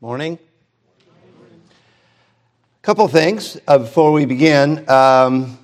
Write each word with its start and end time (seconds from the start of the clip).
Morning. 0.00 0.38
A 1.08 2.82
couple 2.82 3.08
things 3.08 3.58
uh, 3.66 3.78
before 3.78 4.12
we 4.12 4.26
begin. 4.26 4.88
Um, 4.88 5.58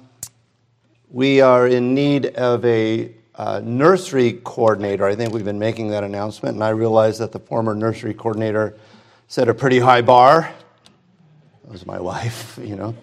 we 1.08 1.40
are 1.40 1.68
in 1.68 1.94
need 1.94 2.26
of 2.34 2.64
a 2.64 3.12
uh, 3.36 3.60
nursery 3.62 4.40
coordinator. 4.42 5.06
I 5.06 5.14
think 5.14 5.32
we've 5.32 5.44
been 5.44 5.60
making 5.60 5.90
that 5.90 6.02
announcement, 6.02 6.56
and 6.56 6.64
I 6.64 6.70
realize 6.70 7.16
that 7.18 7.30
the 7.30 7.38
former 7.38 7.76
nursery 7.76 8.12
coordinator 8.12 8.76
set 9.28 9.48
a 9.48 9.54
pretty 9.54 9.78
high 9.78 10.02
bar. 10.02 10.52
That 11.62 11.70
was 11.70 11.86
my 11.86 12.00
wife, 12.00 12.58
you 12.60 12.74
know. 12.74 12.96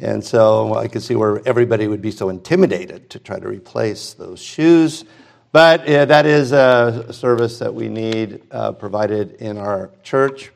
And 0.00 0.24
so 0.24 0.74
I 0.74 0.88
could 0.88 1.04
see 1.04 1.14
where 1.14 1.46
everybody 1.46 1.86
would 1.86 2.02
be 2.02 2.10
so 2.10 2.28
intimidated 2.28 3.08
to 3.10 3.20
try 3.20 3.38
to 3.38 3.46
replace 3.46 4.14
those 4.14 4.42
shoes. 4.42 5.04
But 5.52 5.86
that 5.86 6.26
is 6.26 6.52
a 6.52 7.12
service 7.12 7.58
that 7.58 7.74
we 7.74 7.88
need 7.88 8.42
uh, 8.52 8.70
provided 8.70 9.32
in 9.40 9.58
our 9.58 9.90
church. 10.04 10.52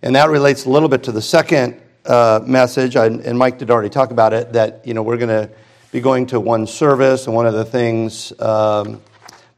And 0.00 0.16
that 0.16 0.30
relates 0.30 0.64
a 0.64 0.70
little 0.70 0.88
bit 0.88 1.02
to 1.04 1.12
the 1.12 1.20
second 1.20 1.80
uh, 2.06 2.40
message, 2.46 2.96
I, 2.96 3.06
and 3.06 3.38
Mike 3.38 3.58
did 3.58 3.70
already 3.70 3.90
talk 3.90 4.10
about 4.10 4.32
it, 4.32 4.54
that 4.54 4.86
you 4.86 4.94
know, 4.94 5.02
we're 5.02 5.18
going 5.18 5.28
to 5.28 5.50
be 5.92 6.00
going 6.00 6.26
to 6.26 6.40
one 6.40 6.66
service, 6.66 7.26
and 7.26 7.36
one 7.36 7.46
of 7.46 7.52
the 7.52 7.64
things 7.64 8.32
um, 8.40 9.02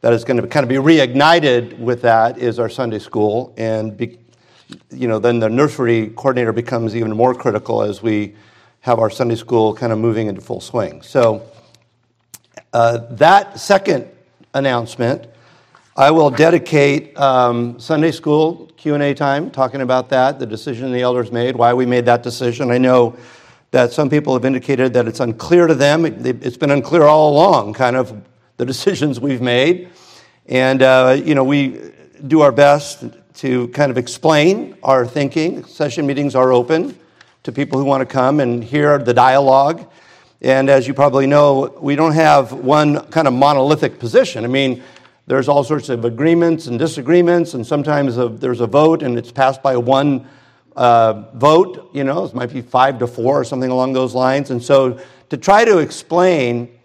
that 0.00 0.12
is 0.12 0.24
going 0.24 0.42
to 0.42 0.46
kind 0.48 0.64
of 0.64 0.68
be 0.68 0.74
reignited 0.74 1.78
with 1.78 2.02
that 2.02 2.38
is 2.38 2.58
our 2.58 2.68
Sunday 2.68 2.98
school. 2.98 3.54
And 3.56 3.96
be, 3.96 4.18
you 4.91 5.06
know, 5.06 5.20
then 5.20 5.38
the 5.38 5.48
nursery 5.48 6.08
coordinator 6.08 6.52
becomes 6.52 6.96
even 6.96 7.16
more 7.16 7.34
critical 7.34 7.80
as 7.80 8.02
we 8.02 8.34
have 8.80 8.98
our 8.98 9.08
Sunday 9.08 9.36
school 9.36 9.72
kind 9.72 9.92
of 9.92 10.00
moving 10.00 10.27
into 10.27 10.41
full 10.41 10.60
swing. 10.60 11.00
So 11.00 11.48
uh, 12.72 12.98
that 13.12 13.58
second 13.60 14.08
announcement. 14.54 15.26
I 15.96 16.10
will 16.10 16.30
dedicate 16.30 17.16
um, 17.18 17.78
Sunday 17.78 18.10
school 18.10 18.70
Q&A 18.77 19.14
time 19.14 19.50
talking 19.50 19.80
about 19.80 20.08
that, 20.10 20.38
the 20.38 20.46
decision 20.46 20.92
the 20.92 21.02
elders 21.02 21.30
made, 21.30 21.56
why 21.56 21.72
we 21.74 21.86
made 21.86 22.05
that 22.06 22.22
decision. 22.22 22.70
I 22.70 22.78
know 22.78 23.16
that 23.70 23.92
some 23.92 24.08
people 24.08 24.32
have 24.34 24.44
indicated 24.44 24.92
that 24.94 25.06
it's 25.08 25.20
unclear 25.20 25.66
to 25.66 25.75
them. 25.75 26.05
It's 26.05 26.56
been 26.56 26.70
unclear 26.70 27.05
all 27.05 27.32
along, 27.32 27.75
kind 27.75 27.97
of 27.97 28.20
the 28.56 28.64
decisions 28.72 29.20
we've 29.20 29.42
made. 29.42 29.91
And, 30.47 30.82
uh, 30.82 31.20
you 31.25 31.34
know, 31.34 31.44
we 31.44 31.92
do 32.27 32.41
our 32.42 32.52
best 32.52 33.05
to 33.36 33.69
kind 33.69 33.91
of 33.91 33.98
explain 33.98 34.77
our 34.82 35.06
thinking. 35.06 35.64
Session 35.64 36.06
meetings 36.06 36.34
are 36.34 36.52
open 36.52 36.98
to 37.42 37.52
people 37.52 37.78
who 37.78 37.84
want 37.84 38.00
to 38.00 38.06
come 38.06 38.41
and 38.41 38.62
hear 38.62 38.98
the 38.98 39.14
dialogue. 39.14 39.91
And 40.45 40.69
as 40.69 40.87
you 40.87 40.92
probably 40.92 41.27
know, 41.27 41.75
we 41.81 41.97
don't 41.97 42.12
have 42.12 42.53
one 42.53 43.00
kind 43.06 43.27
of 43.27 43.33
monolithic 43.33 43.98
position. 43.98 44.45
I 44.45 44.48
mean, 44.48 44.83
there's 45.27 45.48
all 45.48 45.64
sorts 45.64 45.89
of 45.89 46.05
agreements 46.05 46.67
and 46.67 46.78
disagreements, 46.78 47.55
and 47.55 47.67
sometimes 47.67 48.19
a, 48.19 48.28
there's 48.28 48.61
a 48.61 48.67
vote 48.67 49.03
and 49.03 49.17
it's 49.17 49.33
passed 49.33 49.62
by 49.62 49.78
one 49.78 50.28
uh, 50.77 51.25
vote. 51.33 51.89
You 51.95 52.05
know, 52.05 52.27
it 52.27 52.34
might 52.34 52.53
be 52.53 52.61
five 52.61 52.98
to 52.98 53.06
four 53.06 53.41
or 53.41 53.45
something 53.45 53.70
along 53.70 53.95
those 53.95 54.15
lines. 54.15 54.50
And 54.50 54.62
so, 54.62 55.00
to 55.31 55.39
try 55.39 55.65
to 55.65 55.78
explain 55.78 56.78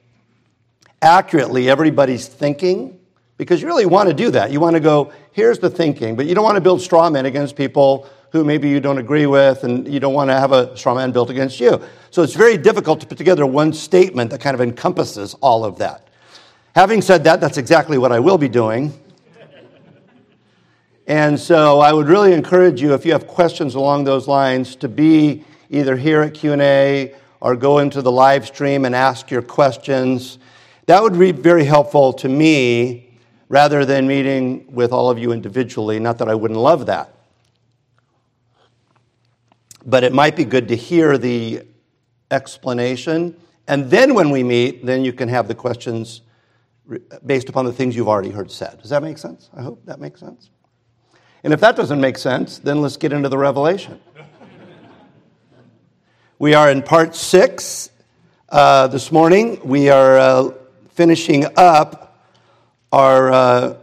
accurately 1.02 1.70
everybody's 1.70 2.30
thinking, 2.30 2.98
because 3.36 3.62
you 3.62 3.68
really 3.68 3.86
want 3.86 4.08
to 4.08 4.16
do 4.16 4.32
that. 4.32 4.54
You 4.54 4.62
want 4.62 4.76
to 4.76 4.80
go, 4.80 5.12
here's 5.34 5.60
the 5.60 5.70
thinking, 5.70 6.16
but 6.16 6.28
you 6.28 6.34
don't 6.34 6.46
want 6.46 6.56
to 6.56 6.62
build 6.62 6.82
straw 6.82 7.10
men 7.10 7.26
against 7.26 7.58
people 7.58 8.10
who 8.32 8.44
maybe 8.44 8.70
you 8.70 8.80
don't 8.80 9.00
agree 9.00 9.26
with, 9.26 9.64
and 9.64 9.92
you 9.92 10.00
don't 10.00 10.14
want 10.14 10.30
to 10.30 10.36
have 10.36 10.52
a 10.52 10.76
straw 10.78 10.94
man 10.94 11.12
built 11.12 11.30
against 11.30 11.60
you. 11.60 11.82
So 12.12 12.22
it's 12.22 12.36
very 12.36 12.58
difficult 12.58 13.00
to 13.02 13.08
put 13.08 13.18
together 13.18 13.46
one 13.46 13.74
statement 13.74 14.30
that 14.32 14.42
kind 14.42 14.54
of 14.54 14.62
encompasses 14.62 15.34
all 15.42 15.66
of 15.66 15.78
that. 15.80 16.08
Having 16.76 17.02
said 17.02 17.24
that, 17.24 17.42
that's 17.42 17.58
exactly 17.58 17.98
what 17.98 18.12
I 18.12 18.20
will 18.20 18.38
be 18.38 18.48
doing. 18.50 18.94
And 21.08 21.40
so 21.40 21.80
I 21.80 21.92
would 21.92 22.08
really 22.08 22.34
encourage 22.34 22.82
you, 22.82 22.94
if 22.94 23.04
you 23.04 23.14
have 23.14 23.26
questions 23.26 23.74
along 23.74 24.04
those 24.04 24.28
lines, 24.28 24.76
to 24.78 24.88
be 24.88 25.44
either 25.72 25.98
here 25.98 26.22
at 26.22 26.36
Q&A 26.36 27.16
or 27.42 27.56
go 27.56 27.80
into 27.80 28.04
the 28.04 28.12
live 28.12 28.46
stream 28.46 28.86
and 28.86 28.96
ask 28.96 29.32
your 29.32 29.42
questions. 29.42 30.38
That 30.86 31.02
would 31.02 31.18
be 31.18 31.32
very 31.32 31.64
helpful 31.64 32.14
to 32.14 32.30
me 32.30 33.18
rather 33.48 33.86
than 33.86 34.08
meeting 34.08 34.72
with 34.72 34.92
all 34.92 35.10
of 35.10 35.18
you 35.18 35.32
individually. 35.32 36.00
Not 36.00 36.20
that 36.20 36.30
I 36.30 36.36
wouldn't 36.36 36.60
love 36.60 36.86
that 36.86 37.19
but 39.86 40.04
it 40.04 40.14
might 40.14 40.36
be 40.36 40.46
good 40.46 40.68
to 40.70 40.76
hear 40.76 41.18
the 41.18 41.64
explanation. 42.32 43.36
And 43.68 43.90
then 43.90 44.14
when 44.14 44.30
we 44.30 44.44
meet, 44.44 44.86
then 44.86 45.06
you 45.06 45.14
can 45.14 45.30
have 45.30 45.48
the 45.48 45.56
questions 45.56 46.22
based 47.26 47.50
upon 47.50 47.66
the 47.66 47.74
things 47.74 47.96
you've 47.96 48.08
already 48.08 48.32
heard 48.32 48.52
said. 48.52 48.82
Does 48.82 48.90
that 48.90 49.04
make 49.04 49.18
sense? 49.18 49.50
I 49.56 49.62
hope 49.62 49.86
that 49.86 50.00
makes 50.00 50.20
sense. 50.20 50.50
And 51.44 51.54
if 51.54 51.62
that 51.62 51.76
doesn't 51.76 52.02
make 52.02 52.18
sense, 52.18 52.60
then 52.60 52.82
let's 52.82 52.98
get 52.98 53.14
into 53.14 53.30
the 53.30 53.38
revelation. 53.38 54.00
we 56.40 56.54
are 56.54 56.70
in 56.70 56.82
part 56.82 57.16
six 57.16 57.92
uh, 58.50 58.88
this 58.88 59.12
morning. 59.12 59.62
We 59.64 59.90
are 59.90 60.18
uh, 60.18 60.52
finishing 60.90 61.46
up 61.56 62.28
our 62.92 63.32
uh, 63.32 63.78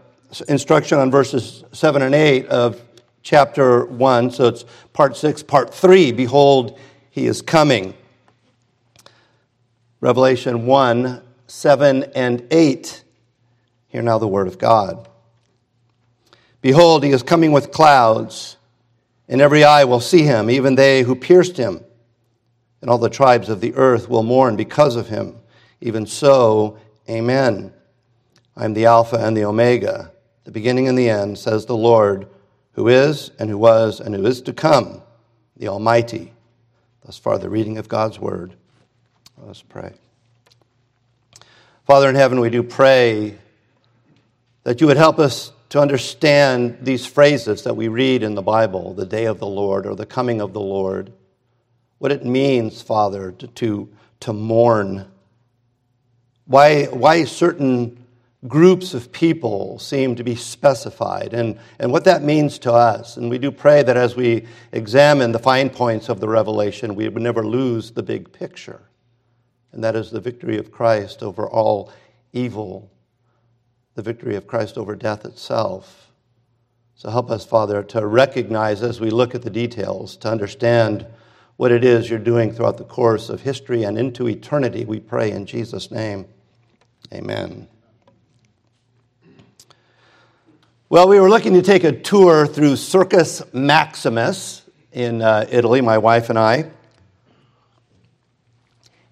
instruction 0.49 0.99
on 0.99 1.11
verses 1.11 1.65
seven 1.73 2.03
and 2.03 2.15
eight 2.15 2.47
of 2.47 2.83
chapter 3.27 3.85
1. 3.85 4.31
So 4.31 4.47
it's 4.47 4.65
part 4.93 5.17
6, 5.17 5.43
part 5.43 5.75
3. 5.75 6.13
Behold, 6.13 6.79
he 7.11 7.27
is 7.27 7.43
coming. 7.43 7.93
Revelation 10.01 10.65
1, 10.65 11.23
7, 11.49 12.05
and 12.15 12.47
8. 12.53 13.03
Hear 13.89 14.03
now 14.03 14.19
the 14.19 14.29
word 14.29 14.47
of 14.47 14.59
God. 14.59 15.09
Behold, 16.61 17.03
he 17.03 17.11
is 17.11 17.25
coming 17.25 17.51
with 17.51 17.73
clouds, 17.73 18.57
and 19.29 19.41
every 19.41 19.65
eye 19.65 19.85
will 19.85 20.01
see 20.01 20.23
him, 20.23 20.49
even 20.49 20.77
they 20.77 21.03
who 21.03 21.17
pierced 21.17 21.57
him. 21.57 21.81
And 22.81 22.89
all 22.89 22.99
the 22.99 23.11
tribes 23.11 23.49
of 23.49 23.61
the 23.61 23.75
earth 23.75 24.09
will 24.09 24.23
mourn 24.23 24.55
because 24.55 24.95
of 24.95 25.09
him. 25.09 25.35
Even 25.81 26.07
so, 26.07 26.79
amen. 27.09 27.73
I 28.57 28.65
am 28.65 28.75
the 28.75 28.87
Alpha 28.87 29.17
and 29.17 29.37
the 29.37 29.45
Omega, 29.45 30.13
the 30.45 30.53
beginning 30.53 30.87
and 30.87 30.97
the 30.97 31.11
end, 31.11 31.39
says 31.39 31.67
the 31.67 31.77
Lord 31.77 32.29
who 32.77 32.89
is, 32.89 33.31
and 33.39 33.49
who 33.49 33.57
was, 33.57 34.01
and 34.01 34.15
who 34.15 34.25
is 34.27 34.43
to 34.43 34.53
come, 34.53 35.01
the 35.57 35.67
Almighty. 35.67 36.33
Thus 37.05 37.17
far, 37.17 37.39
the 37.39 37.49
reading 37.49 37.79
of 37.79 37.89
God's 37.89 38.19
Word. 38.19 38.55
Let 39.39 39.51
us 39.51 39.63
pray. 39.67 39.95
Father 41.87 42.11
in 42.11 42.15
heaven, 42.15 42.39
we 42.39 42.51
do 42.51 42.63
pray 42.63 43.39
that 44.65 44.81
you 44.83 44.87
would 44.89 44.99
help 44.99 45.19
us 45.19 45.53
to 45.71 45.81
understand 45.81 46.79
these 46.83 47.07
phrases 47.07 47.63
that 47.63 47.75
we 47.75 47.89
read 47.89 48.23
in 48.23 48.35
the 48.35 48.43
Bible, 48.43 48.93
the 48.93 49.07
day 49.07 49.25
of 49.25 49.39
the 49.39 49.47
Lord 49.47 49.87
or 49.87 49.95
the 49.95 50.05
coming 50.05 50.43
of 50.43 50.53
the 50.53 50.61
Lord, 50.61 51.13
what 51.97 52.13
it 52.13 52.27
means, 52.27 52.83
Father, 52.83 53.33
to, 53.33 53.47
to, 53.47 53.89
to 54.21 54.33
mourn, 54.35 55.07
why, 56.45 56.85
why 56.85 57.25
certain 57.25 58.06
groups 58.49 58.95
of 58.95 59.13
people 59.13 59.79
seem 59.79 60.15
to 60.17 60.25
be 60.25 60.35
specified 60.35 61.33
and, 61.33 61.59
and 61.79 61.91
what 61.91 62.05
that 62.05 62.23
means 62.23 62.59
to 62.61 62.73
us. 62.73 63.17
And 63.17 63.31
we 63.31 63.39
do 63.39 63.51
pray 63.51 63.83
that 63.83 63.97
as 63.97 64.17
we 64.17 64.47
examine 64.73 65.33
the 65.33 65.39
fine 65.39 65.71
points 65.71 66.09
of 66.09 66.21
the 66.21 66.29
revelation, 66.29 66.95
we 66.95 67.09
would 67.09 67.23
never 67.23 67.45
lose 67.45 67.91
the 67.91 68.03
big 68.03 68.33
picture. 68.33 68.81
And 69.73 69.83
that 69.85 69.97
is 69.97 70.11
the 70.11 70.21
victory 70.21 70.59
of 70.59 70.71
Christ 70.71 71.23
over 71.23 71.49
all 71.49 71.93
evil, 72.33 72.91
the 73.95 74.03
victory 74.03 74.37
of 74.37 74.47
Christ 74.47 74.79
over 74.79 74.95
death 74.95 75.25
itself. 75.25 76.11
So 76.95 77.11
help 77.11 77.31
us, 77.31 77.45
Father, 77.45 77.83
to 77.83 78.07
recognize 78.07 78.83
as 78.83 79.01
we 79.01 79.11
look 79.11 79.35
at 79.35 79.43
the 79.43 79.51
details, 79.51 80.17
to 80.19 80.31
understand 80.31 81.07
what 81.57 81.73
it 81.73 81.85
is 81.85 82.09
you're 82.09 82.19
doing 82.19 82.53
throughout 82.53 82.79
the 82.79 82.85
course 82.85 83.29
of 83.29 83.43
history 83.43 83.83
and 83.83 83.99
into 83.99 84.29
eternity. 84.29 84.85
We 84.85 85.01
pray 85.01 85.31
in 85.31 85.47
Jesus' 85.47 85.91
name. 85.91 86.27
Amen. 87.13 87.69
Well, 90.89 91.09
we 91.09 91.19
were 91.19 91.29
looking 91.29 91.55
to 91.55 91.63
take 91.63 91.83
a 91.83 91.91
tour 91.91 92.47
through 92.47 92.77
Circus 92.77 93.43
Maximus 93.53 94.63
in 94.93 95.21
uh, 95.21 95.45
Italy, 95.51 95.81
my 95.81 95.99
wife 95.99 96.31
and 96.31 96.39
I. 96.39 96.71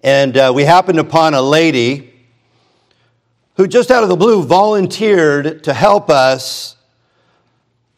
And 0.01 0.37
uh, 0.37 0.53
we 0.55 0.63
happened 0.63 0.99
upon 0.99 1.33
a 1.33 1.41
lady 1.41 2.13
who, 3.57 3.67
just 3.67 3.91
out 3.91 4.03
of 4.03 4.07
the 4.07 4.15
blue, 4.15 4.41
volunteered 4.41 5.65
to 5.65 5.73
help 5.73 6.09
us 6.09 6.77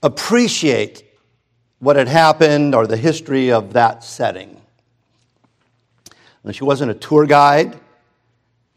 appreciate 0.01 1.03
what 1.77 1.97
had 1.97 2.07
happened 2.07 2.73
or 2.73 2.87
the 2.87 2.97
history 2.97 3.51
of 3.51 3.73
that 3.73 4.03
setting. 4.03 4.59
And 6.43 6.55
she 6.55 6.63
wasn't 6.63 6.89
a 6.89 6.95
tour 6.95 7.27
guide, 7.27 7.79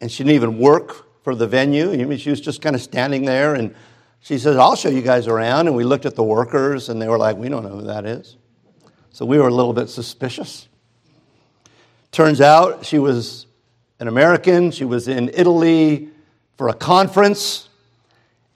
and 0.02 0.12
she 0.12 0.24
didn't 0.24 0.34
even 0.34 0.58
work 0.58 1.06
for 1.24 1.34
the 1.34 1.46
venue. 1.46 1.90
I 1.90 2.04
mean, 2.04 2.18
she 2.18 2.28
was 2.28 2.42
just 2.42 2.60
kind 2.60 2.76
of 2.76 2.82
standing 2.82 3.24
there 3.24 3.54
and 3.54 3.74
she 4.20 4.38
says, 4.38 4.56
I'll 4.56 4.76
show 4.76 4.90
you 4.90 5.02
guys 5.02 5.26
around. 5.26 5.66
And 5.66 5.74
we 5.74 5.84
looked 5.84 6.06
at 6.06 6.14
the 6.14 6.22
workers, 6.22 6.88
and 6.88 7.00
they 7.00 7.08
were 7.08 7.18
like, 7.18 7.36
We 7.36 7.48
don't 7.48 7.62
know 7.62 7.70
who 7.70 7.82
that 7.82 8.04
is. 8.04 8.36
So 9.12 9.24
we 9.24 9.38
were 9.38 9.48
a 9.48 9.54
little 9.54 9.72
bit 9.72 9.88
suspicious. 9.88 10.68
Turns 12.12 12.40
out 12.40 12.84
she 12.84 12.98
was 12.98 13.46
an 13.98 14.08
American. 14.08 14.70
She 14.70 14.84
was 14.84 15.08
in 15.08 15.30
Italy 15.34 16.08
for 16.56 16.68
a 16.68 16.74
conference, 16.74 17.68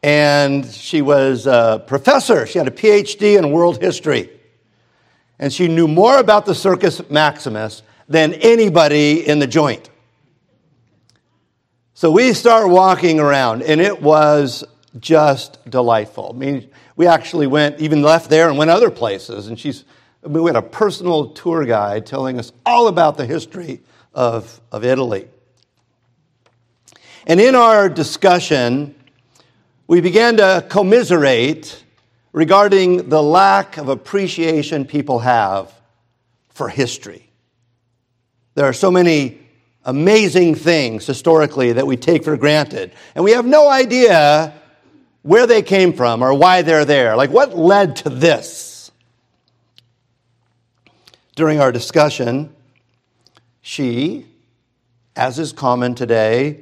and 0.03 0.67
she 0.67 1.03
was 1.03 1.47
a 1.47 1.83
professor. 1.87 2.47
She 2.47 2.59
had 2.59 2.69
a 2.69 2.73
PhD 2.73 3.39
in 3.39 3.51
world 3.51 3.81
history. 3.81 4.31
And 5.39 5.53
she 5.53 5.69
knew 5.69 5.89
more 5.89 6.19
about 6.19 6.47
the 6.47 6.55
Circus 6.55 7.09
Maximus 7.11 7.83
than 8.09 8.35
anybody 8.35 9.27
in 9.27 9.39
the 9.39 9.47
joint. 9.47 9.91
So 11.95 12.11
we 12.11 12.33
start 12.33 12.69
walking 12.69 13.21
around, 13.21 13.63
and 13.63 13.81
it 13.81 14.03
was 14.03 14.65
just 15.01 15.59
delightful. 15.69 16.33
I 16.35 16.39
mean, 16.39 16.71
we 16.97 17.07
actually 17.07 17.47
went, 17.47 17.81
even 17.81 18.03
left 18.03 18.31
there 18.31 18.49
and 18.49 18.57
went 18.57 18.71
other 18.71 18.91
places. 18.91 19.49
And 19.49 19.59
she's, 19.59 19.85
we 20.23 20.45
had 20.45 20.57
a 20.57 20.63
personal 20.63 21.31
tour 21.31 21.65
guide 21.65 22.07
telling 22.07 22.39
us 22.39 22.53
all 22.65 22.89
about 22.89 23.17
the 23.17 23.27
history 23.27 23.81
of, 24.15 24.61
of 24.71 24.85
Italy. 24.85 25.29
And 27.27 27.41
in 27.41 27.55
our 27.55 27.89
discussion, 27.89 28.95
we 29.87 30.01
began 30.01 30.37
to 30.37 30.65
commiserate 30.69 31.83
regarding 32.33 33.09
the 33.09 33.23
lack 33.23 33.77
of 33.77 33.89
appreciation 33.89 34.85
people 34.85 35.21
have 35.21 35.73
for 36.51 36.69
history. 36.69 37.31
There 38.55 38.67
are 38.67 38.73
so 38.73 38.91
many 38.91 39.41
amazing 39.85 40.55
things 40.55 41.07
historically 41.07 41.73
that 41.73 41.87
we 41.87 41.97
take 41.97 42.25
for 42.25 42.37
granted, 42.37 42.93
and 43.15 43.25
we 43.25 43.33
have 43.33 43.45
no 43.45 43.69
idea 43.69 44.55
where 45.25 45.47
they 45.47 45.63
came 45.63 45.95
from 45.95 46.23
or 46.23 46.35
why 46.35 46.61
they're 46.61 46.85
there. 46.85 47.17
Like, 47.17 47.31
what 47.31 47.57
led 47.57 47.97
to 47.97 48.11
this? 48.11 48.93
During 51.35 51.61
our 51.61 51.73
discussion, 51.73 52.55
she, 53.63 54.27
as 55.17 55.39
is 55.39 55.51
common 55.51 55.95
today, 55.95 56.61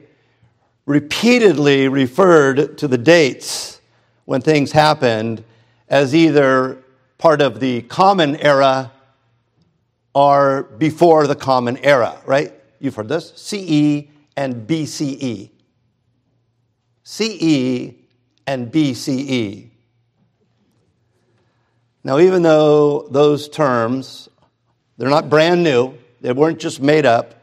repeatedly 0.87 1.89
referred 1.89 2.79
to 2.79 2.87
the 2.87 2.97
dates 2.97 3.81
when 4.27 4.41
things 4.41 4.71
happened 4.71 5.43
as 5.89 6.15
either 6.15 6.85
part 7.19 7.43
of 7.43 7.59
the 7.59 7.83
common 7.83 8.37
era 8.37 8.93
or 10.15 10.63
before 10.79 11.27
the 11.27 11.35
common 11.35 11.77
era, 11.79 12.17
right? 12.27 12.53
You've 12.79 12.95
heard 12.95 13.09
this 13.09 13.33
CE 13.35 14.07
and 14.37 14.69
BCE. 14.69 15.51
CE 17.03 18.02
and 18.47 18.73
BCE. 18.73 19.71
Now, 22.05 22.19
even 22.19 22.43
though 22.43 23.07
those 23.11 23.49
terms, 23.49 24.29
they're 24.99 25.09
not 25.09 25.31
brand 25.31 25.63
new, 25.63 25.95
they 26.21 26.33
weren't 26.33 26.59
just 26.59 26.81
made 26.81 27.07
up, 27.07 27.35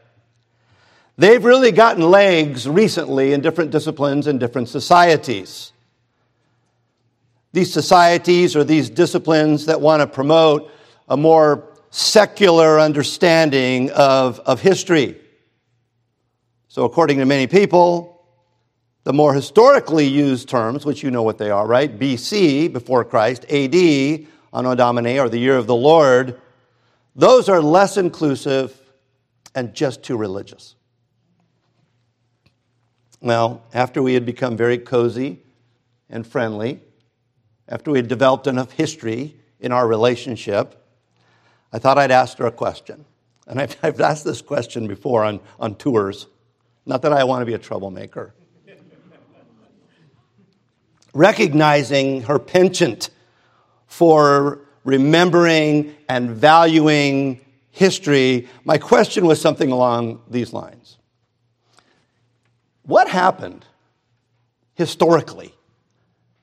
they've 1.16 1.42
really 1.42 1.72
gotten 1.72 2.02
legs 2.02 2.68
recently 2.68 3.32
in 3.32 3.40
different 3.40 3.70
disciplines 3.70 4.26
and 4.26 4.38
different 4.38 4.68
societies. 4.68 5.72
These 7.52 7.72
societies 7.72 8.54
or 8.54 8.64
these 8.64 8.90
disciplines 8.90 9.66
that 9.66 9.80
want 9.80 10.00
to 10.00 10.06
promote 10.06 10.70
a 11.08 11.16
more 11.16 11.66
secular 11.90 12.78
understanding 12.78 13.90
of, 13.90 14.38
of 14.40 14.60
history. 14.60 15.16
So, 16.68 16.84
according 16.84 17.18
to 17.18 17.24
many 17.24 17.48
people, 17.48 18.19
the 19.04 19.12
more 19.12 19.32
historically 19.32 20.06
used 20.06 20.48
terms, 20.48 20.84
which 20.84 21.02
you 21.02 21.10
know 21.10 21.22
what 21.22 21.38
they 21.38 21.50
are, 21.50 21.66
right? 21.66 21.98
BC, 21.98 22.72
before 22.72 23.04
Christ, 23.04 23.44
AD, 23.50 23.74
Anno 24.52 24.74
Domini, 24.74 25.18
or 25.18 25.28
the 25.28 25.38
year 25.38 25.56
of 25.56 25.66
the 25.66 25.74
Lord, 25.74 26.40
those 27.16 27.48
are 27.48 27.62
less 27.62 27.96
inclusive 27.96 28.78
and 29.54 29.74
just 29.74 30.02
too 30.02 30.16
religious. 30.16 30.74
Well, 33.20 33.62
after 33.74 34.02
we 34.02 34.14
had 34.14 34.24
become 34.24 34.56
very 34.56 34.78
cozy 34.78 35.40
and 36.08 36.26
friendly, 36.26 36.80
after 37.68 37.90
we 37.90 37.98
had 37.98 38.08
developed 38.08 38.46
enough 38.46 38.72
history 38.72 39.36
in 39.60 39.72
our 39.72 39.86
relationship, 39.86 40.76
I 41.72 41.78
thought 41.78 41.98
I'd 41.98 42.10
ask 42.10 42.38
her 42.38 42.46
a 42.46 42.52
question. 42.52 43.04
And 43.46 43.60
I've, 43.60 43.76
I've 43.82 44.00
asked 44.00 44.24
this 44.24 44.42
question 44.42 44.88
before 44.88 45.24
on, 45.24 45.40
on 45.58 45.74
tours. 45.74 46.26
Not 46.86 47.02
that 47.02 47.12
I 47.12 47.24
want 47.24 47.42
to 47.42 47.46
be 47.46 47.54
a 47.54 47.58
troublemaker. 47.58 48.34
Recognizing 51.12 52.22
her 52.22 52.38
penchant 52.38 53.10
for 53.86 54.60
remembering 54.84 55.96
and 56.08 56.30
valuing 56.30 57.40
history, 57.70 58.48
my 58.64 58.78
question 58.78 59.26
was 59.26 59.40
something 59.40 59.70
along 59.72 60.22
these 60.28 60.52
lines 60.52 60.98
What 62.82 63.08
happened 63.08 63.64
historically 64.74 65.54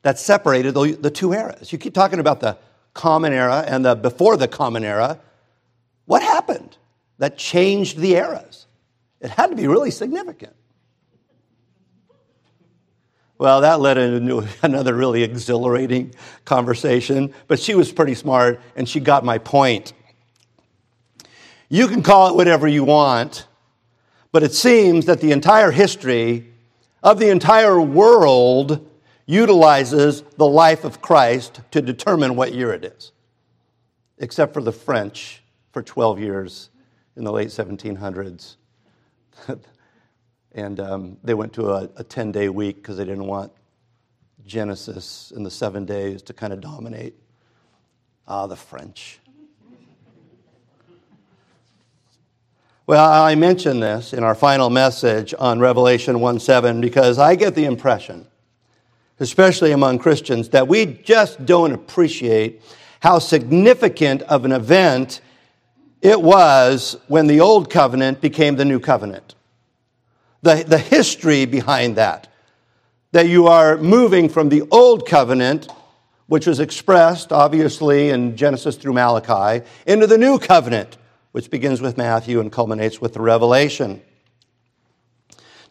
that 0.04 0.20
separated 0.20 0.74
the, 0.74 1.12
two 1.12 1.34
eras? 1.34 1.72
You 1.72 1.78
keep 1.78 1.94
talking 1.94 2.20
about 2.20 2.40
the 2.40 2.58
common 2.94 3.34
era 3.34 3.64
and 3.68 3.86
the 3.86 3.96
before 3.96 4.38
the 4.38 4.48
common 4.48 4.84
era. 4.84 5.20
What 6.06 6.22
happened 6.22 6.78
that 7.18 7.38
changed 7.38 7.98
the 7.98 8.16
eras? 8.16 8.66
It 9.20 9.30
had 9.32 9.50
to 9.50 9.56
be 9.56 9.68
really 9.68 9.92
significant. 9.92 10.56
Well, 13.40 13.62
that 13.62 13.80
led 13.80 13.98
into 13.98 14.48
another 14.64 14.94
really 14.96 15.24
exhilarating 15.24 16.14
conversation, 16.46 17.34
but 17.48 17.60
she 17.60 17.76
was 17.76 17.92
pretty 17.92 18.16
smart 18.16 18.62
and 18.76 18.88
she 18.88 19.00
got 19.00 19.24
my 19.24 19.38
point. 19.38 19.94
You 21.70 21.88
can 21.88 22.02
call 22.02 22.30
it 22.30 22.36
whatever 22.36 22.68
you 22.68 22.84
want, 22.84 23.48
but 24.32 24.44
it 24.44 24.54
seems 24.54 25.06
that 25.06 25.20
the 25.22 25.32
entire 25.32 25.72
history 25.72 26.54
of 27.04 27.20
the 27.20 27.30
entire 27.30 27.80
world 27.80 28.90
utilizes 29.26 30.22
the 30.38 30.48
life 30.48 30.86
of 30.86 31.02
Christ 31.02 31.60
to 31.72 31.82
determine 31.82 32.36
what 32.36 32.54
year 32.54 32.74
it 32.74 32.86
is, 32.86 33.12
except 34.18 34.54
for 34.54 34.62
the 34.62 34.72
French 34.72 35.44
for 35.74 35.84
12 35.84 36.20
years 36.20 36.70
in 37.18 37.26
the 37.26 37.32
late 37.32 37.50
1700s. 37.50 38.56
and 40.58 40.80
um, 40.80 41.18
they 41.24 41.36
went 41.36 41.54
to 41.54 41.72
a 41.72 42.04
10 42.04 42.32
day 42.32 42.50
week 42.50 42.78
because 42.78 42.98
they 42.98 43.06
didn't 43.06 43.28
want 43.28 43.52
Genesis 44.46 45.32
in 45.36 45.44
the 45.44 45.52
seven 45.52 45.86
days 45.86 46.22
to 46.24 46.34
kind 46.34 46.52
of 46.52 46.62
dominate. 46.62 47.14
Ah, 48.28 48.48
the 48.48 48.56
French. 48.56 49.20
Well, 52.88 53.06
I 53.06 53.36
mention 53.36 53.80
this 53.80 54.14
in 54.14 54.24
our 54.24 54.34
final 54.34 54.70
message 54.70 55.34
on 55.38 55.60
Revelation 55.60 56.20
1 56.20 56.40
7 56.40 56.82
because 56.82 57.20
I 57.20 57.36
get 57.36 57.54
the 57.54 57.66
impression, 57.66 58.28
especially 59.20 59.74
among 59.74 60.00
Christians, 60.00 60.50
that 60.50 60.68
we 60.68 60.86
just 60.86 61.46
don't 61.46 61.72
appreciate 61.72 62.62
how 63.02 63.20
significant 63.20 64.24
of 64.24 64.44
an 64.44 64.54
event 64.54 65.22
it 66.02 66.22
was 66.22 66.98
when 67.08 67.28
the 67.28 67.42
old 67.42 67.70
covenant 67.70 68.22
became 68.22 68.56
the 68.56 68.66
new 68.66 68.80
covenant. 68.80 69.36
The, 70.48 70.64
the 70.64 70.78
history 70.78 71.44
behind 71.44 71.98
that. 71.98 72.30
That 73.12 73.28
you 73.28 73.48
are 73.48 73.76
moving 73.76 74.30
from 74.30 74.48
the 74.48 74.64
old 74.72 75.06
covenant, 75.06 75.68
which 76.28 76.48
was 76.48 76.62
expressed 76.62 77.34
obviously 77.34 78.12
in 78.12 78.38
Genesis 78.38 78.78
through 78.78 78.94
Malachi, 78.94 79.66
into 79.86 80.08
the 80.08 80.18
new 80.18 80.40
covenant, 80.40 80.98
which 81.34 81.52
begins 81.52 81.82
with 81.82 81.98
Matthew 81.98 82.40
and 82.40 82.50
culminates 82.50 83.02
with 83.02 83.14
the 83.14 83.20
Revelation. 83.20 84.02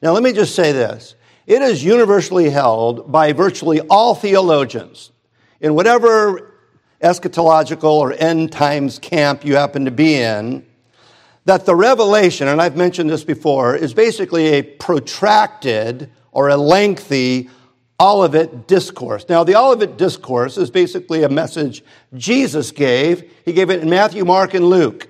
Now, 0.02 0.12
let 0.12 0.22
me 0.22 0.34
just 0.34 0.54
say 0.54 0.72
this. 0.72 1.14
It 1.46 1.62
is 1.62 1.82
universally 1.82 2.50
held 2.50 3.10
by 3.10 3.32
virtually 3.32 3.80
all 3.80 4.14
theologians 4.14 5.10
in 5.58 5.74
whatever 5.74 6.52
eschatological 7.02 7.84
or 7.84 8.12
end 8.12 8.52
times 8.52 8.98
camp 8.98 9.42
you 9.42 9.56
happen 9.56 9.86
to 9.86 9.90
be 9.90 10.16
in, 10.16 10.66
that 11.46 11.64
the 11.64 11.74
revelation, 11.74 12.48
and 12.48 12.60
I've 12.60 12.76
mentioned 12.76 13.08
this 13.08 13.24
before, 13.24 13.74
is 13.74 13.94
basically 13.94 14.46
a 14.48 14.62
protracted 14.62 16.10
or 16.32 16.48
a 16.48 16.56
lengthy 16.56 17.48
Olivet 17.98 18.68
discourse. 18.68 19.26
Now, 19.28 19.42
the 19.42 19.56
Olivet 19.56 19.96
discourse 19.96 20.58
is 20.58 20.70
basically 20.70 21.22
a 21.22 21.28
message 21.28 21.82
Jesus 22.14 22.72
gave. 22.72 23.32
He 23.44 23.52
gave 23.52 23.70
it 23.70 23.80
in 23.80 23.88
Matthew, 23.88 24.24
Mark, 24.24 24.52
and 24.54 24.68
Luke. 24.68 25.08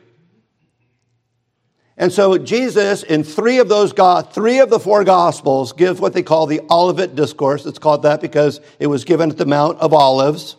And 1.97 2.13
so 2.13 2.37
Jesus, 2.37 3.03
in 3.03 3.25
three 3.25 3.59
of 3.59 3.69
those, 3.69 3.93
three 4.33 4.61
of 4.61 4.69
the 4.69 4.79
four 4.79 5.03
gospels, 5.03 5.73
gives 5.73 5.99
what 5.99 6.13
they 6.13 6.23
call 6.23 6.47
the 6.47 6.61
Olivet 6.71 7.15
discourse. 7.15 7.65
It's 7.65 7.79
called 7.79 8.03
that 8.03 8.21
because 8.21 8.61
it 8.79 8.87
was 8.89 9.05
given 9.05 9.31
at 9.31 9.39
the 9.39 9.47
Mount 9.47 9.79
of 9.79 9.95
Olives. 9.95 10.57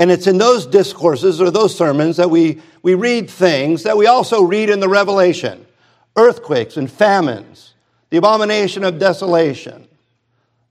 And 0.00 0.10
it's 0.10 0.26
in 0.26 0.38
those 0.38 0.64
discourses 0.64 1.42
or 1.42 1.50
those 1.50 1.76
sermons 1.76 2.16
that 2.16 2.30
we, 2.30 2.62
we 2.82 2.94
read 2.94 3.28
things 3.28 3.82
that 3.82 3.98
we 3.98 4.06
also 4.06 4.40
read 4.40 4.70
in 4.70 4.80
the 4.80 4.88
Revelation 4.88 5.66
earthquakes 6.16 6.78
and 6.78 6.90
famines, 6.90 7.74
the 8.08 8.16
abomination 8.16 8.82
of 8.82 8.98
desolation, 8.98 9.86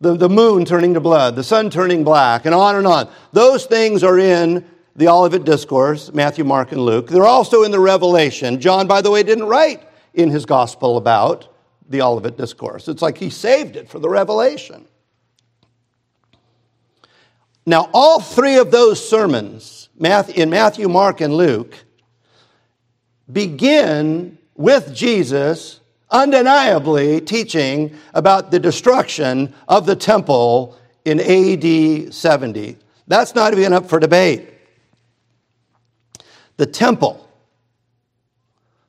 the, 0.02 0.18
the 0.18 0.28
moon 0.28 0.66
turning 0.66 0.96
to 0.96 1.00
blood, 1.00 1.36
the 1.36 1.44
sun 1.44 1.70
turning 1.70 2.04
black, 2.04 2.48
and 2.48 2.56
on 2.56 2.76
and 2.76 2.88
on. 2.88 3.08
Those 3.32 3.68
things 3.68 4.04
are 4.04 4.18
in 4.18 4.66
the 4.96 5.08
Olivet 5.08 5.44
Discourse, 5.44 6.12
Matthew, 6.12 6.44
Mark, 6.44 6.72
and 6.72 6.82
Luke. 6.82 7.08
They're 7.08 7.24
also 7.24 7.62
in 7.62 7.70
the 7.70 7.80
Revelation. 7.80 8.60
John, 8.60 8.88
by 8.88 9.02
the 9.02 9.12
way, 9.12 9.22
didn't 9.22 9.46
write 9.46 9.88
in 10.16 10.32
his 10.32 10.48
gospel 10.48 10.98
about 10.98 11.56
the 11.88 12.02
Olivet 12.02 12.36
Discourse. 12.36 12.88
It's 12.88 13.04
like 13.04 13.20
he 13.20 13.30
saved 13.30 13.76
it 13.76 13.90
for 13.90 14.00
the 14.00 14.10
Revelation. 14.10 14.88
Now, 17.70 17.88
all 17.94 18.20
three 18.20 18.58
of 18.58 18.72
those 18.72 19.08
sermons 19.08 19.90
in 20.00 20.50
Matthew, 20.50 20.90
Mark, 20.90 21.22
and 21.22 21.36
Luke 21.36 21.76
begin 23.32 24.40
with 24.56 24.92
Jesus 24.92 25.80
undeniably 26.10 27.22
teaching 27.22 27.96
about 28.16 28.50
the 28.50 28.58
destruction 28.58 29.54
of 29.68 29.86
the 29.86 29.96
temple 29.96 30.80
in 31.06 31.20
AD 31.20 32.12
70. 32.12 32.76
That's 33.06 33.36
not 33.36 33.54
even 33.54 33.74
up 33.74 33.88
for 33.88 34.00
debate. 34.00 34.50
The 36.58 36.66
temple, 36.66 37.30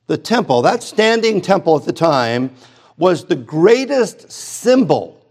the 0.07 0.17
temple, 0.17 0.63
that 0.63 0.83
standing 0.83 1.43
temple 1.43 1.77
at 1.77 1.85
the 1.85 1.93
time, 1.93 2.55
was 2.97 3.27
the 3.27 3.37
greatest 3.37 4.33
symbol 4.33 5.23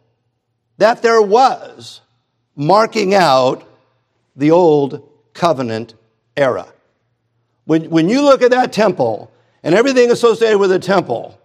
that 0.77 1.01
there 1.01 1.23
was 1.23 2.01
marking 2.59 3.13
out 3.13 3.63
the 4.35 4.51
old 4.51 5.09
covenant 5.33 5.93
era. 6.35 6.67
When, 7.63 7.89
when 7.89 8.09
you 8.09 8.21
look 8.21 8.41
at 8.41 8.51
that 8.51 8.73
temple 8.73 9.31
and 9.63 9.73
everything 9.73 10.11
associated 10.11 10.57
with 10.57 10.69
the 10.69 10.79
temple, 10.79 11.39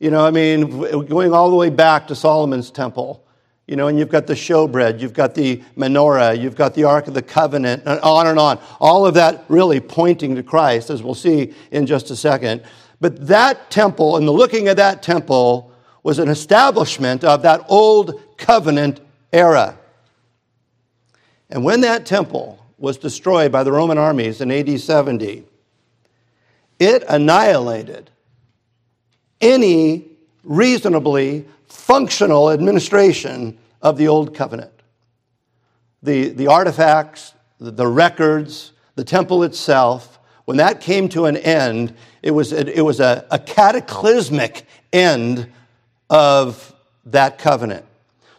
you 0.00 0.10
know, 0.10 0.26
I 0.26 0.32
mean, 0.32 1.06
going 1.06 1.32
all 1.32 1.48
the 1.48 1.54
way 1.54 1.70
back 1.70 2.08
to 2.08 2.16
Solomon's 2.16 2.72
temple, 2.72 3.24
you 3.68 3.76
know, 3.76 3.86
and 3.86 3.96
you've 4.00 4.08
got 4.08 4.26
the 4.26 4.34
showbread, 4.34 4.98
you've 4.98 5.12
got 5.12 5.36
the 5.36 5.62
menorah, 5.76 6.36
you've 6.36 6.56
got 6.56 6.74
the 6.74 6.82
Ark 6.82 7.06
of 7.06 7.14
the 7.14 7.22
Covenant, 7.22 7.84
and 7.86 8.00
on 8.00 8.26
and 8.26 8.36
on. 8.36 8.58
All 8.80 9.06
of 9.06 9.14
that 9.14 9.44
really 9.46 9.78
pointing 9.78 10.34
to 10.34 10.42
Christ, 10.42 10.90
as 10.90 11.04
we'll 11.04 11.14
see 11.14 11.54
in 11.70 11.86
just 11.86 12.10
a 12.10 12.16
second. 12.16 12.64
But 13.00 13.28
that 13.28 13.70
temple 13.70 14.16
and 14.16 14.26
the 14.26 14.32
looking 14.32 14.66
at 14.66 14.76
that 14.78 15.04
temple 15.04 15.72
was 16.02 16.18
an 16.18 16.28
establishment 16.28 17.22
of 17.22 17.42
that 17.42 17.64
old 17.68 18.20
covenant 18.36 19.00
era. 19.32 19.76
And 21.50 21.64
when 21.64 21.80
that 21.82 22.06
temple 22.06 22.64
was 22.78 22.96
destroyed 22.96 23.52
by 23.52 23.64
the 23.64 23.72
Roman 23.72 23.98
armies 23.98 24.40
in 24.40 24.50
AD 24.50 24.80
70, 24.80 25.44
it 26.78 27.04
annihilated 27.08 28.10
any 29.40 30.06
reasonably 30.44 31.44
functional 31.66 32.50
administration 32.50 33.58
of 33.82 33.98
the 33.98 34.08
Old 34.08 34.34
Covenant. 34.34 34.72
The, 36.02 36.30
the 36.30 36.46
artifacts, 36.46 37.34
the, 37.58 37.70
the 37.70 37.86
records, 37.86 38.72
the 38.94 39.04
temple 39.04 39.42
itself, 39.42 40.18
when 40.46 40.56
that 40.56 40.80
came 40.80 41.08
to 41.10 41.26
an 41.26 41.36
end, 41.36 41.94
it 42.22 42.30
was, 42.30 42.52
it, 42.52 42.84
was 42.84 43.00
a, 43.00 43.26
a 43.30 43.38
cataclysmic 43.38 44.66
end 44.92 45.50
of 46.08 46.74
that 47.06 47.38
covenant. 47.38 47.84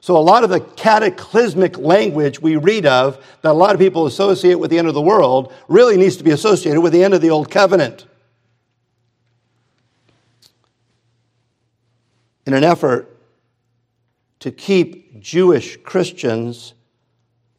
So, 0.01 0.17
a 0.17 0.19
lot 0.19 0.43
of 0.43 0.49
the 0.49 0.59
cataclysmic 0.59 1.77
language 1.77 2.41
we 2.41 2.55
read 2.55 2.87
of 2.87 3.23
that 3.43 3.51
a 3.51 3.53
lot 3.53 3.75
of 3.75 3.79
people 3.79 4.07
associate 4.07 4.55
with 4.55 4.71
the 4.71 4.79
end 4.79 4.87
of 4.87 4.95
the 4.95 5.01
world 5.01 5.53
really 5.67 5.95
needs 5.95 6.17
to 6.17 6.23
be 6.23 6.31
associated 6.31 6.81
with 6.81 6.91
the 6.91 7.03
end 7.03 7.13
of 7.13 7.21
the 7.21 7.29
Old 7.29 7.51
Covenant. 7.51 8.07
In 12.47 12.55
an 12.55 12.63
effort 12.63 13.15
to 14.39 14.51
keep 14.51 15.21
Jewish 15.21 15.77
Christians 15.83 16.73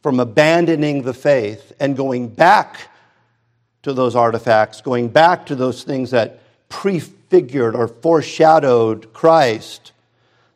from 0.03 0.19
abandoning 0.19 1.03
the 1.03 1.15
faith 1.15 1.73
and 1.79 1.97
going 1.97 2.27
back 2.27 2.89
to 3.83 3.93
those 3.93 4.17
artifacts, 4.17 4.81
going 4.81 5.09
back 5.09 5.47
to 5.47 5.55
those 5.55 5.85
things 5.85 6.11
that 6.11 6.41
prefigured 6.69 7.77
or 7.77 7.87
foreshadowed 7.87 9.13
Christ. 9.13 9.92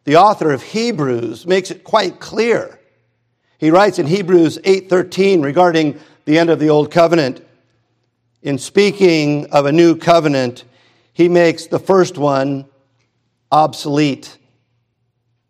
The 0.06 0.16
author 0.16 0.50
of 0.50 0.62
Hebrews 0.62 1.46
makes 1.46 1.70
it 1.70 1.84
quite 1.84 2.18
clear. 2.18 2.80
He 3.58 3.70
writes 3.70 3.98
in 3.98 4.06
Hebrews 4.06 4.58
8:13 4.64 5.42
regarding 5.42 6.00
the 6.25 6.38
end 6.38 6.48
of 6.48 6.58
the 6.58 6.70
old 6.70 6.90
covenant 6.90 7.42
in 8.46 8.58
speaking 8.58 9.46
of 9.50 9.66
a 9.66 9.72
new 9.72 9.96
covenant, 9.96 10.62
he 11.12 11.28
makes 11.28 11.66
the 11.66 11.80
first 11.80 12.16
one 12.16 12.66
obsolete 13.50 14.38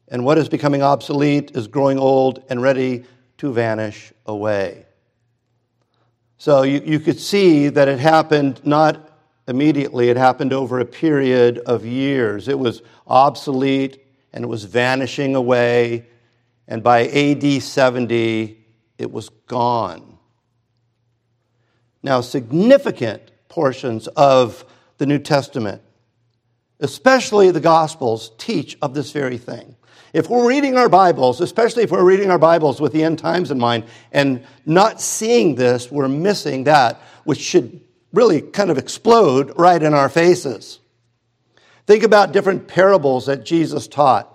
and 0.09 0.25
what 0.25 0.39
is 0.39 0.49
becoming 0.49 0.83
obsolete 0.83 1.51
is 1.55 1.67
growing 1.67 1.99
old 1.99 2.43
and 2.49 2.63
ready 2.63 3.05
to 3.37 3.53
vanish 3.53 4.15
away. 4.25 4.87
So 6.39 6.63
you, 6.63 6.81
you 6.85 7.01
could 7.01 7.21
see 7.21 7.69
that 7.69 7.87
it 7.87 7.99
happened 7.99 8.63
not 8.65 9.11
immediately, 9.47 10.09
it 10.09 10.17
happened 10.17 10.55
over 10.55 10.81
a 10.81 10.87
period 10.87 11.59
of 11.59 11.85
years. 11.85 12.49
It 12.49 12.59
was 12.59 12.81
obsolete 13.07 14.06
and 14.33 14.45
it 14.45 14.49
was 14.49 14.65
vanishing 14.65 15.35
away, 15.35 16.07
and 16.69 16.83
by 16.83 17.07
AD 17.09 17.63
70, 17.63 18.65
it 18.99 19.11
was 19.11 19.29
gone. 19.47 20.19
Now, 22.03 22.21
significant 22.21 23.31
portions 23.49 24.07
of 24.09 24.65
the 24.99 25.07
New 25.07 25.19
Testament, 25.19 25.83
especially 26.81 27.51
the 27.51 27.61
Gospels, 27.61 28.33
teach 28.39 28.77
of 28.83 28.95
this 28.95 29.13
very 29.13 29.39
thing. 29.39 29.77
If 30.13 30.31
we're 30.31 30.49
reading 30.49 30.77
our 30.77 30.89
Bibles, 30.89 31.41
especially 31.41 31.83
if 31.83 31.91
we're 31.91 32.05
reading 32.05 32.31
our 32.31 32.39
Bibles 32.39 32.81
with 32.81 32.93
the 32.93 33.03
end 33.03 33.19
times 33.19 33.51
in 33.51 33.59
mind, 33.59 33.85
and 34.13 34.45
not 34.65 35.01
seeing 35.01 35.55
this, 35.57 35.91
we're 35.91 36.09
missing 36.09 36.65
that, 36.65 37.01
which 37.25 37.41
should 37.41 37.81
really 38.13 38.41
kind 38.41 38.71
of 38.71 38.79
explode 38.79 39.53
right 39.59 39.83
in 39.83 39.93
our 39.93 40.09
faces. 40.09 40.79
Think 41.87 42.03
about 42.03 42.33
different 42.33 42.67
parables 42.67 43.27
that 43.27 43.45
Jesus 43.45 43.87
taught. 43.87 44.33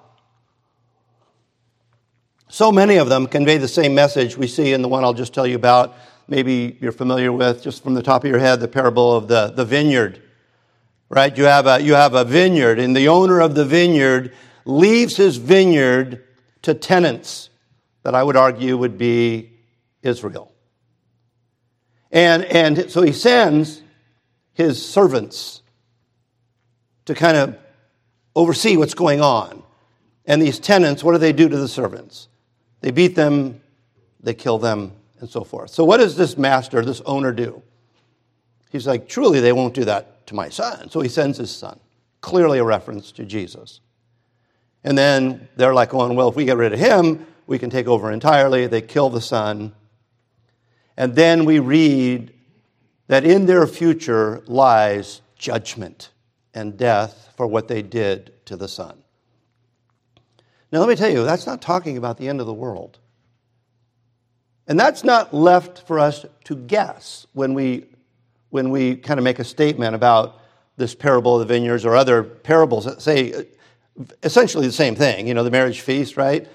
So 2.47 2.71
many 2.71 2.97
of 2.97 3.09
them 3.09 3.27
convey 3.27 3.57
the 3.57 3.67
same 3.67 3.93
message 3.93 4.37
we 4.37 4.47
see 4.47 4.73
in 4.73 4.81
the 4.81 4.87
one 4.87 5.03
I'll 5.03 5.13
just 5.13 5.33
tell 5.33 5.47
you 5.47 5.55
about. 5.55 5.95
Maybe 6.27 6.77
you're 6.79 6.91
familiar 6.91 7.31
with, 7.31 7.61
just 7.61 7.83
from 7.83 7.93
the 7.93 8.03
top 8.03 8.23
of 8.23 8.29
your 8.29 8.39
head, 8.39 8.59
the 8.59 8.67
parable 8.67 9.13
of 9.15 9.27
the, 9.27 9.51
the 9.55 9.65
vineyard. 9.65 10.21
Right? 11.09 11.37
You 11.37 11.43
have, 11.43 11.67
a, 11.67 11.81
you 11.81 11.93
have 11.93 12.13
a 12.13 12.23
vineyard, 12.23 12.79
and 12.79 12.95
the 12.95 13.09
owner 13.09 13.41
of 13.41 13.53
the 13.53 13.65
vineyard 13.65 14.33
leaves 14.63 15.17
his 15.17 15.37
vineyard 15.37 16.23
to 16.61 16.73
tenants 16.73 17.49
that 18.03 18.15
I 18.15 18.23
would 18.23 18.37
argue 18.37 18.77
would 18.77 18.97
be 18.97 19.51
Israel. 20.01 20.51
And, 22.11 22.45
and 22.45 22.89
so 22.89 23.01
he 23.01 23.11
sends 23.11 23.81
his 24.53 24.85
servants 24.85 25.60
to 27.05 27.15
kind 27.15 27.37
of 27.37 27.57
oversee 28.35 28.77
what's 28.77 28.93
going 28.93 29.21
on. 29.21 29.63
And 30.25 30.41
these 30.41 30.59
tenants, 30.59 31.03
what 31.03 31.13
do 31.13 31.17
they 31.17 31.33
do 31.33 31.49
to 31.49 31.57
the 31.57 31.67
servants? 31.67 32.27
They 32.81 32.91
beat 32.91 33.15
them, 33.15 33.61
they 34.19 34.33
kill 34.33 34.57
them, 34.57 34.93
and 35.19 35.29
so 35.29 35.43
forth. 35.43 35.71
So, 35.71 35.83
what 35.83 35.97
does 35.97 36.15
this 36.15 36.37
master, 36.37 36.83
this 36.83 37.01
owner, 37.05 37.31
do? 37.31 37.61
He's 38.71 38.87
like, 38.87 39.07
truly, 39.07 39.39
they 39.39 39.51
won't 39.51 39.73
do 39.73 39.85
that 39.85 40.25
to 40.27 40.35
my 40.35 40.49
son. 40.49 40.89
So 40.89 41.01
he 41.01 41.09
sends 41.09 41.37
his 41.37 41.51
son. 41.51 41.79
Clearly, 42.21 42.59
a 42.59 42.63
reference 42.63 43.11
to 43.13 43.25
Jesus. 43.25 43.81
And 44.83 44.97
then 44.97 45.49
they're 45.57 45.73
like 45.73 45.89
going, 45.89 46.15
well, 46.15 46.29
if 46.29 46.35
we 46.35 46.45
get 46.45 46.57
rid 46.57 46.73
of 46.73 46.79
him, 46.79 47.27
we 47.47 47.59
can 47.59 47.69
take 47.69 47.87
over 47.87 48.11
entirely. 48.11 48.67
They 48.67 48.81
kill 48.81 49.09
the 49.09 49.21
son. 49.21 49.73
And 50.95 51.15
then 51.15 51.45
we 51.45 51.59
read 51.59 52.33
that 53.07 53.25
in 53.25 53.45
their 53.45 53.67
future 53.67 54.41
lies 54.47 55.21
judgment 55.35 56.11
and 56.53 56.77
death 56.77 57.29
for 57.37 57.47
what 57.47 57.67
they 57.67 57.81
did 57.81 58.33
to 58.45 58.55
the 58.55 58.67
son. 58.67 59.01
Now, 60.71 60.79
let 60.79 60.89
me 60.89 60.95
tell 60.95 61.09
you, 61.09 61.23
that's 61.23 61.45
not 61.45 61.61
talking 61.61 61.97
about 61.97 62.17
the 62.17 62.27
end 62.27 62.39
of 62.39 62.45
the 62.45 62.53
world. 62.53 62.99
And 64.67 64.79
that's 64.79 65.03
not 65.03 65.33
left 65.33 65.85
for 65.85 65.99
us 65.99 66.25
to 66.45 66.55
guess 66.55 67.27
when 67.33 67.53
we, 67.53 67.85
when 68.51 68.69
we 68.69 68.95
kind 68.95 69.19
of 69.19 69.23
make 69.23 69.39
a 69.39 69.43
statement 69.43 69.95
about 69.95 70.39
this 70.77 70.95
parable 70.95 71.39
of 71.39 71.47
the 71.47 71.53
vineyards 71.53 71.85
or 71.85 71.95
other 71.95 72.23
parables 72.23 72.85
that 72.85 73.01
say 73.01 73.33
uh, 73.33 73.43
essentially 74.23 74.65
the 74.65 74.73
same 74.73 74.95
thing, 74.95 75.27
you 75.27 75.33
know, 75.33 75.43
the 75.43 75.51
marriage 75.51 75.81
feast, 75.81 76.15
right? 76.15 76.47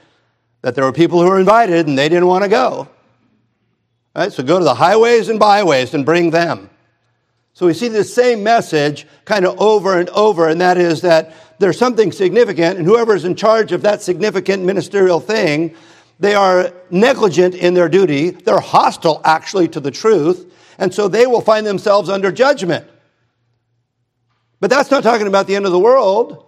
That 0.62 0.74
there 0.74 0.84
were 0.84 0.92
people 0.92 1.20
who 1.20 1.28
were 1.28 1.38
invited 1.38 1.86
and 1.86 1.98
they 1.98 2.08
didn't 2.08 2.26
want 2.26 2.42
to 2.42 2.48
go. 2.48 2.88
Right? 4.14 4.32
So 4.32 4.42
go 4.42 4.58
to 4.58 4.64
the 4.64 4.74
highways 4.74 5.28
and 5.28 5.38
byways 5.38 5.92
and 5.92 6.06
bring 6.06 6.30
them. 6.30 6.70
So 7.56 7.64
we 7.64 7.72
see 7.72 7.88
the 7.88 8.04
same 8.04 8.42
message 8.42 9.06
kind 9.24 9.46
of 9.46 9.58
over 9.58 9.98
and 9.98 10.10
over, 10.10 10.46
and 10.46 10.60
that 10.60 10.76
is 10.76 11.00
that 11.00 11.32
there's 11.58 11.78
something 11.78 12.12
significant, 12.12 12.76
and 12.76 12.86
whoever's 12.86 13.24
in 13.24 13.34
charge 13.34 13.72
of 13.72 13.80
that 13.80 14.02
significant 14.02 14.62
ministerial 14.62 15.20
thing, 15.20 15.74
they 16.20 16.34
are 16.34 16.70
negligent 16.90 17.54
in 17.54 17.72
their 17.72 17.88
duty. 17.88 18.28
They're 18.28 18.60
hostile, 18.60 19.22
actually, 19.24 19.68
to 19.68 19.80
the 19.80 19.90
truth, 19.90 20.52
and 20.76 20.92
so 20.92 21.08
they 21.08 21.26
will 21.26 21.40
find 21.40 21.66
themselves 21.66 22.10
under 22.10 22.30
judgment. 22.30 22.86
But 24.60 24.68
that's 24.68 24.90
not 24.90 25.02
talking 25.02 25.26
about 25.26 25.46
the 25.46 25.56
end 25.56 25.64
of 25.64 25.72
the 25.72 25.78
world. 25.78 26.44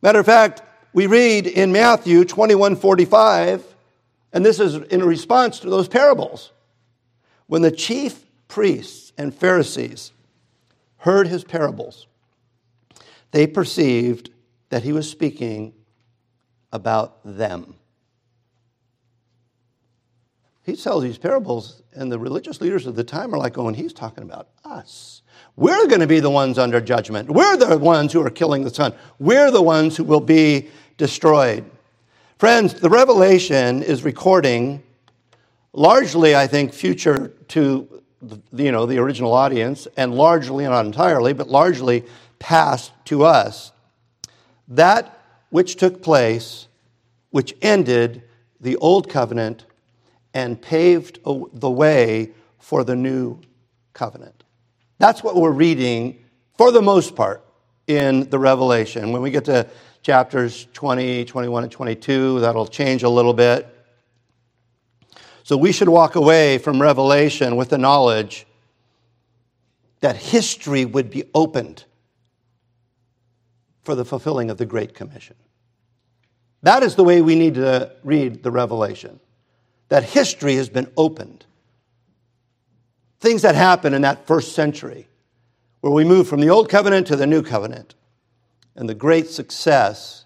Matter 0.00 0.20
of 0.20 0.24
fact, 0.24 0.62
we 0.94 1.06
read 1.06 1.46
in 1.46 1.70
Matthew 1.70 2.24
21 2.24 2.76
45, 2.76 3.62
and 4.32 4.42
this 4.42 4.58
is 4.58 4.76
in 4.76 5.04
response 5.04 5.60
to 5.60 5.68
those 5.68 5.86
parables. 5.86 6.50
When 7.46 7.60
the 7.60 7.70
chief 7.70 8.24
priests 8.48 9.12
and 9.18 9.34
Pharisees 9.34 10.12
heard 11.06 11.26
his 11.26 11.42
parables, 11.42 12.06
they 13.30 13.46
perceived 13.46 14.30
that 14.68 14.82
he 14.82 14.92
was 14.92 15.10
speaking 15.10 15.72
about 16.72 17.18
them. 17.24 17.76
he 20.66 20.74
tells 20.74 21.04
these 21.04 21.16
parables, 21.16 21.82
and 21.94 22.10
the 22.10 22.18
religious 22.18 22.60
leaders 22.60 22.88
of 22.88 22.96
the 22.96 23.04
time 23.04 23.32
are 23.32 23.38
like 23.38 23.56
oh, 23.56 23.62
going, 23.62 23.74
he's 23.74 23.92
talking 23.92 24.24
about 24.24 24.48
us. 24.64 25.22
We're 25.54 25.86
going 25.86 26.00
to 26.00 26.08
be 26.08 26.18
the 26.18 26.28
ones 26.28 26.58
under 26.58 26.80
judgment. 26.80 27.30
We're 27.30 27.56
the 27.56 27.78
ones 27.78 28.12
who 28.12 28.20
are 28.20 28.30
killing 28.30 28.64
the 28.64 28.74
son. 28.74 28.92
We're 29.20 29.52
the 29.52 29.62
ones 29.62 29.96
who 29.96 30.02
will 30.02 30.20
be 30.20 30.68
destroyed. 30.96 31.64
Friends, 32.38 32.74
the 32.74 32.90
Revelation 32.90 33.84
is 33.84 34.02
recording 34.02 34.82
largely, 35.72 36.34
I 36.34 36.48
think, 36.48 36.72
future 36.72 37.28
to 37.48 38.02
the, 38.28 38.64
you 38.64 38.72
know, 38.72 38.86
the 38.86 38.98
original 38.98 39.32
audience, 39.32 39.86
and 39.96 40.14
largely, 40.14 40.64
not 40.64 40.86
entirely, 40.86 41.32
but 41.32 41.48
largely 41.48 42.04
past 42.38 42.92
to 43.06 43.24
us. 43.24 43.72
That 44.68 45.20
which 45.50 45.76
took 45.76 46.02
place, 46.02 46.68
which 47.30 47.54
ended 47.62 48.22
the 48.60 48.76
old 48.76 49.08
covenant 49.08 49.64
and 50.34 50.60
paved 50.60 51.20
the 51.24 51.70
way 51.70 52.32
for 52.58 52.84
the 52.84 52.96
new 52.96 53.40
covenant. 53.92 54.44
That's 54.98 55.22
what 55.22 55.36
we're 55.36 55.50
reading 55.50 56.24
for 56.56 56.72
the 56.72 56.82
most 56.82 57.14
part 57.14 57.44
in 57.86 58.28
the 58.30 58.38
Revelation. 58.38 59.12
When 59.12 59.22
we 59.22 59.30
get 59.30 59.44
to 59.46 59.68
chapters 60.02 60.66
20, 60.72 61.24
21, 61.24 61.62
and 61.64 61.72
22, 61.72 62.40
that'll 62.40 62.66
change 62.66 63.02
a 63.02 63.08
little 63.08 63.34
bit. 63.34 63.75
So 65.46 65.56
we 65.56 65.70
should 65.70 65.88
walk 65.88 66.16
away 66.16 66.58
from 66.58 66.82
Revelation 66.82 67.54
with 67.54 67.68
the 67.68 67.78
knowledge 67.78 68.48
that 70.00 70.16
history 70.16 70.84
would 70.84 71.08
be 71.08 71.22
opened 71.36 71.84
for 73.84 73.94
the 73.94 74.04
fulfilling 74.04 74.50
of 74.50 74.58
the 74.58 74.66
Great 74.66 74.92
Commission. 74.92 75.36
That 76.62 76.82
is 76.82 76.96
the 76.96 77.04
way 77.04 77.22
we 77.22 77.36
need 77.36 77.54
to 77.54 77.92
read 78.02 78.42
the 78.42 78.50
Revelation 78.50 79.20
that 79.88 80.02
history 80.02 80.56
has 80.56 80.68
been 80.68 80.90
opened. 80.96 81.46
Things 83.20 83.42
that 83.42 83.54
happened 83.54 83.94
in 83.94 84.02
that 84.02 84.26
first 84.26 84.52
century, 84.52 85.06
where 85.80 85.92
we 85.92 86.02
moved 86.02 86.28
from 86.28 86.40
the 86.40 86.50
old 86.50 86.68
covenant 86.68 87.06
to 87.06 87.14
the 87.14 87.24
new 87.24 87.44
covenant, 87.44 87.94
and 88.74 88.88
the 88.88 88.96
great 88.96 89.28
success 89.28 90.24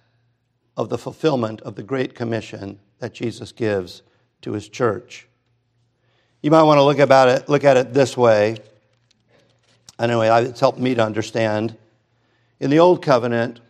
of 0.79 0.89
the 0.89 0.97
fulfillment 0.97 1.61
of 1.61 1.75
the 1.75 1.83
Great 1.83 2.15
Commission 2.15 2.81
that 3.01 3.13
Jesus 3.13 3.53
gives 3.53 4.01
to 4.43 4.53
his 4.53 4.69
church. 4.69 5.27
You 6.43 6.51
might 6.51 6.63
want 6.63 6.79
to 6.79 6.83
look, 6.83 6.99
about 6.99 7.29
it, 7.29 7.49
look 7.49 7.65
at 7.65 7.77
it 7.77 7.93
this 7.93 8.17
way. 8.17 8.57
Anyway, 9.99 10.29
it's 10.29 10.61
helped 10.61 10.79
me 10.79 10.95
to 10.95 11.05
understand. 11.05 11.77
In 12.61 12.71
the 12.71 12.79
Old 12.79 13.03
Covenant, 13.03 13.61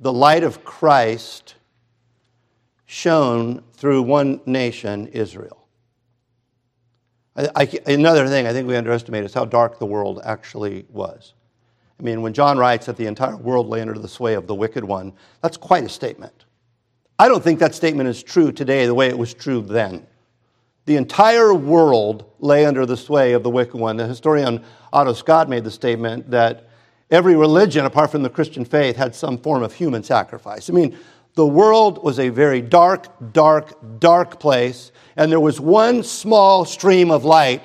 the 0.00 0.12
light 0.12 0.44
of 0.44 0.64
Christ 0.64 1.54
shone 2.84 3.62
through 3.72 4.02
one 4.02 4.40
nation, 4.44 5.06
Israel. 5.08 5.66
I, 7.36 7.48
I, 7.56 7.78
another 7.86 8.28
thing 8.28 8.46
I 8.46 8.52
think 8.52 8.68
we 8.68 8.76
underestimate 8.76 9.24
is 9.24 9.34
how 9.34 9.46
dark 9.46 9.78
the 9.78 9.86
world 9.86 10.20
actually 10.24 10.84
was. 10.90 11.34
I 11.98 12.02
mean, 12.02 12.22
when 12.22 12.32
John 12.32 12.58
writes 12.58 12.86
that 12.86 12.96
the 12.96 13.06
entire 13.06 13.36
world 13.36 13.68
lay 13.68 13.80
under 13.80 13.94
the 13.94 14.08
sway 14.08 14.34
of 14.34 14.46
the 14.46 14.54
wicked 14.54 14.84
one, 14.84 15.12
that's 15.40 15.56
quite 15.56 15.84
a 15.84 15.88
statement. 15.88 16.43
I 17.18 17.28
don't 17.28 17.42
think 17.42 17.60
that 17.60 17.74
statement 17.74 18.08
is 18.08 18.22
true 18.22 18.50
today 18.50 18.86
the 18.86 18.94
way 18.94 19.08
it 19.08 19.18
was 19.18 19.34
true 19.34 19.62
then. 19.62 20.06
The 20.86 20.96
entire 20.96 21.54
world 21.54 22.24
lay 22.40 22.66
under 22.66 22.84
the 22.84 22.96
sway 22.96 23.32
of 23.32 23.42
the 23.42 23.50
wicked 23.50 23.76
one. 23.76 23.96
The 23.96 24.06
historian 24.06 24.64
Otto 24.92 25.12
Scott 25.12 25.48
made 25.48 25.64
the 25.64 25.70
statement 25.70 26.30
that 26.30 26.68
every 27.10 27.36
religion, 27.36 27.86
apart 27.86 28.10
from 28.10 28.22
the 28.22 28.30
Christian 28.30 28.64
faith, 28.64 28.96
had 28.96 29.14
some 29.14 29.38
form 29.38 29.62
of 29.62 29.72
human 29.72 30.02
sacrifice. 30.02 30.68
I 30.68 30.72
mean, 30.72 30.98
the 31.34 31.46
world 31.46 32.02
was 32.02 32.18
a 32.18 32.28
very 32.28 32.60
dark, 32.60 33.32
dark, 33.32 33.78
dark 33.98 34.38
place, 34.38 34.92
and 35.16 35.32
there 35.32 35.40
was 35.40 35.60
one 35.60 36.02
small 36.02 36.64
stream 36.64 37.10
of 37.10 37.24
light 37.24 37.62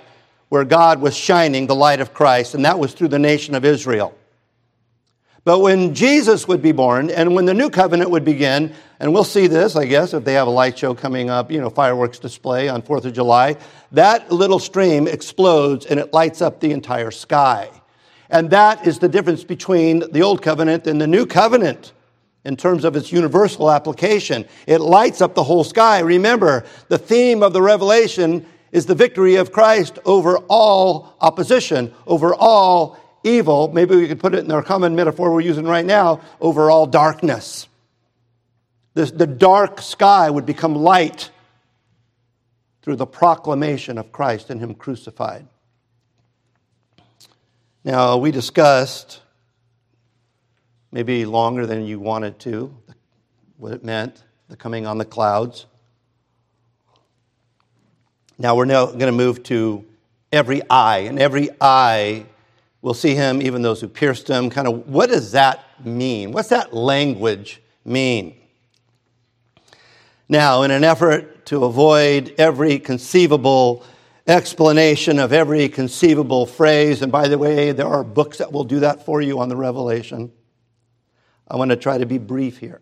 where 0.49 0.63
God 0.63 1.01
was 1.01 1.15
shining 1.15 1.67
the 1.67 1.75
light 1.75 2.01
of 2.01 2.13
Christ, 2.13 2.55
and 2.55 2.65
that 2.65 2.79
was 2.79 2.93
through 2.93 3.09
the 3.09 3.19
nation 3.19 3.53
of 3.53 3.65
Israel. 3.65 4.15
But 5.49 5.62
when 5.62 5.95
Jesus 5.95 6.47
would 6.47 6.62
be 6.62 6.73
born 6.73 7.09
and 7.09 7.33
when 7.33 7.45
the 7.45 7.55
new 7.55 7.71
covenant 7.71 8.12
would 8.12 8.23
begin, 8.23 8.71
and 8.99 9.12
we'll 9.12 9.23
see 9.23 9.47
this, 9.47 9.75
I 9.75 9.88
guess, 9.88 10.13
if 10.13 10.23
they 10.23 10.33
have 10.33 10.45
a 10.45 10.51
light 10.51 10.77
show 10.77 10.93
coming 10.93 11.31
up, 11.31 11.49
you 11.49 11.59
know, 11.59 11.71
fireworks 11.71 12.19
display 12.19 12.69
on 12.69 12.83
4th 12.83 13.05
of 13.05 13.13
July, 13.13 13.57
that 13.91 14.31
little 14.31 14.59
stream 14.59 15.07
explodes 15.07 15.88
and 15.88 15.99
it 15.99 16.13
lights 16.13 16.43
up 16.43 16.59
the 16.59 16.71
entire 16.71 17.09
sky. 17.09 17.67
And 18.29 18.51
that 18.51 18.85
is 18.85 18.99
the 18.99 19.09
difference 19.09 19.43
between 19.43 20.03
the 20.12 20.21
old 20.21 20.43
covenant 20.43 20.85
and 20.85 21.01
the 21.01 21.07
new 21.07 21.25
covenant 21.25 21.93
in 22.45 22.55
terms 22.55 22.85
of 22.85 22.95
its 22.95 23.12
universal 23.12 23.71
application. 23.71 24.45
It 24.67 24.81
lights 24.81 25.19
up 25.19 25.33
the 25.33 25.43
whole 25.43 25.63
sky. 25.63 26.01
Remember, 26.01 26.63
the 26.89 26.99
theme 26.99 27.41
of 27.41 27.53
the 27.53 27.62
revelation 27.63 28.45
is 28.71 28.85
the 28.85 28.93
victory 28.93 29.38
of 29.38 29.51
Christ 29.51 29.97
over 30.05 30.38
all 30.47 31.15
opposition, 31.19 31.91
over 32.05 32.35
all 32.35 32.99
evil. 33.23 33.71
Maybe 33.71 33.95
we 33.95 34.08
could 34.08 34.19
put 34.19 34.36
it 34.36 34.43
in 34.43 34.51
our 34.51 34.63
common 34.63 34.95
metaphor 34.95 35.32
we're 35.32 35.41
using 35.41 35.65
right 35.65 35.86
now 35.86 36.21
over 36.39 36.69
all 36.71 36.86
darkness. 36.86 37.67
This, 38.93 39.12
the 39.12 39.27
dark 39.27 39.82
sky 39.82 40.29
would 40.29 40.45
become 40.45 40.75
light 40.75 41.32
through 42.82 42.95
the 42.95 43.05
proclamation 43.05 43.97
of 43.97 44.12
Christ 44.12 44.49
and 44.49 44.60
Him 44.60 44.73
crucified. 44.73 45.45
Now, 47.84 48.17
we 48.17 48.32
discussed 48.32 49.21
maybe 50.91 51.25
longer 51.25 51.65
than 51.65 51.86
you 51.86 51.99
wanted 51.99 52.39
to, 52.39 52.75
what 53.58 53.73
it 53.73 53.84
meant, 53.84 54.23
the 54.47 54.58
coming 54.58 54.88
on 54.88 54.97
the 54.97 55.05
clouds. 55.05 55.65
Now 58.38 58.55
we're 58.55 58.65
now 58.65 58.86
going 58.88 58.99
to 58.99 59.12
move 59.12 59.43
to 59.43 59.86
every 60.32 60.62
eye, 60.69 60.99
and 60.99 61.19
every 61.19 61.49
eye 61.62 62.25
will 62.81 62.93
see 62.93 63.15
him, 63.15 63.41
even 63.41 63.61
those 63.61 63.81
who 63.81 63.87
pierced 63.87 64.27
him. 64.27 64.49
Kind 64.49 64.67
of 64.67 64.87
what 64.87 65.09
does 65.09 65.31
that 65.31 65.63
mean? 65.85 66.31
What's 66.31 66.49
that 66.49 66.73
language 66.73 67.61
mean? 67.85 68.35
Now, 70.27 70.61
in 70.63 70.71
an 70.71 70.83
effort 70.83 71.45
to 71.47 71.65
avoid 71.65 72.35
every 72.37 72.77
conceivable 72.79 73.83
explanation 74.27 75.17
of 75.17 75.33
every 75.33 75.67
conceivable 75.67 76.45
phrase, 76.45 77.01
and 77.01 77.11
by 77.11 77.27
the 77.27 77.37
way, 77.37 77.71
there 77.71 77.87
are 77.87 78.03
books 78.03 78.37
that 78.37 78.51
will 78.51 78.63
do 78.63 78.81
that 78.81 79.03
for 79.05 79.21
you 79.21 79.39
on 79.39 79.49
the 79.49 79.55
Revelation. 79.55 80.31
I 81.47 81.55
want 81.55 81.71
to 81.71 81.75
try 81.75 81.97
to 81.97 82.05
be 82.05 82.19
brief 82.19 82.59
here. 82.59 82.81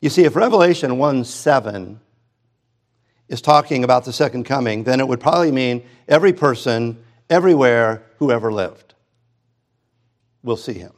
You 0.00 0.10
see, 0.10 0.22
if 0.22 0.36
Revelation 0.36 0.96
1 0.96 1.24
7 1.24 2.00
is 3.28 3.42
talking 3.42 3.82
about 3.82 4.04
the 4.04 4.12
second 4.12 4.44
coming, 4.44 4.84
then 4.84 5.00
it 5.00 5.08
would 5.08 5.20
probably 5.20 5.50
mean 5.50 5.82
every 6.06 6.32
person, 6.32 7.02
everywhere, 7.30 8.02
who 8.18 8.30
ever 8.30 8.52
lived 8.52 8.94
will 10.42 10.56
see 10.56 10.74
him. 10.74 10.92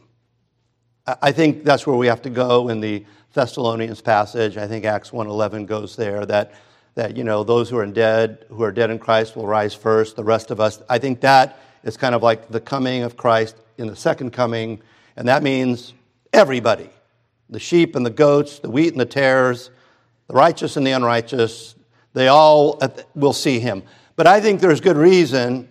I 1.07 1.33
think 1.33 1.65
that's 1.65 1.87
where 1.87 1.97
we 1.97 2.07
have 2.07 2.23
to 2.23 2.31
go 2.31 2.69
in 2.69 2.81
the 2.81 3.05
Thessalonians 3.33 4.01
passage. 4.01 4.57
I 4.57 4.67
think 4.67 4.85
Acts 4.85 5.11
1:11 5.11 5.67
goes 5.67 5.97
there 5.97 6.27
that 6.27 6.53
that 6.95 7.17
you 7.17 7.25
know 7.25 7.45
those 7.45 7.71
who 7.71 7.79
are 7.79 7.87
dead 7.87 8.45
who 8.49 8.63
are 8.63 8.73
dead 8.73 8.91
in 8.91 8.99
Christ 8.99 9.37
will 9.37 9.47
rise 9.47 9.75
first, 9.75 10.17
the 10.17 10.25
rest 10.25 10.51
of 10.51 10.61
us. 10.61 10.83
I 10.89 10.99
think 10.99 11.21
that 11.21 11.59
is 11.83 11.97
kind 11.97 12.15
of 12.15 12.23
like 12.23 12.49
the 12.49 12.61
coming 12.61 13.03
of 13.03 13.17
Christ 13.17 13.57
in 13.79 13.87
the 13.87 13.97
second 13.97 14.33
coming 14.33 14.83
and 15.17 15.29
that 15.29 15.43
means 15.43 15.95
everybody 16.33 16.91
the 17.49 17.59
sheep 17.59 17.97
and 17.97 18.07
the 18.07 18.11
goats, 18.11 18.61
the 18.61 18.71
wheat 18.71 18.93
and 18.93 19.01
the 19.01 19.07
tares, 19.07 19.71
the 20.29 20.35
righteous 20.35 20.77
and 20.77 20.87
the 20.87 20.93
unrighteous, 20.93 21.75
they 22.15 22.29
all 22.29 22.81
will 23.15 23.33
see 23.33 23.59
him. 23.59 23.83
But 24.15 24.29
I 24.29 24.41
think 24.41 24.61
there's 24.61 24.81
good 24.81 24.97
reason 24.97 25.69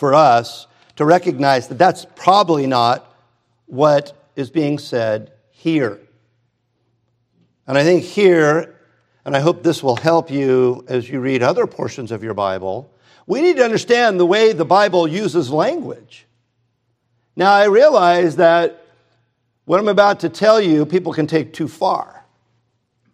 for 0.00 0.14
us 0.14 0.66
to 0.96 1.04
recognize 1.04 1.68
that 1.68 1.76
that's 1.76 2.06
probably 2.16 2.66
not 2.66 3.14
what 3.66 4.16
is 4.34 4.48
being 4.48 4.78
said 4.78 5.30
here. 5.50 6.00
And 7.66 7.76
I 7.76 7.84
think 7.84 8.02
here, 8.02 8.80
and 9.26 9.36
I 9.36 9.40
hope 9.40 9.62
this 9.62 9.82
will 9.82 9.96
help 9.96 10.30
you 10.30 10.86
as 10.88 11.06
you 11.06 11.20
read 11.20 11.42
other 11.42 11.66
portions 11.66 12.12
of 12.12 12.24
your 12.24 12.32
Bible, 12.32 12.90
we 13.26 13.42
need 13.42 13.58
to 13.58 13.62
understand 13.62 14.18
the 14.18 14.24
way 14.24 14.54
the 14.54 14.64
Bible 14.64 15.06
uses 15.06 15.50
language. 15.50 16.26
Now, 17.36 17.52
I 17.52 17.66
realize 17.66 18.36
that 18.36 18.82
what 19.66 19.80
I'm 19.80 19.88
about 19.88 20.20
to 20.20 20.30
tell 20.30 20.62
you, 20.62 20.86
people 20.86 21.12
can 21.12 21.26
take 21.26 21.52
too 21.52 21.68
far 21.68 22.24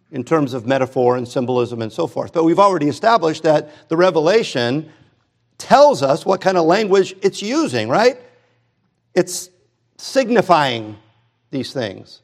in 0.09 0.23
terms 0.23 0.53
of 0.53 0.65
metaphor 0.65 1.17
and 1.17 1.27
symbolism 1.27 1.81
and 1.81 1.91
so 1.91 2.07
forth. 2.07 2.31
But 2.31 2.45
we've 2.45 2.59
already 2.59 2.87
established 2.87 3.43
that 3.43 3.89
the 3.89 3.97
Revelation 3.97 4.89
tells 5.57 6.03
us 6.03 6.25
what 6.25 6.41
kind 6.41 6.57
of 6.57 6.65
language 6.65 7.15
it's 7.21 7.41
using, 7.41 7.89
right? 7.89 8.17
It's 9.15 9.49
signifying 9.97 10.97
these 11.49 11.73
things. 11.73 12.21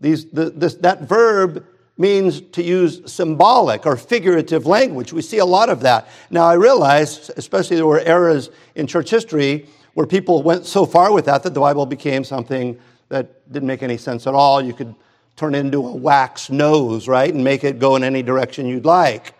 These, 0.00 0.26
the, 0.30 0.50
this, 0.50 0.74
that 0.76 1.02
verb 1.02 1.64
means 1.98 2.40
to 2.40 2.62
use 2.62 3.00
symbolic 3.10 3.86
or 3.86 3.96
figurative 3.96 4.66
language. 4.66 5.12
We 5.12 5.22
see 5.22 5.38
a 5.38 5.44
lot 5.44 5.68
of 5.68 5.80
that. 5.80 6.08
Now, 6.30 6.44
I 6.44 6.54
realize, 6.54 7.30
especially 7.36 7.76
there 7.76 7.86
were 7.86 8.00
eras 8.00 8.50
in 8.74 8.86
church 8.86 9.10
history 9.10 9.68
where 9.94 10.06
people 10.06 10.42
went 10.42 10.64
so 10.66 10.86
far 10.86 11.12
with 11.12 11.26
that 11.26 11.42
that 11.42 11.54
the 11.54 11.60
Bible 11.60 11.86
became 11.86 12.24
something 12.24 12.78
that 13.10 13.52
didn't 13.52 13.66
make 13.66 13.82
any 13.82 13.98
sense 13.98 14.26
at 14.26 14.34
all. 14.34 14.62
You 14.62 14.72
could 14.72 14.94
turn 15.36 15.54
it 15.54 15.58
into 15.58 15.86
a 15.86 15.94
wax 15.94 16.50
nose, 16.50 17.06
right, 17.08 17.32
and 17.32 17.44
make 17.44 17.62
it 17.62 17.78
go 17.78 17.96
in 17.96 18.02
any 18.02 18.22
direction 18.22 18.66
you'd 18.66 18.86
like. 18.86 19.34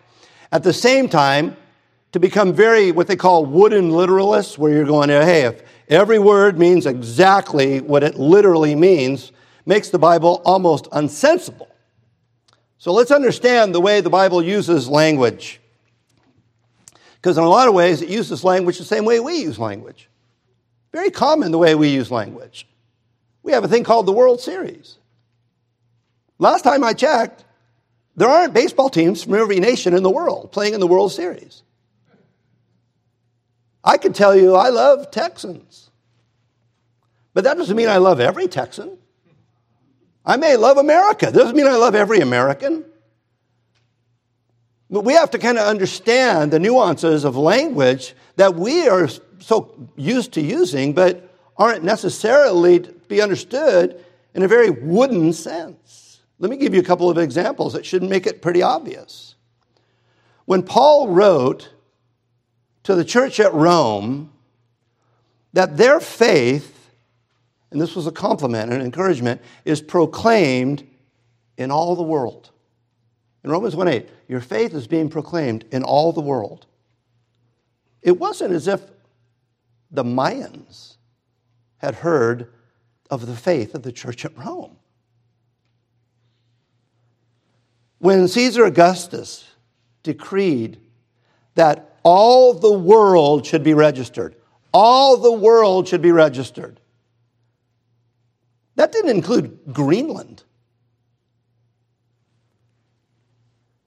At 0.51 0.63
the 0.63 0.73
same 0.73 1.09
time, 1.09 1.57
to 2.13 2.19
become 2.19 2.53
very 2.53 2.91
what 2.91 3.07
they 3.07 3.15
call 3.15 3.45
wooden 3.45 3.89
literalists, 3.89 4.57
where 4.57 4.71
you're 4.71 4.85
going, 4.85 5.09
hey, 5.09 5.45
if 5.45 5.61
every 5.89 6.19
word 6.19 6.57
means 6.57 6.85
exactly 6.85 7.81
what 7.81 8.03
it 8.03 8.15
literally 8.15 8.75
means, 8.75 9.31
makes 9.65 9.89
the 9.89 9.99
Bible 9.99 10.41
almost 10.45 10.85
unsensible. 10.91 11.67
So 12.77 12.93
let's 12.93 13.11
understand 13.11 13.73
the 13.73 13.81
way 13.81 13.99
the 13.99 14.09
Bible 14.09 14.43
uses 14.43 14.87
language. 14.87 15.59
Because 17.15 17.37
in 17.37 17.43
a 17.43 17.49
lot 17.49 17.67
of 17.67 17.73
ways, 17.73 18.01
it 18.01 18.09
uses 18.09 18.43
language 18.43 18.77
the 18.77 18.83
same 18.83 19.05
way 19.05 19.19
we 19.19 19.41
use 19.41 19.57
language. 19.57 20.09
Very 20.91 21.09
common 21.09 21.51
the 21.51 21.57
way 21.57 21.73
we 21.73 21.87
use 21.87 22.11
language. 22.11 22.67
We 23.41 23.53
have 23.53 23.63
a 23.63 23.67
thing 23.67 23.83
called 23.83 24.05
the 24.05 24.11
World 24.11 24.39
Series. 24.39 24.97
Last 26.37 26.61
time 26.61 26.83
I 26.83 26.93
checked, 26.93 27.43
there 28.15 28.27
aren't 28.27 28.53
baseball 28.53 28.89
teams 28.89 29.23
from 29.23 29.33
every 29.33 29.59
nation 29.59 29.95
in 29.95 30.03
the 30.03 30.11
world 30.11 30.51
playing 30.51 30.75
in 30.75 30.79
the 30.79 30.87
World 30.87 31.11
Series. 31.11 31.63
I 33.83 33.97
could 33.97 34.15
tell 34.15 34.35
you 34.35 34.55
I 34.55 34.69
love 34.69 35.11
Texans, 35.11 35.89
but 37.33 37.43
that 37.43 37.57
doesn't 37.57 37.75
mean 37.75 37.89
I 37.89 37.97
love 37.97 38.19
every 38.19 38.47
Texan. 38.47 38.97
I 40.25 40.37
may 40.37 40.55
love 40.55 40.77
America. 40.77 41.31
Doesn't 41.31 41.55
mean 41.55 41.67
I 41.67 41.75
love 41.75 41.95
every 41.95 42.19
American. 42.19 42.85
But 44.89 45.03
we 45.03 45.13
have 45.13 45.31
to 45.31 45.39
kind 45.39 45.57
of 45.57 45.67
understand 45.67 46.51
the 46.51 46.59
nuances 46.59 47.25
of 47.25 47.35
language 47.35 48.15
that 48.35 48.55
we 48.55 48.87
are 48.87 49.09
so 49.39 49.89
used 49.95 50.33
to 50.33 50.41
using, 50.41 50.93
but 50.93 51.29
aren't 51.57 51.83
necessarily 51.83 52.79
to 52.79 52.91
be 53.07 53.21
understood 53.21 54.03
in 54.33 54.43
a 54.43 54.47
very 54.47 54.69
wooden 54.69 55.33
sense. 55.33 56.21
Let 56.39 56.49
me 56.49 56.57
give 56.57 56.73
you 56.73 56.79
a 56.79 56.83
couple 56.83 57.09
of 57.09 57.17
examples 57.17 57.73
that 57.73 57.85
should 57.85 58.03
make 58.03 58.27
it 58.27 58.41
pretty 58.41 58.61
obvious. 58.61 59.35
When 60.45 60.63
Paul 60.63 61.09
wrote 61.09 61.72
to 62.83 62.95
the 62.95 63.05
church 63.05 63.39
at 63.39 63.53
Rome 63.53 64.31
that 65.53 65.77
their 65.77 65.99
faith 65.99 66.73
and 67.73 67.81
this 67.81 67.95
was 67.95 68.05
a 68.05 68.11
compliment 68.11 68.71
and 68.71 68.83
encouragement, 68.83 69.41
is 69.65 69.81
proclaimed 69.81 70.87
in 71.57 71.71
all 71.71 71.95
the 71.95 72.03
world. 72.03 72.51
In 73.43 73.49
Romans 73.49 73.75
1 73.75 73.87
8, 73.87 74.09
your 74.27 74.41
faith 74.41 74.75
is 74.75 74.85
being 74.85 75.09
proclaimed 75.09 75.65
in 75.71 75.83
all 75.83 76.13
the 76.13 76.21
world. 76.21 76.67
It 78.03 78.19
wasn't 78.19 78.53
as 78.53 78.67
if 78.67 78.81
the 79.89 80.03
Mayans 80.03 80.97
had 81.77 81.95
heard 81.95 82.53
of 83.09 83.25
the 83.25 83.35
faith 83.35 83.73
of 83.73 83.81
the 83.81 83.91
church 83.91 84.23
at 84.23 84.37
Rome. 84.37 84.77
When 87.97 88.27
Caesar 88.27 88.65
Augustus 88.65 89.49
decreed 90.03 90.79
that 91.55 91.92
all 92.03 92.53
the 92.53 92.71
world 92.71 93.45
should 93.45 93.63
be 93.63 93.73
registered, 93.73 94.35
all 94.73 95.17
the 95.17 95.31
world 95.31 95.87
should 95.87 96.01
be 96.01 96.11
registered. 96.11 96.79
That 98.75 98.91
didn't 98.91 99.11
include 99.11 99.59
Greenland. 99.71 100.43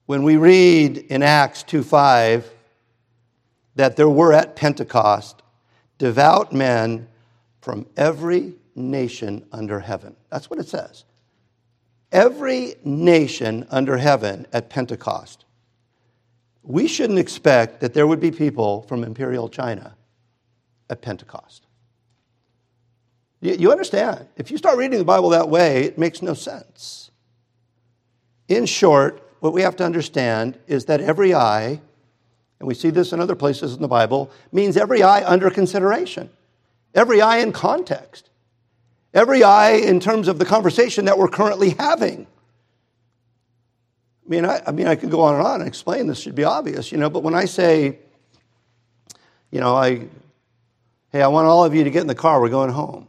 When 0.07 0.23
we 0.23 0.37
read 0.37 0.99
in 0.99 1.23
Acts 1.23 1.65
2 1.65 1.83
5 1.83 2.49
that 3.75 3.97
there 3.97 4.09
were 4.09 4.33
at 4.33 4.57
Pentecost 4.57 5.43
devout 5.99 6.53
men 6.53 7.09
from 7.61 7.87
every 7.97 8.55
nation 8.77 9.45
under 9.51 9.81
heaven. 9.81 10.15
That's 10.31 10.49
what 10.49 10.61
it 10.61 10.69
says. 10.69 11.05
Every 12.13 12.75
nation 12.85 13.67
under 13.71 13.97
heaven 13.97 14.47
at 14.53 14.71
Pentecost. 14.71 15.46
We 16.67 16.89
shouldn't 16.89 17.21
expect 17.21 17.81
that 17.81 17.95
there 17.95 18.07
would 18.07 18.21
be 18.21 18.33
people 18.33 18.83
from 18.83 19.05
Imperial 19.05 19.49
China 19.49 19.97
at 20.91 21.01
Pentecost. 21.01 21.65
You 23.41 23.71
understand? 23.71 24.27
If 24.37 24.51
you 24.51 24.59
start 24.59 24.77
reading 24.77 24.99
the 24.99 25.05
Bible 25.05 25.29
that 25.31 25.49
way, 25.49 25.85
it 25.85 25.97
makes 25.97 26.23
no 26.23 26.35
sense. 26.35 27.13
In 28.49 28.67
short, 28.67 29.23
what 29.41 29.53
we 29.53 29.63
have 29.63 29.77
to 29.77 29.85
understand 29.85 30.59
is 30.67 30.87
that 30.87 31.01
every 31.01 31.35
eye, 31.35 31.81
and 32.59 32.67
we 32.67 32.75
see 32.75 32.91
this 32.91 33.13
in 33.13 33.21
other 33.21 33.37
places 33.37 33.75
in 33.75 33.83
the 33.83 33.89
Bible, 33.89 34.31
means 34.51 34.77
every 34.77 35.03
eye 35.03 35.25
under 35.25 35.51
consideration, 35.51 36.31
every 36.95 37.21
eye 37.21 37.39
in 37.39 37.53
context, 37.53 38.31
every 39.15 39.45
eye 39.45 39.73
in 39.73 40.01
terms 40.01 40.27
of 40.27 40.41
the 40.41 40.45
conversation 40.45 41.05
that 41.05 41.17
we're 41.17 41.29
currently 41.29 41.71
having. 41.79 42.27
I 44.27 44.29
mean, 44.29 44.45
I, 44.45 44.61
I 44.67 44.73
mean, 44.73 44.89
I 44.89 44.97
could 44.97 45.11
go 45.11 45.21
on 45.21 45.37
and 45.37 45.47
on 45.47 45.61
and 45.61 45.69
explain 45.69 46.09
this 46.09 46.19
should 46.19 46.35
be 46.35 46.45
obvious, 46.45 46.91
you 46.91 46.99
know, 46.99 47.09
but 47.09 47.23
when 47.23 47.35
I 47.35 47.45
say, 47.45 47.99
you 49.53 49.61
know, 49.61 49.77
I, 49.77 50.09
hey, 51.13 51.23
I 51.23 51.29
want 51.29 51.47
all 51.47 51.65
of 51.65 51.75
you 51.75 51.85
to 51.85 51.91
get 51.91 52.01
in 52.01 52.09
the 52.09 52.15
car, 52.15 52.41
we're 52.41 52.49
going 52.49 52.71
home 52.71 53.07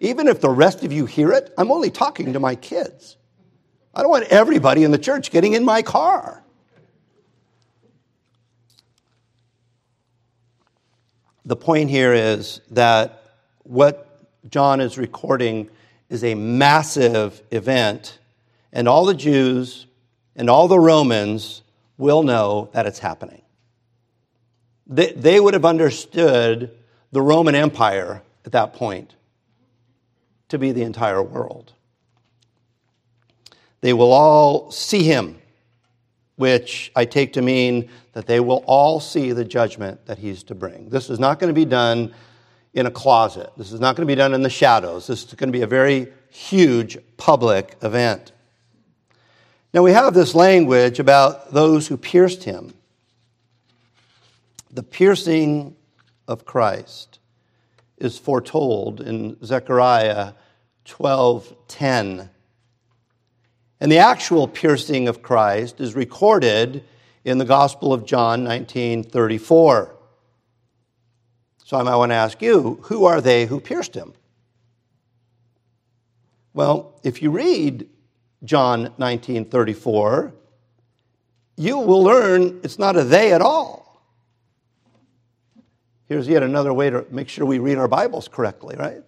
even 0.00 0.28
if 0.28 0.40
the 0.40 0.50
rest 0.50 0.84
of 0.84 0.92
you 0.92 1.06
hear 1.06 1.32
it, 1.32 1.52
I'm 1.58 1.70
only 1.70 1.90
talking 1.90 2.32
to 2.32 2.40
my 2.40 2.54
kids. 2.54 3.16
I 3.94 4.02
don't 4.02 4.10
want 4.10 4.26
everybody 4.28 4.84
in 4.84 4.90
the 4.90 4.98
church 4.98 5.30
getting 5.30 5.54
in 5.54 5.64
my 5.64 5.82
car. 5.82 6.42
The 11.44 11.56
point 11.56 11.90
here 11.90 12.12
is 12.12 12.60
that 12.70 13.22
what 13.64 14.06
John 14.50 14.80
is 14.80 14.98
recording 14.98 15.70
is 16.10 16.22
a 16.22 16.34
massive 16.34 17.42
event, 17.50 18.17
and 18.72 18.88
all 18.88 19.04
the 19.04 19.14
Jews 19.14 19.86
and 20.36 20.48
all 20.48 20.68
the 20.68 20.78
Romans 20.78 21.62
will 21.96 22.22
know 22.22 22.70
that 22.72 22.86
it's 22.86 22.98
happening. 22.98 23.42
They, 24.86 25.12
they 25.12 25.40
would 25.40 25.54
have 25.54 25.64
understood 25.64 26.70
the 27.12 27.20
Roman 27.20 27.54
Empire 27.54 28.22
at 28.44 28.52
that 28.52 28.74
point 28.74 29.14
to 30.48 30.58
be 30.58 30.72
the 30.72 30.82
entire 30.82 31.22
world. 31.22 31.72
They 33.80 33.92
will 33.92 34.12
all 34.12 34.70
see 34.70 35.02
him, 35.02 35.38
which 36.36 36.90
I 36.96 37.04
take 37.04 37.34
to 37.34 37.42
mean 37.42 37.90
that 38.12 38.26
they 38.26 38.40
will 38.40 38.64
all 38.66 39.00
see 39.00 39.32
the 39.32 39.44
judgment 39.44 40.06
that 40.06 40.18
he's 40.18 40.42
to 40.44 40.54
bring. 40.54 40.88
This 40.88 41.10
is 41.10 41.18
not 41.18 41.38
going 41.38 41.48
to 41.48 41.54
be 41.54 41.64
done 41.64 42.12
in 42.74 42.86
a 42.86 42.90
closet. 42.90 43.50
This 43.56 43.72
is 43.72 43.80
not 43.80 43.96
going 43.96 44.06
to 44.06 44.10
be 44.10 44.16
done 44.16 44.34
in 44.34 44.42
the 44.42 44.50
shadows. 44.50 45.06
This 45.06 45.24
is 45.24 45.34
going 45.34 45.48
to 45.48 45.56
be 45.56 45.62
a 45.62 45.66
very 45.66 46.08
huge 46.30 46.98
public 47.16 47.76
event. 47.82 48.32
Now, 49.74 49.82
we 49.82 49.92
have 49.92 50.14
this 50.14 50.34
language 50.34 50.98
about 50.98 51.52
those 51.52 51.88
who 51.88 51.96
pierced 51.96 52.44
him 52.44 52.72
the 54.70 54.82
piercing 54.82 55.74
of 56.26 56.44
Christ 56.44 57.18
is 57.96 58.18
foretold 58.18 59.00
in 59.00 59.36
Zechariah 59.44 60.34
12:10. 60.84 62.30
And 63.80 63.92
the 63.92 63.98
actual 63.98 64.46
piercing 64.46 65.08
of 65.08 65.22
Christ 65.22 65.80
is 65.80 65.94
recorded 65.94 66.84
in 67.24 67.38
the 67.38 67.44
Gospel 67.44 67.92
of 67.92 68.04
John 68.04 68.44
19:34. 68.44 69.94
So 71.64 71.76
I 71.76 71.82
might 71.82 71.96
want 71.96 72.10
to 72.10 72.16
ask 72.16 72.40
you, 72.40 72.78
who 72.82 73.04
are 73.04 73.20
they 73.20 73.46
who 73.46 73.60
pierced 73.60 73.94
him? 73.94 74.14
Well, 76.54 76.98
if 77.02 77.20
you 77.20 77.30
read 77.30 77.88
John 78.44 78.92
19:34, 78.98 80.32
you 81.56 81.78
will 81.78 82.02
learn 82.02 82.60
it's 82.62 82.78
not 82.78 82.96
a 82.96 83.04
they 83.04 83.32
at 83.32 83.42
all. 83.42 84.02
Here's 86.06 86.28
yet 86.28 86.42
another 86.42 86.72
way 86.72 86.88
to 86.88 87.04
make 87.10 87.28
sure 87.28 87.44
we 87.44 87.58
read 87.58 87.76
our 87.76 87.88
Bibles 87.88 88.28
correctly, 88.28 88.76
right? 88.76 89.02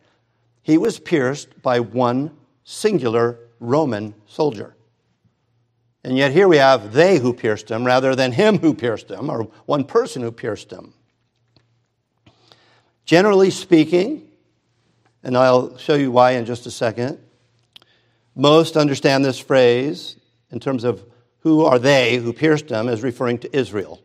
He 0.62 0.76
was 0.76 0.98
pierced 0.98 1.62
by 1.62 1.80
one 1.80 2.36
singular 2.64 3.38
Roman 3.58 4.14
soldier. 4.26 4.76
And 6.04 6.16
yet 6.16 6.32
here 6.32 6.48
we 6.48 6.56
have 6.58 6.92
they 6.92 7.18
who 7.18 7.32
pierced 7.32 7.70
him 7.70 7.84
rather 7.84 8.14
than 8.14 8.32
him 8.32 8.58
who 8.58 8.74
pierced 8.74 9.10
him, 9.10 9.30
or 9.30 9.44
one 9.66 9.84
person 9.84 10.22
who 10.22 10.32
pierced 10.32 10.70
him. 10.70 10.94
Generally 13.04 13.50
speaking, 13.50 14.28
and 15.22 15.36
I'll 15.36 15.76
show 15.78 15.94
you 15.94 16.10
why 16.10 16.32
in 16.32 16.46
just 16.46 16.66
a 16.66 16.70
second, 16.70 17.18
most 18.34 18.76
understand 18.76 19.24
this 19.24 19.38
phrase 19.38 20.16
in 20.50 20.60
terms 20.60 20.84
of 20.84 21.04
who 21.40 21.64
are 21.64 21.78
they 21.78 22.16
who 22.16 22.32
pierced 22.32 22.70
him 22.70 22.88
as 22.88 23.02
referring 23.02 23.38
to 23.38 23.56
Israel. 23.56 24.02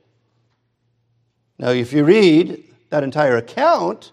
Now, 1.57 1.69
if 1.69 1.93
you 1.93 2.03
read 2.03 2.63
that 2.89 3.03
entire 3.03 3.37
account 3.37 4.11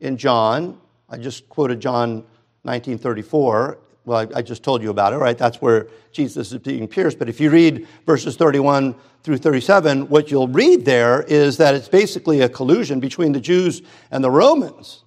in 0.00 0.16
John. 0.16 0.78
I 1.08 1.16
just 1.16 1.48
quoted 1.48 1.80
John 1.80 2.24
1934. 2.62 3.78
Well, 4.06 4.18
I, 4.18 4.38
I 4.38 4.42
just 4.42 4.62
told 4.62 4.82
you 4.82 4.90
about 4.90 5.12
it, 5.12 5.16
right? 5.16 5.36
That's 5.36 5.62
where 5.62 5.88
Jesus 6.12 6.52
is 6.52 6.58
being 6.58 6.86
pierced. 6.86 7.18
But 7.18 7.28
if 7.28 7.40
you 7.40 7.50
read 7.50 7.86
verses 8.06 8.36
31 8.36 8.94
through 9.22 9.38
37, 9.38 10.08
what 10.08 10.30
you'll 10.30 10.48
read 10.48 10.84
there 10.84 11.22
is 11.22 11.56
that 11.56 11.74
it's 11.74 11.88
basically 11.88 12.40
a 12.40 12.48
collusion 12.48 13.00
between 13.00 13.32
the 13.32 13.40
Jews 13.40 13.82
and 14.10 14.22
the 14.22 14.30
Romans. 14.30 15.03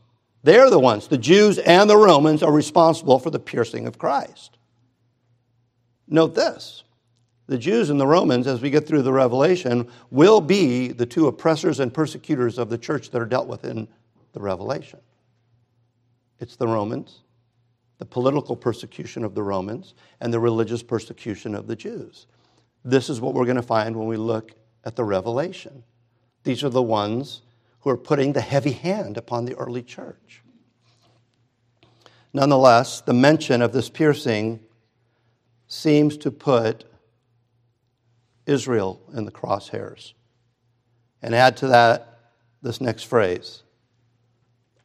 They're 0.47 0.69
the 0.69 0.79
ones, 0.79 1.09
the 1.09 1.17
Jews 1.17 1.59
and 1.59 1.89
the 1.89 1.97
Romans, 1.97 2.41
are 2.41 2.53
responsible 2.53 3.19
for 3.19 3.29
the 3.29 3.37
piercing 3.37 3.85
of 3.85 3.97
Christ. 3.97 4.57
note 6.07 6.35
this 6.35 6.85
the 7.47 7.57
Jews 7.57 7.89
and 7.89 7.99
the 7.99 8.07
Romans, 8.07 8.47
as 8.47 8.61
we 8.61 8.69
get 8.69 8.87
through 8.87 9.01
the 9.01 9.11
Revelation, 9.11 9.89
will 10.09 10.39
be 10.39 10.87
the 10.87 11.05
two 11.05 11.27
oppressors 11.27 11.81
and 11.81 11.93
persecutors 11.93 12.57
of 12.57 12.69
the 12.69 12.77
church 12.77 13.09
that 13.09 13.21
are 13.21 13.25
dealt 13.25 13.49
with 13.49 13.65
in 13.65 13.89
the 14.31 14.39
Revelation. 14.39 15.01
It's 16.39 16.55
the 16.55 16.67
Romans, 16.69 17.23
the 17.97 18.05
political 18.05 18.55
persecution 18.55 19.25
of 19.25 19.35
the 19.35 19.43
Romans, 19.43 19.95
and 20.21 20.33
the 20.33 20.39
religious 20.39 20.81
persecution 20.81 21.55
of 21.55 21.67
the 21.67 21.75
Jews. 21.75 22.25
This 22.85 23.09
is 23.09 23.19
what 23.19 23.33
we're 23.33 23.43
going 23.43 23.57
to 23.57 23.61
find 23.61 23.97
when 23.97 24.07
we 24.07 24.15
look 24.15 24.53
at 24.85 24.95
the 24.95 25.03
Revelation. 25.03 25.83
These 26.43 26.63
are 26.63 26.69
the 26.69 26.81
ones 26.81 27.41
who 27.87 27.93
are 27.93 27.95
putting 27.95 28.33
the 28.33 28.41
heavy 28.41 28.73
hand 28.73 29.15
upon 29.15 29.45
the 29.45 29.55
early 29.55 29.81
church. 29.81 30.43
Nonetheless, 32.33 32.99
the 32.99 33.13
mention 33.13 33.61
of 33.61 33.71
this 33.71 33.89
piercing 33.89 34.59
seems 35.69 36.17
to 36.17 36.29
put 36.29 36.83
Israel 38.45 38.99
in 39.13 39.23
the 39.23 39.31
crosshairs. 39.31 40.11
And 41.21 41.33
add 41.33 41.55
to 41.57 41.67
that 41.67 42.19
this 42.61 42.81
next 42.81 43.03
phrase 43.03 43.63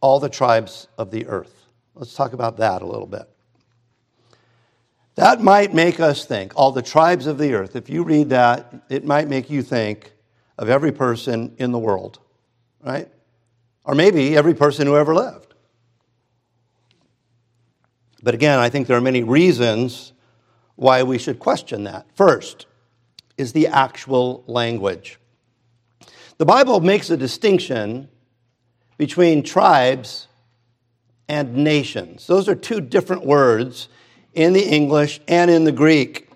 all 0.01 0.21
the 0.21 0.29
tribes 0.29 0.87
of 0.97 1.11
the 1.11 1.27
earth. 1.27 1.67
Let's 1.97 2.15
talk 2.15 2.35
about 2.35 2.59
that 2.59 2.83
a 2.83 2.87
little 2.87 3.09
bit. 3.09 3.29
That 5.17 5.41
might 5.41 5.75
make 5.75 5.99
us 5.99 6.25
think, 6.25 6.53
all 6.55 6.71
the 6.71 6.83
tribes 6.83 7.27
of 7.27 7.37
the 7.37 7.55
earth. 7.55 7.75
If 7.75 7.91
you 7.91 8.05
read 8.05 8.29
that, 8.29 8.73
it 8.89 9.05
might 9.05 9.27
make 9.27 9.51
you 9.51 9.65
think 9.65 10.13
of 10.57 10.69
every 10.69 10.93
person 10.93 11.57
in 11.59 11.73
the 11.73 11.81
world, 11.81 12.21
right? 12.83 13.09
Or 13.85 13.95
maybe 13.95 14.37
every 14.37 14.55
person 14.55 14.87
who 14.87 14.97
ever 14.97 15.15
lived. 15.15 15.55
But 18.23 18.35
again, 18.35 18.59
I 18.59 18.69
think 18.69 18.87
there 18.87 18.97
are 18.97 19.03
many 19.03 19.23
reasons 19.23 20.13
why 20.77 21.03
we 21.03 21.19
should 21.19 21.39
question 21.39 21.85
that. 21.85 22.07
First, 22.15 22.67
is 23.37 23.53
the 23.53 23.67
actual 23.67 24.45
language. 24.47 25.19
The 26.39 26.47
Bible 26.47 26.81
makes 26.81 27.11
a 27.11 27.17
distinction 27.17 28.09
between 28.97 29.43
tribes 29.43 30.29
and 31.29 31.57
nations. 31.57 32.27
Those 32.27 32.49
are 32.49 32.55
two 32.55 32.81
different 32.81 33.25
words 33.25 33.89
in 34.35 34.53
the 34.53 34.63
English 34.63 35.21
and 35.29 35.51
in 35.51 35.65
the 35.65 35.73
Greek. 35.73 36.29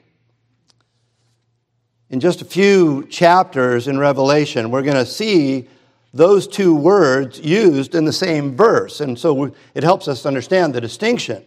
In 2.09 2.21
just 2.21 2.41
a 2.41 2.45
few 2.45 3.05
chapters 3.07 3.89
in 3.89 3.99
Revelation, 3.99 4.71
we're 4.71 4.83
going 4.83 4.97
to 4.97 5.07
see 5.07 5.69
those 6.17 6.47
two 6.47 6.75
words 6.75 7.39
used 7.39 7.95
in 7.95 8.05
the 8.05 8.13
same 8.13 8.57
verse. 8.57 9.01
And 9.01 9.19
so 9.19 9.53
it 9.75 9.83
helps 9.83 10.09
us 10.09 10.27
understand 10.27 10.75
the 10.75 10.81
distinction. 10.81 11.45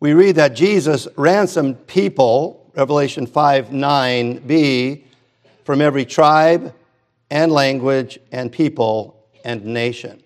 We 0.00 0.12
read 0.12 0.36
that 0.36 0.54
Jesus 0.54 1.08
ransomed 1.16 1.86
people 1.86 2.58
Revelation 2.78 3.26
5 3.26 3.70
9b, 3.70 5.02
from 5.64 5.80
every 5.80 6.04
tribe 6.04 6.72
and 7.28 7.50
language 7.50 8.20
and 8.30 8.52
people 8.52 9.26
and 9.44 9.64
nation. 9.64 10.22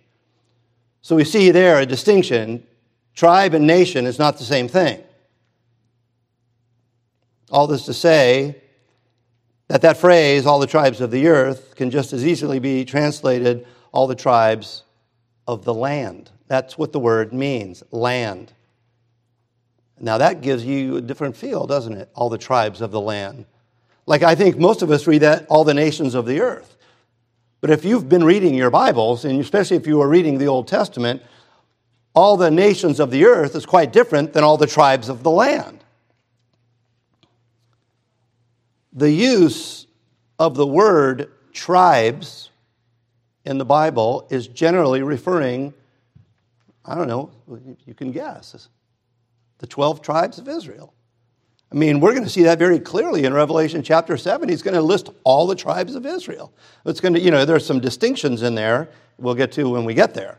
So 1.00 1.16
we 1.16 1.24
see 1.24 1.50
there 1.50 1.80
a 1.80 1.86
distinction. 1.86 2.66
Tribe 3.14 3.54
and 3.54 3.66
nation 3.66 4.06
is 4.06 4.18
not 4.18 4.36
the 4.36 4.44
same 4.44 4.68
thing. 4.68 5.02
All 7.50 7.66
this 7.66 7.86
to 7.86 7.94
say 7.94 8.61
that 9.72 9.80
that 9.80 9.96
phrase, 9.96 10.44
all 10.44 10.58
the 10.58 10.66
tribes 10.66 11.00
of 11.00 11.10
the 11.10 11.28
earth, 11.28 11.76
can 11.76 11.90
just 11.90 12.12
as 12.12 12.26
easily 12.26 12.58
be 12.58 12.84
translated, 12.84 13.66
all 13.90 14.06
the 14.06 14.14
tribes 14.14 14.82
of 15.48 15.64
the 15.64 15.72
land. 15.72 16.30
That's 16.46 16.76
what 16.76 16.92
the 16.92 16.98
word 16.98 17.32
means 17.32 17.82
land. 17.90 18.52
Now 19.98 20.18
that 20.18 20.42
gives 20.42 20.62
you 20.62 20.98
a 20.98 21.00
different 21.00 21.38
feel, 21.38 21.66
doesn't 21.66 21.94
it? 21.94 22.10
All 22.14 22.28
the 22.28 22.36
tribes 22.36 22.82
of 22.82 22.90
the 22.90 23.00
land. 23.00 23.46
Like 24.04 24.22
I 24.22 24.34
think 24.34 24.58
most 24.58 24.82
of 24.82 24.90
us 24.90 25.06
read 25.06 25.22
that, 25.22 25.46
all 25.48 25.64
the 25.64 25.72
nations 25.72 26.14
of 26.14 26.26
the 26.26 26.42
earth. 26.42 26.76
But 27.62 27.70
if 27.70 27.82
you've 27.82 28.10
been 28.10 28.24
reading 28.24 28.52
your 28.52 28.68
Bibles, 28.68 29.24
and 29.24 29.40
especially 29.40 29.78
if 29.78 29.86
you 29.86 30.02
are 30.02 30.08
reading 30.08 30.36
the 30.36 30.48
Old 30.48 30.68
Testament, 30.68 31.22
all 32.12 32.36
the 32.36 32.50
nations 32.50 33.00
of 33.00 33.10
the 33.10 33.24
earth 33.24 33.56
is 33.56 33.64
quite 33.64 33.90
different 33.90 34.34
than 34.34 34.44
all 34.44 34.58
the 34.58 34.66
tribes 34.66 35.08
of 35.08 35.22
the 35.22 35.30
land. 35.30 35.82
The 38.92 39.10
use 39.10 39.86
of 40.38 40.54
the 40.54 40.66
word 40.66 41.30
tribes 41.52 42.50
in 43.44 43.58
the 43.58 43.64
Bible 43.64 44.26
is 44.30 44.48
generally 44.48 45.02
referring, 45.02 45.74
I 46.84 46.94
don't 46.94 47.08
know, 47.08 47.30
you 47.86 47.94
can 47.94 48.12
guess, 48.12 48.68
the 49.58 49.66
12 49.66 50.02
tribes 50.02 50.38
of 50.38 50.48
Israel. 50.48 50.92
I 51.70 51.74
mean, 51.74 52.00
we're 52.00 52.12
going 52.12 52.24
to 52.24 52.30
see 52.30 52.42
that 52.42 52.58
very 52.58 52.78
clearly 52.78 53.24
in 53.24 53.32
Revelation 53.32 53.82
chapter 53.82 54.18
7. 54.18 54.46
He's 54.48 54.62
going 54.62 54.74
to 54.74 54.82
list 54.82 55.08
all 55.24 55.46
the 55.46 55.54
tribes 55.54 55.94
of 55.94 56.04
Israel. 56.04 56.52
It's 56.84 57.00
going 57.00 57.14
to, 57.14 57.20
you 57.20 57.30
know, 57.30 57.46
there's 57.46 57.64
some 57.64 57.80
distinctions 57.80 58.42
in 58.42 58.54
there 58.54 58.90
we'll 59.16 59.34
get 59.34 59.52
to 59.52 59.70
when 59.70 59.84
we 59.84 59.94
get 59.94 60.12
there. 60.12 60.38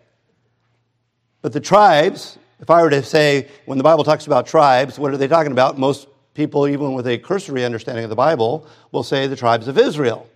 But 1.41 1.53
the 1.53 1.59
tribes, 1.59 2.37
if 2.59 2.69
I 2.69 2.83
were 2.83 2.89
to 2.91 3.01
say, 3.01 3.47
when 3.65 3.77
the 3.77 3.83
Bible 3.83 4.03
talks 4.03 4.27
about 4.27 4.45
tribes, 4.45 4.99
what 4.99 5.11
are 5.11 5.17
they 5.17 5.27
talking 5.27 5.51
about? 5.51 5.79
Most 5.79 6.07
people, 6.33 6.67
even 6.67 6.93
with 6.93 7.07
a 7.07 7.17
cursory 7.17 7.63
understanding 7.63 8.03
of 8.03 8.09
the 8.09 8.15
Bible, 8.15 8.67
will 8.91 9.03
say 9.03 9.27
the 9.27 9.35
tribes 9.35 9.67
of 9.67 9.77
Israel. 9.77 10.27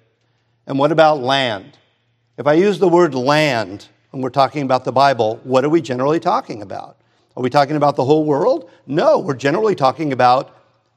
And 0.65 0.77
what 0.77 0.91
about 0.91 1.19
land? 1.19 1.77
If 2.37 2.45
I 2.45 2.53
use 2.53 2.79
the 2.79 2.89
word 2.89 3.15
land 3.15 3.87
when 4.11 4.21
we're 4.21 4.29
talking 4.29 4.63
about 4.63 4.85
the 4.85 4.91
Bible, 4.91 5.39
what 5.43 5.65
are 5.65 5.69
we 5.69 5.81
generally 5.81 6.19
talking 6.19 6.61
about? 6.61 6.97
Are 7.35 7.43
we 7.43 7.49
talking 7.49 7.75
about 7.75 7.95
the 7.95 8.05
whole 8.05 8.25
world? 8.25 8.69
No, 8.85 9.19
we're 9.19 9.35
generally 9.35 9.75
talking 9.75 10.11
about 10.11 10.55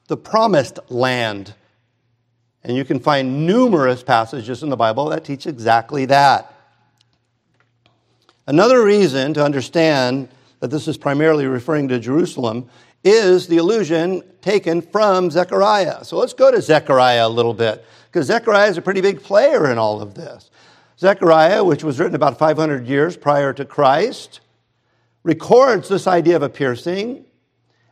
the 0.08 0.16
promised 0.16 0.78
land. 0.88 1.54
And 2.64 2.76
you 2.76 2.84
can 2.84 2.98
find 2.98 3.46
numerous 3.46 4.02
passages 4.02 4.62
in 4.62 4.68
the 4.68 4.76
Bible 4.76 5.08
that 5.10 5.24
teach 5.24 5.46
exactly 5.46 6.04
that. 6.06 6.52
Another 8.46 8.84
reason 8.84 9.32
to 9.34 9.44
understand 9.44 10.28
that 10.60 10.70
this 10.70 10.88
is 10.88 10.98
primarily 10.98 11.46
referring 11.46 11.88
to 11.88 11.98
Jerusalem 11.98 12.68
is 13.04 13.46
the 13.46 13.58
allusion 13.58 14.22
taken 14.40 14.82
from 14.82 15.30
Zechariah. 15.30 16.04
So 16.04 16.18
let's 16.18 16.32
go 16.32 16.50
to 16.50 16.60
Zechariah 16.60 17.26
a 17.26 17.28
little 17.28 17.54
bit, 17.54 17.84
because 18.06 18.26
Zechariah 18.26 18.68
is 18.68 18.78
a 18.78 18.82
pretty 18.82 19.00
big 19.00 19.22
player 19.22 19.70
in 19.70 19.78
all 19.78 20.02
of 20.02 20.14
this. 20.14 20.50
Zechariah, 20.98 21.64
which 21.64 21.82
was 21.82 21.98
written 21.98 22.14
about 22.14 22.38
500 22.38 22.86
years 22.86 23.16
prior 23.16 23.52
to 23.54 23.64
Christ, 23.64 24.40
records 25.22 25.88
this 25.88 26.06
idea 26.06 26.36
of 26.36 26.42
a 26.42 26.48
piercing. 26.48 27.24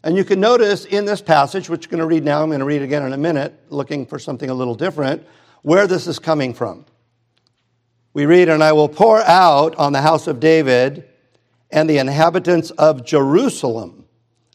And 0.05 0.17
you 0.17 0.25
can 0.25 0.41
notice 0.41 0.85
in 0.85 1.07
this 1.07 1.23
passage, 1.23 1.71
which 1.71 1.87
you're 1.87 1.91
going 1.91 2.01
to 2.01 2.07
read 2.07 2.25
now, 2.25 2.43
I'm 2.43 2.49
going 2.49 2.61
to 2.61 2.67
read 2.67 2.83
again 2.83 3.05
in 3.05 3.13
a 3.13 3.19
minute, 3.19 3.59
looking 3.71 4.05
for 4.05 4.19
something 4.19 4.51
a 4.51 4.55
little 4.55 4.75
different, 4.75 5.27
where 5.63 5.87
this 5.87 6.07
is 6.07 6.19
coming 6.19 6.53
from. 6.53 6.85
We 8.13 8.27
read, 8.27 8.49
And 8.49 8.63
I 8.63 8.73
will 8.73 8.89
pour 8.89 9.23
out 9.23 9.75
on 9.77 9.93
the 9.93 10.03
house 10.03 10.27
of 10.27 10.39
David 10.39 11.09
and 11.71 11.89
the 11.89 11.99
inhabitants 11.99 12.71
of 12.73 13.05
Jerusalem 13.05 13.98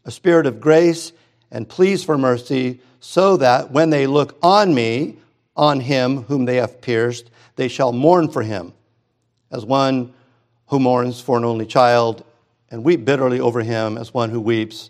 a 0.06 0.12
spirit 0.12 0.46
of 0.46 0.60
grace 0.60 1.12
and 1.52 1.68
pleas 1.68 2.04
for 2.04 2.18
mercy, 2.18 2.82
so 3.00 3.38
that 3.38 3.72
when 3.72 3.90
they 3.90 4.08
look 4.08 4.38
on 4.42 4.74
me, 4.74 5.18
on 5.56 5.80
him 5.80 6.24
whom 6.24 6.46
they 6.46 6.56
have 6.56 6.82
pierced, 6.82 7.30
they 7.56 7.68
shall 7.68 7.92
mourn 7.92 8.28
for 8.28 8.42
him, 8.42 8.74
as 9.52 9.66
one 9.66 10.14
who 10.68 10.80
mourns 10.80 11.22
for 11.22 11.38
an 11.38 11.46
only 11.46 11.66
child 11.66 12.24
and 12.72 12.84
weep 12.84 13.06
bitterly 13.06 13.40
over 13.40 13.62
him 13.62 13.98
as 13.98 14.14
one 14.14 14.32
who 14.32 14.42
weeps 14.42 14.90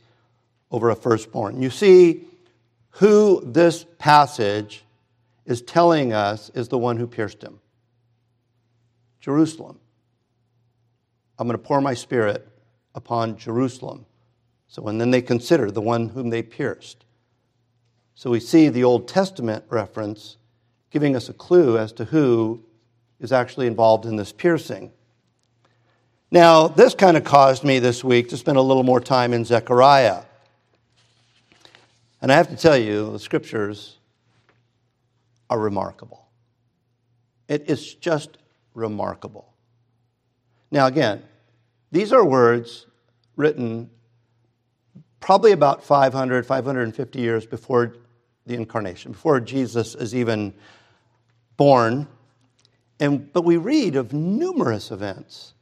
over 0.72 0.90
a 0.90 0.96
firstborn. 0.96 1.62
You 1.62 1.70
see, 1.70 2.24
who 2.92 3.42
this 3.46 3.86
passage 4.00 4.84
is 5.46 5.62
telling 5.62 6.14
us 6.14 6.50
is 6.52 6.70
the 6.70 6.78
one 6.78 6.96
who 6.98 7.08
pierced 7.08 7.42
him 7.42 7.60
Jerusalem. 9.20 9.80
I'm 11.38 11.48
going 11.48 11.58
to 11.58 11.64
pour 11.64 11.82
my 11.82 11.94
spirit 11.94 12.48
upon 12.96 13.38
Jerusalem. 13.38 14.06
So, 14.74 14.88
and 14.88 15.00
then 15.00 15.12
they 15.12 15.22
consider 15.22 15.70
the 15.70 15.82
one 15.82 16.10
whom 16.10 16.32
they 16.32 16.42
pierced. 16.42 17.06
So 18.16 18.32
we 18.32 18.40
see 18.40 18.70
the 18.70 18.84
Old 18.84 19.08
Testament 19.08 19.64
reference 19.70 20.38
giving 20.90 21.16
us 21.16 21.30
a 21.30 21.34
clue 21.34 21.78
as 21.78 21.92
to 21.92 22.06
who 22.06 22.64
is 23.20 23.32
actually 23.32 23.68
involved 23.68 24.08
in 24.08 24.16
this 24.16 24.32
piercing. 24.32 24.92
Now, 26.32 26.68
this 26.68 26.96
kind 26.96 27.16
of 27.18 27.24
caused 27.24 27.64
me 27.64 27.78
this 27.78 28.04
week 28.04 28.30
to 28.30 28.38
spend 28.38 28.58
a 28.58 28.64
little 28.64 28.82
more 28.82 29.00
time 29.00 29.32
in 29.32 29.46
Zechariah. 29.46 30.24
And 32.20 32.32
I 32.32 32.36
have 32.36 32.50
to 32.50 32.56
tell 32.56 32.76
you, 32.76 33.12
the 33.12 33.20
scriptures 33.20 34.00
are 35.52 35.60
remarkable. 35.60 36.26
It 37.48 37.70
is 37.70 37.94
just 37.94 38.40
remarkable. 38.74 39.54
Now, 40.72 40.88
again, 40.88 41.22
these 41.92 42.12
are 42.12 42.26
words 42.26 42.88
written 43.36 43.92
probably 45.24 45.54
about 45.54 45.82
500, 45.82 46.46
550 46.46 47.18
years 47.18 47.46
before 47.46 47.96
the 48.46 48.56
incarnation, 48.56 49.14
before 49.14 49.40
Jesus 49.40 49.96
is 49.96 50.14
even 50.14 50.54
born. 51.56 52.10
And, 53.00 53.32
but 53.32 53.46
we 53.46 53.56
read 53.56 53.96
of 53.96 54.12
numerous 54.12 54.92
events 54.92 55.54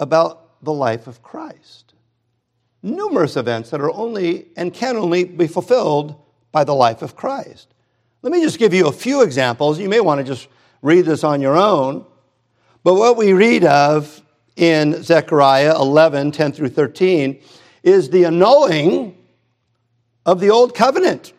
about 0.00 0.62
the 0.64 0.72
life 0.72 1.06
of 1.06 1.22
Christ. 1.22 1.94
numerous 2.82 3.36
events 3.36 3.70
that 3.70 3.80
are 3.80 3.92
only 3.92 4.48
and 4.56 4.74
can 4.74 4.96
only 4.96 5.22
be 5.22 5.46
fulfilled 5.46 6.16
by 6.50 6.64
the 6.64 6.74
life 6.74 7.02
of 7.02 7.14
Christ. 7.14 7.68
Let 8.22 8.32
me 8.32 8.42
just 8.42 8.58
give 8.58 8.74
you 8.74 8.88
a 8.88 8.92
few 8.92 9.22
examples. 9.22 9.78
You 9.78 9.88
may 9.88 10.00
want 10.00 10.18
to 10.18 10.24
just 10.24 10.48
read 10.82 11.04
this 11.04 11.22
on 11.22 11.40
your 11.40 11.56
own. 11.56 12.04
But 12.82 12.94
what 12.94 13.16
we 13.16 13.32
read 13.32 13.64
of 13.64 14.22
in 14.56 15.04
Zechariah 15.04 15.76
11 15.76 16.32
10 16.32 16.50
through 16.50 16.70
13 16.70 17.40
is 17.86 18.10
the 18.10 18.24
annulling 18.24 19.16
of 20.26 20.40
the 20.40 20.50
old 20.50 20.74
covenant. 20.74 21.32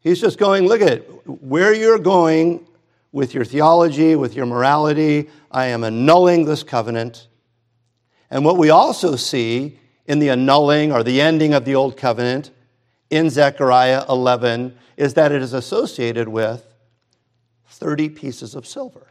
He's 0.00 0.20
just 0.20 0.38
going, 0.38 0.66
look 0.66 0.82
at 0.82 0.88
it, 0.88 1.02
where 1.24 1.72
you're 1.72 2.00
going 2.00 2.66
with 3.12 3.32
your 3.32 3.44
theology, 3.44 4.16
with 4.16 4.34
your 4.34 4.46
morality. 4.46 5.30
I 5.52 5.66
am 5.66 5.84
annulling 5.84 6.46
this 6.46 6.64
covenant. 6.64 7.28
And 8.28 8.44
what 8.44 8.58
we 8.58 8.70
also 8.70 9.14
see 9.14 9.78
in 10.06 10.18
the 10.18 10.30
annulling 10.30 10.90
or 10.90 11.04
the 11.04 11.20
ending 11.20 11.54
of 11.54 11.64
the 11.64 11.76
old 11.76 11.96
covenant 11.96 12.50
in 13.08 13.30
Zechariah 13.30 14.04
11 14.08 14.76
is 14.96 15.14
that 15.14 15.30
it 15.30 15.42
is 15.42 15.52
associated 15.52 16.26
with 16.26 16.64
30 17.66 18.08
pieces 18.08 18.56
of 18.56 18.66
silver. 18.66 19.06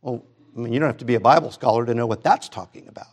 Well, 0.00 0.24
I 0.56 0.60
mean, 0.60 0.72
you 0.72 0.80
don't 0.80 0.88
have 0.88 0.98
to 0.98 1.04
be 1.04 1.14
a 1.14 1.20
Bible 1.20 1.52
scholar 1.52 1.86
to 1.86 1.94
know 1.94 2.06
what 2.06 2.24
that's 2.24 2.48
talking 2.48 2.88
about. 2.88 3.06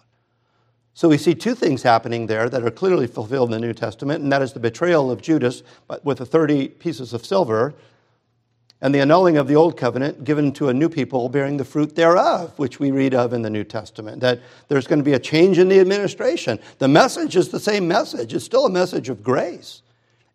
So 0.99 1.07
we 1.07 1.17
see 1.17 1.33
two 1.33 1.55
things 1.55 1.81
happening 1.81 2.27
there 2.27 2.49
that 2.49 2.61
are 2.61 2.69
clearly 2.69 3.07
fulfilled 3.07 3.53
in 3.53 3.61
the 3.61 3.65
New 3.65 3.73
Testament, 3.73 4.21
and 4.21 4.29
that 4.33 4.41
is 4.41 4.51
the 4.51 4.59
betrayal 4.59 5.09
of 5.09 5.21
Judas 5.21 5.63
with 6.03 6.17
the 6.17 6.25
30 6.25 6.67
pieces 6.67 7.13
of 7.13 7.25
silver, 7.25 7.73
and 8.81 8.93
the 8.93 8.99
annulling 8.99 9.37
of 9.37 9.47
the 9.47 9.55
old 9.55 9.77
covenant 9.77 10.25
given 10.25 10.51
to 10.51 10.67
a 10.67 10.73
new 10.73 10.89
people 10.89 11.29
bearing 11.29 11.55
the 11.55 11.63
fruit 11.63 11.95
thereof, 11.95 12.51
which 12.59 12.81
we 12.81 12.91
read 12.91 13.13
of 13.13 13.31
in 13.31 13.43
the 13.43 13.49
New 13.49 13.63
Testament. 13.63 14.19
That 14.19 14.41
there's 14.67 14.87
going 14.87 14.99
to 14.99 15.05
be 15.05 15.13
a 15.13 15.19
change 15.19 15.57
in 15.57 15.69
the 15.69 15.79
administration. 15.79 16.59
The 16.79 16.89
message 16.89 17.37
is 17.37 17.47
the 17.47 17.61
same 17.61 17.87
message, 17.87 18.33
it's 18.33 18.43
still 18.43 18.65
a 18.65 18.69
message 18.69 19.07
of 19.07 19.23
grace, 19.23 19.81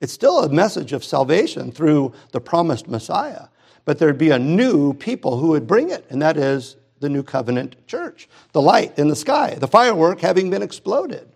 it's 0.00 0.14
still 0.14 0.44
a 0.44 0.48
message 0.48 0.94
of 0.94 1.04
salvation 1.04 1.72
through 1.72 2.14
the 2.32 2.40
promised 2.40 2.88
Messiah. 2.88 3.48
But 3.84 3.98
there'd 3.98 4.16
be 4.16 4.30
a 4.30 4.38
new 4.38 4.94
people 4.94 5.36
who 5.36 5.48
would 5.48 5.66
bring 5.66 5.90
it, 5.90 6.06
and 6.08 6.22
that 6.22 6.38
is 6.38 6.76
the 7.00 7.08
new 7.08 7.22
covenant 7.22 7.86
church, 7.86 8.28
the 8.52 8.62
light 8.62 8.98
in 8.98 9.08
the 9.08 9.16
sky, 9.16 9.54
the 9.54 9.68
firework 9.68 10.20
having 10.20 10.50
been 10.50 10.62
exploded. 10.62 11.28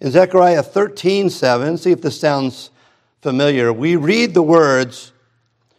In 0.00 0.10
Zechariah 0.10 0.62
13 0.62 1.30
7, 1.30 1.78
see 1.78 1.92
if 1.92 2.02
this 2.02 2.20
sounds 2.20 2.70
familiar, 3.22 3.72
we 3.72 3.96
read 3.96 4.34
the 4.34 4.42
words, 4.42 5.12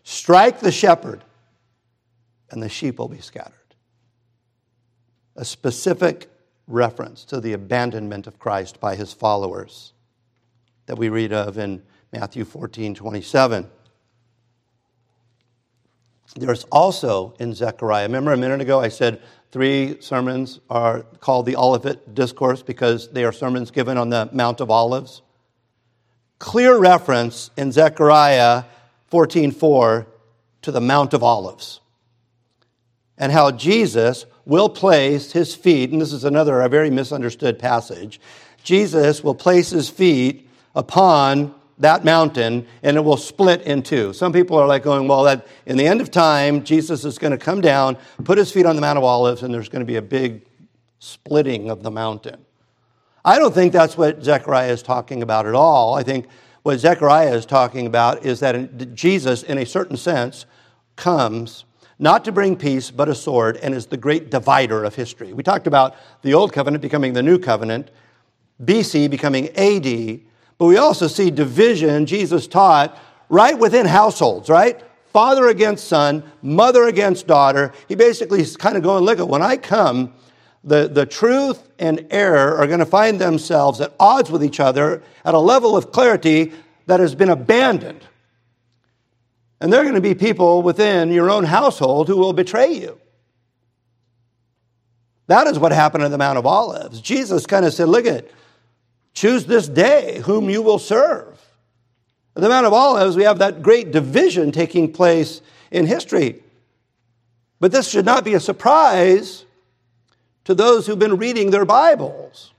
Strike 0.04 0.60
the 0.60 0.72
shepherd, 0.72 1.24
and 2.52 2.62
the 2.62 2.70
sheep 2.70 3.00
will 3.00 3.08
be 3.08 3.20
scattered. 3.20 3.54
A 5.36 5.44
specific 5.44 6.28
reference 6.68 7.24
to 7.26 7.40
the 7.40 7.54
abandonment 7.54 8.28
of 8.28 8.40
Christ 8.40 8.80
by 8.80 8.96
his 8.96 9.14
followers 9.14 9.94
that 10.86 10.98
we 10.98 11.10
read 11.10 11.34
of 11.34 11.58
in 11.58 11.82
Matthew 12.12 12.46
14 12.46 12.96
27. 12.96 13.68
There's 16.36 16.66
also 16.66 17.34
in 17.40 17.54
Zechariah, 17.54 18.08
remember 18.08 18.34
a 18.34 18.38
minute 18.38 18.60
ago 18.60 18.80
I 18.80 18.90
said 18.90 19.22
three 19.52 20.02
sermons 20.02 20.60
are 20.70 21.04
called 21.22 21.46
the 21.46 21.56
Olivet 21.56 22.14
Discourse 22.14 22.62
because 22.62 23.10
they 23.10 23.24
are 23.24 23.32
sermons 23.32 23.72
given 23.72 23.98
on 23.98 24.10
the 24.10 24.30
Mount 24.34 24.60
of 24.60 24.70
Olives? 24.70 25.22
Clear 26.38 26.78
reference 26.78 27.52
in 27.56 27.72
Zechariah 27.72 28.66
14:4 29.10 30.08
to 30.64 30.72
the 30.72 30.82
Mount 30.82 31.14
of 31.14 31.24
Olives 31.24 31.80
and 33.18 33.32
how 33.32 33.52
Jesus 33.52 34.26
will 34.46 34.68
place 34.68 35.32
his 35.32 35.56
feet, 35.56 35.92
and 35.92 36.02
this 36.02 36.12
is 36.12 36.26
another 36.26 36.60
a 36.60 36.68
very 36.68 36.90
misunderstood 36.90 37.58
passage. 37.58 38.20
Jesus 38.62 39.24
will 39.24 39.36
place 39.36 39.70
his 39.70 39.90
feet 39.90 40.50
upon 40.76 41.56
that 41.80 42.06
mountain 42.06 42.66
and 42.84 42.98
it 42.98 43.02
will 43.02 43.18
split 43.18 43.62
in 43.64 43.82
two. 43.82 44.14
Some 44.14 44.32
people 44.32 44.58
are 44.58 44.68
like 44.68 44.84
going, 44.84 45.08
well, 45.08 45.24
that 45.24 45.46
in 45.66 45.78
the 45.78 45.86
end 45.86 46.02
of 46.02 46.10
time, 46.10 46.64
Jesus 46.64 47.04
is 47.04 47.18
going 47.18 47.32
to 47.32 47.38
come 47.38 47.62
down, 47.62 47.98
put 48.24 48.38
his 48.38 48.52
feet 48.52 48.66
on 48.66 48.76
the 48.76 48.82
Mount 48.82 48.98
of 48.98 49.04
Olives, 49.04 49.44
and 49.44 49.54
there's 49.54 49.70
going 49.70 49.82
to 49.82 49.86
be 49.86 49.98
a 49.98 50.02
big 50.02 50.42
splitting 51.00 51.70
of 51.70 51.84
the 51.84 51.92
mountain. 51.92 52.46
I 53.24 53.40
don't 53.40 53.54
think 53.54 53.74
that's 53.74 53.98
what 53.98 54.24
Zechariah 54.24 54.72
is 54.72 54.84
talking 54.84 55.24
about 55.24 55.48
at 55.48 55.56
all. 55.56 55.96
I 55.96 56.04
think 56.04 56.28
what 56.64 56.78
Zechariah 56.78 57.34
is 57.34 57.46
talking 57.46 57.88
about 57.88 58.26
is 58.26 58.40
that 58.40 58.94
Jesus, 58.96 59.44
in 59.44 59.58
a 59.58 59.66
certain 59.66 59.98
sense, 59.98 60.46
comes 60.96 61.66
not 61.98 62.26
to 62.26 62.32
bring 62.32 62.56
peace, 62.56 62.92
but 62.92 63.08
a 63.08 63.16
sword, 63.16 63.58
and 63.58 63.74
is 63.74 63.86
the 63.88 63.98
great 63.98 64.30
divider 64.30 64.84
of 64.84 64.96
history. 64.96 65.34
We 65.34 65.44
talked 65.44 65.68
about 65.68 65.96
the 66.22 66.34
Old 66.34 66.54
Covenant 66.54 66.82
becoming 66.82 67.14
the 67.14 67.24
New 67.24 67.40
Covenant, 67.40 67.90
BC 68.64 69.10
becoming 69.10 69.50
AD, 69.58 70.22
but 70.58 70.66
we 70.66 70.78
also 70.78 71.08
see 71.08 71.32
division, 71.32 72.06
Jesus 72.06 72.48
taught, 72.48 72.98
right 73.30 73.58
within 73.58 73.86
households, 73.86 74.50
right? 74.50 74.82
Father 75.12 75.48
against 75.48 75.88
son, 75.88 76.24
mother 76.42 76.86
against 76.86 77.28
daughter. 77.28 77.74
He 77.88 77.96
basically 77.96 78.42
is 78.42 78.58
kind 78.58 78.78
of 78.78 78.84
going, 78.84 79.04
look, 79.04 79.20
when 79.28 79.42
I 79.42 79.58
come, 79.58 80.14
the, 80.64 80.88
the 80.88 81.06
truth 81.06 81.70
and 81.78 82.08
error 82.10 82.58
are 82.58 82.68
going 82.68 82.80
to 82.80 82.86
find 82.86 83.20
themselves 83.20 83.80
at 83.82 83.94
odds 84.00 84.32
with 84.32 84.44
each 84.44 84.60
other 84.60 85.04
at 85.24 85.34
a 85.34 85.40
level 85.40 85.78
of 85.78 85.92
clarity 85.92 86.52
that 86.88 87.00
has 87.00 87.16
been 87.16 87.30
abandoned. 87.30 88.02
And 89.62 89.72
there 89.72 89.80
are 89.80 89.84
going 89.84 89.96
to 89.96 90.02
be 90.02 90.16
people 90.16 90.62
within 90.62 91.12
your 91.12 91.30
own 91.30 91.44
household 91.44 92.08
who 92.08 92.18
will 92.18 92.34
betray 92.34 92.74
you. 92.74 93.00
That 95.28 95.48
is 95.48 95.58
what 95.58 95.72
happened 95.72 96.04
at 96.04 96.12
the 96.12 96.18
Mount 96.18 96.38
of 96.38 96.46
Olives. 96.46 97.02
Jesus 97.02 97.46
kind 97.46 97.66
of 97.66 97.74
said, 97.74 97.88
Look 97.88 98.06
at 98.06 98.30
Choose 99.16 99.46
this 99.46 99.68
day 99.68 100.22
whom 100.26 100.50
you 100.50 100.62
will 100.62 100.78
serve. 100.78 101.42
At 102.36 102.44
the 102.44 102.50
Mount 102.50 102.66
of 102.66 102.74
Olives, 102.74 103.16
we 103.16 103.24
have 103.24 103.40
that 103.40 103.64
great 103.64 103.92
division 103.92 104.52
taking 104.52 104.92
place 104.92 105.42
in 105.72 105.88
history. 105.88 106.44
But 107.62 107.72
this 107.72 107.90
should 107.90 108.06
not 108.06 108.26
be 108.26 108.34
a 108.34 108.40
surprise 108.42 109.46
to 110.44 110.54
those 110.54 110.86
who've 110.86 111.00
been 111.00 111.18
reading 111.18 111.50
their 111.50 111.66
Bibles. 111.66 112.54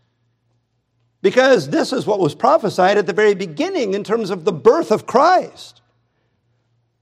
Because 1.20 1.68
this 1.68 1.92
is 1.92 2.06
what 2.06 2.20
was 2.20 2.34
prophesied 2.34 2.96
at 2.96 3.06
the 3.06 3.12
very 3.12 3.34
beginning 3.34 3.92
in 3.92 4.02
terms 4.02 4.30
of 4.30 4.44
the 4.44 4.52
birth 4.52 4.90
of 4.90 5.06
Christ. 5.06 5.82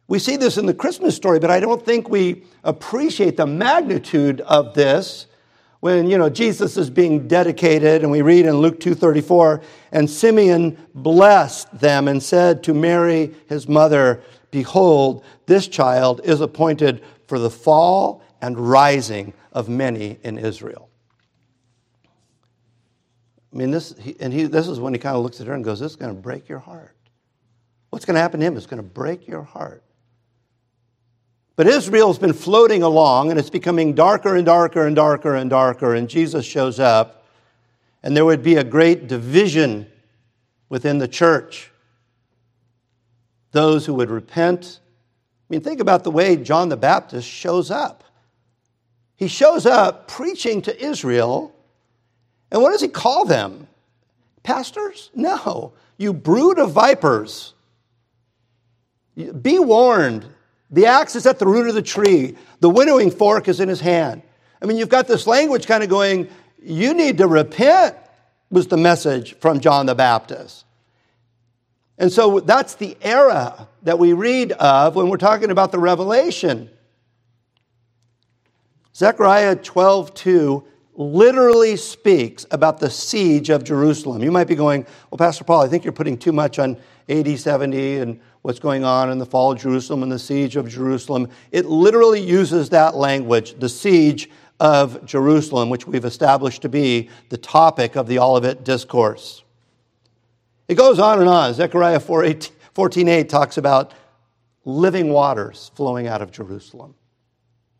We 0.09 0.19
see 0.19 0.37
this 0.37 0.59
in 0.59 0.67
the 0.67 0.75
Christmas 0.75 1.15
story, 1.15 1.39
but 1.39 1.51
I 1.51 1.61
don't 1.61 1.85
think 1.85 2.09
we 2.09 2.45
appreciate 2.65 3.37
the 3.37 3.47
magnitude 3.47 4.41
of 4.43 4.75
this 4.75 5.27
when 5.85 6.09
you 6.09 6.17
know 6.17 6.31
Jesus 6.31 6.79
is 6.79 6.89
being 6.89 7.29
dedicated 7.29 8.01
and 8.01 8.11
we 8.11 8.23
read 8.23 8.47
in 8.47 8.55
Luke 8.55 8.81
2:34 8.81 9.61
and 9.93 10.09
Simeon 10.09 10.79
blessed 10.95 11.79
them 11.79 12.09
and 12.09 12.23
said 12.23 12.63
to 12.63 12.73
Mary 12.73 13.35
his 13.51 13.69
mother 13.69 14.23
behold 14.51 15.23
this 15.45 15.69
child 15.69 16.23
is 16.25 16.41
appointed 16.41 17.05
for 17.27 17.39
the 17.39 17.51
fall 17.51 18.23
and 18.41 18.59
rising 18.59 19.35
of 19.53 19.69
many 19.69 20.19
in 20.23 20.39
Israel. 20.39 20.89
I 23.53 23.57
mean 23.59 23.71
this 23.71 23.93
and 24.21 24.33
he, 24.33 24.45
this 24.45 24.69
is 24.69 24.81
when 24.81 24.95
he 24.95 24.99
kind 24.99 25.19
of 25.19 25.23
looks 25.23 25.39
at 25.39 25.47
her 25.47 25.53
and 25.53 25.63
goes 25.63 25.81
this 25.81 25.93
is 25.93 25.97
going 25.97 26.17
to 26.17 26.19
break 26.19 26.49
your 26.49 26.61
heart. 26.61 26.97
What's 27.91 28.07
going 28.07 28.15
to 28.15 28.23
happen 28.23 28.41
to 28.41 28.47
him 28.47 28.57
is 28.57 28.65
going 28.65 28.83
to 28.83 28.89
break 28.89 29.29
your 29.29 29.43
heart. 29.43 29.83
But 31.57 31.69
Israel's 31.69 32.19
been 32.19 32.33
floating 32.33 32.83
along 32.83 33.31
and 33.31 33.39
it's 33.39 33.51
becoming 33.51 33.95
darker 33.95 34.35
and 34.35 34.45
darker 34.45 34.87
and 34.87 34.97
darker 34.97 35.35
and 35.35 35.49
darker, 35.49 35.95
and 35.95 36.09
Jesus 36.09 36.45
shows 36.45 36.81
up, 36.81 37.27
and 38.03 38.17
there 38.17 38.25
would 38.25 38.43
be 38.43 38.57
a 38.57 38.65
great 38.65 39.07
division 39.07 39.87
within 40.69 40.99
the 40.99 41.09
church. 41.09 41.71
Those 43.53 43.87
who 43.87 43.95
would 43.95 44.11
repent. 44.11 44.81
I 44.83 45.47
mean, 45.49 45.61
think 45.61 45.81
about 45.81 46.03
the 46.03 46.11
way 46.11 46.37
John 46.37 46.69
the 46.69 46.77
Baptist 46.77 47.29
shows 47.29 47.71
up. 47.71 48.03
He 49.17 49.29
shows 49.29 49.65
up 49.65 50.09
preaching 50.09 50.61
to 50.63 50.85
Israel, 50.85 51.55
and 52.51 52.61
what 52.61 52.73
does 52.73 52.81
he 52.81 52.89
call 52.89 53.25
them? 53.25 53.69
Pastors? 54.43 55.11
No. 55.15 55.73
You 55.97 56.13
brood 56.13 56.59
of 56.59 56.73
vipers. 56.73 57.55
Be 59.15 59.61
warned. 59.61 60.27
The 60.75 60.87
axe 60.87 61.15
is 61.15 61.25
at 61.25 61.39
the 61.39 61.47
root 61.47 61.69
of 61.69 61.77
the 61.77 61.83
tree. 61.83 62.37
The 62.59 62.69
winnowing 62.69 63.13
fork 63.13 63.47
is 63.47 63.61
in 63.61 63.69
his 63.69 63.79
hand. 63.79 64.23
I 64.61 64.67
mean, 64.67 64.77
you've 64.77 64.89
got 64.89 65.07
this 65.07 65.25
language 65.25 65.69
kind 65.69 65.85
of 65.85 65.89
going, 65.89 66.29
you 66.61 66.95
need 66.95 67.19
to 67.19 67.29
repent, 67.29 67.97
was 68.51 68.67
the 68.67 68.77
message 68.77 69.39
from 69.39 69.61
John 69.61 69.87
the 69.87 69.95
Baptist. 69.95 70.65
And 71.97 72.11
so 72.11 72.41
that's 72.41 72.75
the 72.75 72.97
era 73.03 73.69
that 73.85 74.01
we 74.01 74.15
read 74.15 74.51
of 74.51 74.97
when 74.97 75.09
we're 75.09 75.17
talking 75.17 75.53
about 75.53 75.71
the 75.71 75.79
revelation. 75.79 76.69
Zechariah 78.97 79.55
12 79.55 80.13
2 80.13 80.65
literally 80.97 81.77
speaks 81.77 82.47
about 82.51 82.81
the 82.81 82.91
siege 82.91 83.49
of 83.49 83.63
Jerusalem. 83.63 84.25
You 84.25 84.33
might 84.33 84.49
be 84.49 84.57
going, 84.57 84.87
Well, 85.09 85.19
Pastor 85.19 85.45
Paul, 85.45 85.63
I 85.63 85.69
think 85.69 85.85
you're 85.85 85.93
putting 85.93 86.19
too 86.19 86.33
much 86.33 86.59
on 86.59 86.77
AD 87.09 87.39
70 87.39 87.99
and 87.99 88.21
what's 88.45 88.59
going 88.59 88.85
on 88.85 89.11
in 89.11 89.17
the 89.17 89.25
fall 89.25 89.53
of 89.53 89.59
Jerusalem 89.59 90.03
and 90.03 90.13
the 90.13 90.19
siege 90.19 90.55
of 90.55 90.69
Jerusalem. 90.69 91.31
It 91.51 91.65
literally 91.65 92.21
uses 92.21 92.69
that 92.69 92.95
language, 92.95 93.59
the 93.59 93.71
siege 93.71 94.29
of 94.61 95.03
Jerusalem, 95.07 95.71
which 95.71 95.87
we've 95.87 96.05
established 96.05 96.61
to 96.61 96.69
be 96.69 97.09
the 97.31 97.39
topic 97.39 97.97
of 97.97 98.07
the 98.07 98.19
Olivet 98.19 98.63
Discourse. 98.63 99.43
It 100.69 100.75
goes 100.75 100.99
on 100.99 101.21
and 101.21 101.29
on. 101.29 101.55
Zechariah 101.55 101.99
14:8 101.99 103.31
talks 103.31 103.57
about 103.57 103.95
living 104.67 105.09
waters 105.09 105.71
flowing 105.75 106.07
out 106.07 106.21
of 106.21 106.31
Jerusalem, 106.31 106.95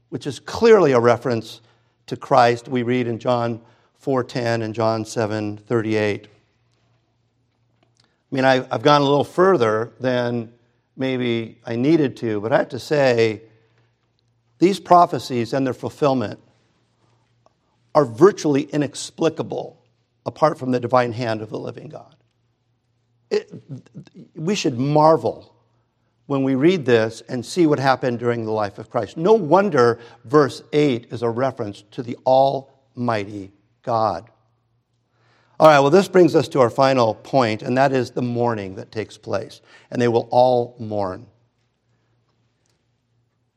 which 0.09 0.27
is 0.27 0.41
clearly 0.41 0.93
a 0.93 0.99
reference 0.99 1.61
to 2.07 2.17
Christ. 2.17 2.69
We 2.69 2.83
read 2.83 3.07
in 3.07 3.19
John 3.19 3.61
4:10 3.99 4.63
and 4.63 4.75
John 4.75 5.05
7:38. 5.05 6.29
I 8.31 8.35
mean, 8.35 8.45
I've 8.45 8.83
gone 8.83 9.01
a 9.01 9.05
little 9.05 9.25
further 9.25 9.93
than 10.01 10.53
maybe 10.97 11.61
I 11.65 11.77
needed 11.77 12.17
to, 12.19 12.41
but 12.41 12.53
I 12.53 12.59
have 12.59 12.69
to 12.71 12.79
say, 12.79 13.43
these 14.59 14.81
prophecies 14.81 15.53
and 15.53 15.67
their 15.67 15.75
fulfillment 15.75 16.41
are 17.95 18.05
virtually 18.05 18.63
inexplicable 18.63 19.85
apart 20.27 20.59
from 20.59 20.71
the 20.71 20.81
divine 20.81 21.13
hand 21.13 21.43
of 21.43 21.51
the 21.51 21.59
living 21.59 21.89
God. 21.89 22.17
It, 23.31 23.53
we 24.35 24.55
should 24.55 24.79
marvel 24.79 25.55
when 26.27 26.43
we 26.43 26.55
read 26.55 26.87
this 26.87 27.23
and 27.29 27.45
see 27.45 27.67
what 27.67 27.79
happened 27.79 28.19
during 28.19 28.45
the 28.45 28.51
life 28.51 28.79
of 28.79 28.91
Christ. 28.91 29.17
No 29.17 29.35
wonder 29.35 29.99
verse 30.25 30.63
8 30.73 31.09
is 31.11 31.23
a 31.23 31.29
reference 31.29 31.83
to 31.93 32.03
the 32.03 32.17
Almighty 32.27 33.53
God. 33.83 34.31
All 35.61 35.69
right, 35.69 35.79
well, 35.79 35.91
this 35.91 36.09
brings 36.09 36.35
us 36.35 36.49
to 36.49 36.61
our 36.61 36.71
final 36.71 37.15
point, 37.15 37.63
and 37.63 37.79
that 37.79 37.93
is 37.93 38.11
the 38.11 38.23
mourning 38.23 38.75
that 38.75 38.91
takes 38.91 39.17
place. 39.17 39.61
And 39.91 40.03
they 40.03 40.09
will 40.09 40.29
all 40.31 40.75
mourn. 40.81 41.27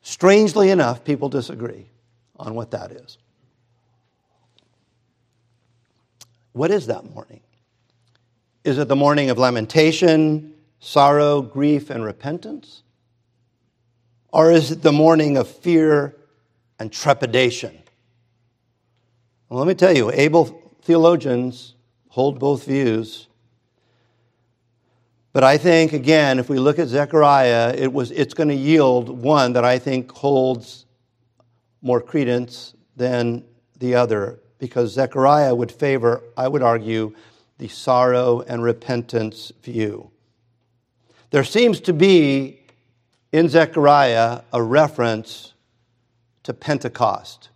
Strangely 0.02 0.70
enough, 0.70 1.04
people 1.04 1.28
disagree 1.28 1.89
on 2.38 2.54
what 2.54 2.72
that 2.72 2.91
is. 2.91 3.18
What 6.54 6.72
is 6.72 6.88
that 6.88 7.04
mourning? 7.14 7.41
Is 8.64 8.78
it 8.78 8.88
the 8.88 8.95
mourning 8.95 9.30
of 9.30 9.38
lamentation, 9.38 10.54
sorrow, 10.80 11.41
grief, 11.41 11.89
and 11.89 12.04
repentance? 12.04 12.84
Or 14.32 14.52
is 14.52 14.72
it 14.72 14.82
the 14.82 14.91
mourning 14.91 15.38
of 15.38 15.48
fear 15.48 16.16
and 16.80 16.91
trepidation? 16.91 17.78
Well, 19.50 19.60
let 19.60 19.68
me 19.68 19.74
tell 19.74 19.95
you, 19.95 20.12
able 20.12 20.45
theologians 20.84 21.74
hold 22.18 22.39
both 22.39 22.65
views. 22.65 23.28
But 25.34 25.43
I 25.43 25.59
think, 25.59 25.93
again, 25.93 26.39
if 26.39 26.49
we 26.49 26.57
look 26.57 26.80
at 26.80 26.88
Zechariah, 26.88 27.76
it 27.78 27.93
was, 27.93 28.09
it's 28.09 28.34
going 28.34 28.49
to 28.49 28.55
yield 28.55 29.07
one 29.09 29.53
that 29.53 29.63
I 29.63 29.78
think 29.78 30.11
holds 30.11 30.88
more 31.84 32.01
credence 32.01 32.74
than 32.95 33.43
the 33.78 33.93
other, 33.93 34.39
because 34.57 34.93
Zechariah 34.93 35.53
would 35.53 35.72
favor, 35.72 36.24
I 36.36 36.47
would 36.47 36.63
argue, 36.63 37.13
the 37.59 37.68
sorrow 37.68 38.41
and 38.41 38.63
repentance 38.63 39.51
view. 39.61 40.09
There 41.30 41.43
seems 41.43 41.80
to 41.82 41.93
be 41.93 42.61
in 43.32 43.47
Zechariah 43.47 44.41
a 44.51 44.63
reference 44.63 45.53
to 46.41 46.51
Pentecost 46.51 47.49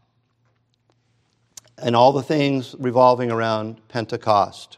and 1.82 1.96
all 1.96 2.12
the 2.12 2.24
things 2.24 2.76
revolving 2.80 3.32
around 3.32 3.86
Pentecost. 3.88 4.78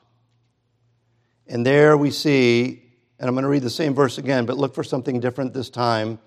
And 1.47 1.65
there 1.65 1.97
we 1.97 2.11
see, 2.11 2.81
and 3.19 3.27
I'm 3.27 3.35
going 3.35 3.43
to 3.43 3.49
read 3.49 3.63
the 3.63 3.69
same 3.69 3.93
verse 3.93 4.17
again, 4.17 4.45
but 4.45 4.57
look 4.57 4.73
for 4.73 4.83
something 4.83 5.19
different 5.19 5.53
this 5.53 5.69
time 5.69 6.19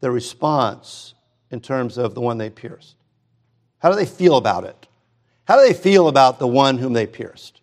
the 0.00 0.10
response 0.10 1.14
in 1.50 1.60
terms 1.60 1.98
of 1.98 2.14
the 2.14 2.20
one 2.20 2.38
they 2.38 2.50
pierced. 2.50 2.96
How 3.78 3.90
do 3.90 3.96
they 3.96 4.06
feel 4.06 4.36
about 4.36 4.64
it? 4.64 4.86
How 5.46 5.56
do 5.56 5.66
they 5.66 5.74
feel 5.74 6.08
about 6.08 6.38
the 6.38 6.46
one 6.46 6.78
whom 6.78 6.92
they 6.92 7.06
pierced? 7.06 7.60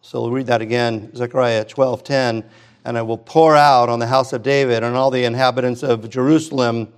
So 0.00 0.22
we'll 0.22 0.30
read 0.30 0.46
that 0.46 0.62
again, 0.62 1.14
Zechariah 1.14 1.64
12:10, 1.64 2.44
and 2.84 2.98
I 2.98 3.02
will 3.02 3.18
pour 3.18 3.54
out 3.56 3.88
on 3.88 3.98
the 3.98 4.06
house 4.06 4.32
of 4.32 4.42
David 4.42 4.82
and 4.82 4.96
all 4.96 5.10
the 5.10 5.24
inhabitants 5.24 5.82
of 5.82 6.08
Jerusalem 6.08 6.92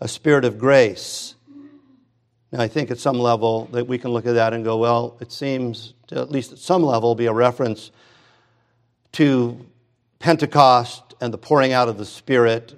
a 0.00 0.08
spirit 0.08 0.44
of 0.44 0.58
grace 0.58 1.33
I 2.60 2.68
think 2.68 2.90
at 2.90 2.98
some 2.98 3.18
level 3.18 3.66
that 3.72 3.86
we 3.86 3.98
can 3.98 4.10
look 4.12 4.26
at 4.26 4.34
that 4.34 4.52
and 4.52 4.64
go, 4.64 4.76
well, 4.76 5.16
it 5.20 5.32
seems 5.32 5.94
to, 6.08 6.20
at 6.20 6.30
least 6.30 6.52
at 6.52 6.58
some 6.58 6.82
level, 6.82 7.14
be 7.14 7.26
a 7.26 7.32
reference 7.32 7.90
to 9.12 9.64
Pentecost 10.18 11.14
and 11.20 11.32
the 11.32 11.38
pouring 11.38 11.72
out 11.72 11.88
of 11.88 11.98
the 11.98 12.04
Spirit 12.04 12.74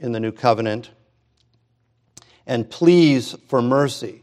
in 0.00 0.12
the 0.12 0.20
new 0.20 0.32
covenant, 0.32 0.90
and 2.46 2.68
pleas 2.68 3.34
for 3.48 3.62
mercy. 3.62 4.22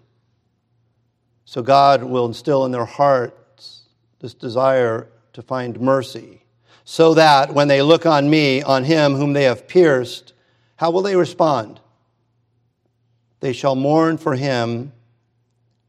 So 1.46 1.62
God 1.62 2.04
will 2.04 2.26
instill 2.26 2.66
in 2.66 2.72
their 2.72 2.86
hearts 2.86 3.84
this 4.20 4.34
desire 4.34 5.08
to 5.34 5.42
find 5.42 5.80
mercy, 5.80 6.44
so 6.84 7.14
that 7.14 7.54
when 7.54 7.68
they 7.68 7.82
look 7.82 8.06
on 8.06 8.30
me, 8.30 8.62
on 8.62 8.84
him 8.84 9.16
whom 9.16 9.34
they 9.34 9.46
have 9.46 9.68
pierced, 9.68 10.34
how 10.76 10.92
will 10.92 11.02
they 11.02 11.16
respond? 11.16 11.80
They 13.42 13.54
shall 13.54 13.76
mourn 13.76 14.18
for 14.18 14.36
him 14.36 14.94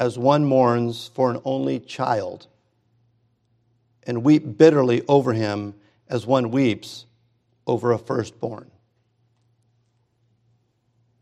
as 0.00 0.18
one 0.18 0.44
mourns 0.44 1.11
for 1.14 1.30
an 1.30 1.40
only 1.44 1.78
child, 1.78 2.48
and 4.05 4.24
weep 4.24 4.59
bitterly 4.59 5.03
over 5.07 5.32
him 5.32 5.74
as 6.09 6.26
one 6.26 6.50
weeps 6.50 7.07
over 7.66 7.92
a 7.92 7.98
firstborn. 7.98 8.70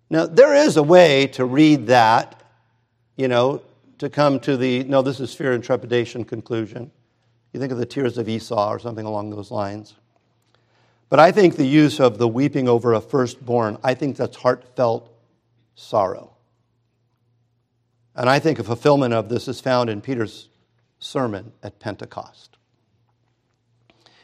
Now, 0.08 0.26
there 0.26 0.54
is 0.54 0.76
a 0.76 0.82
way 0.82 1.26
to 1.28 1.44
read 1.44 1.88
that, 1.88 2.42
you 3.16 3.28
know, 3.28 3.62
to 3.98 4.08
come 4.08 4.40
to 4.40 4.56
the, 4.56 4.84
no, 4.84 5.02
this 5.02 5.20
is 5.20 5.34
fear 5.34 5.52
and 5.52 5.62
trepidation 5.62 6.24
conclusion. 6.24 6.90
You 7.52 7.60
think 7.60 7.70
of 7.70 7.78
the 7.78 7.86
tears 7.86 8.18
of 8.18 8.28
Esau 8.28 8.70
or 8.70 8.78
something 8.78 9.04
along 9.04 9.30
those 9.30 9.50
lines. 9.50 9.94
But 11.10 11.18
I 11.20 11.32
think 11.32 11.56
the 11.56 11.66
use 11.66 12.00
of 12.00 12.18
the 12.18 12.28
weeping 12.28 12.68
over 12.68 12.94
a 12.94 13.00
firstborn, 13.00 13.78
I 13.84 13.94
think 13.94 14.16
that's 14.16 14.36
heartfelt 14.36 15.12
sorrow. 15.80 16.32
And 18.14 18.28
I 18.28 18.38
think 18.38 18.58
a 18.58 18.64
fulfillment 18.64 19.14
of 19.14 19.28
this 19.28 19.48
is 19.48 19.60
found 19.60 19.88
in 19.88 20.00
Peter's 20.00 20.48
sermon 20.98 21.52
at 21.62 21.80
Pentecost. 21.80 22.58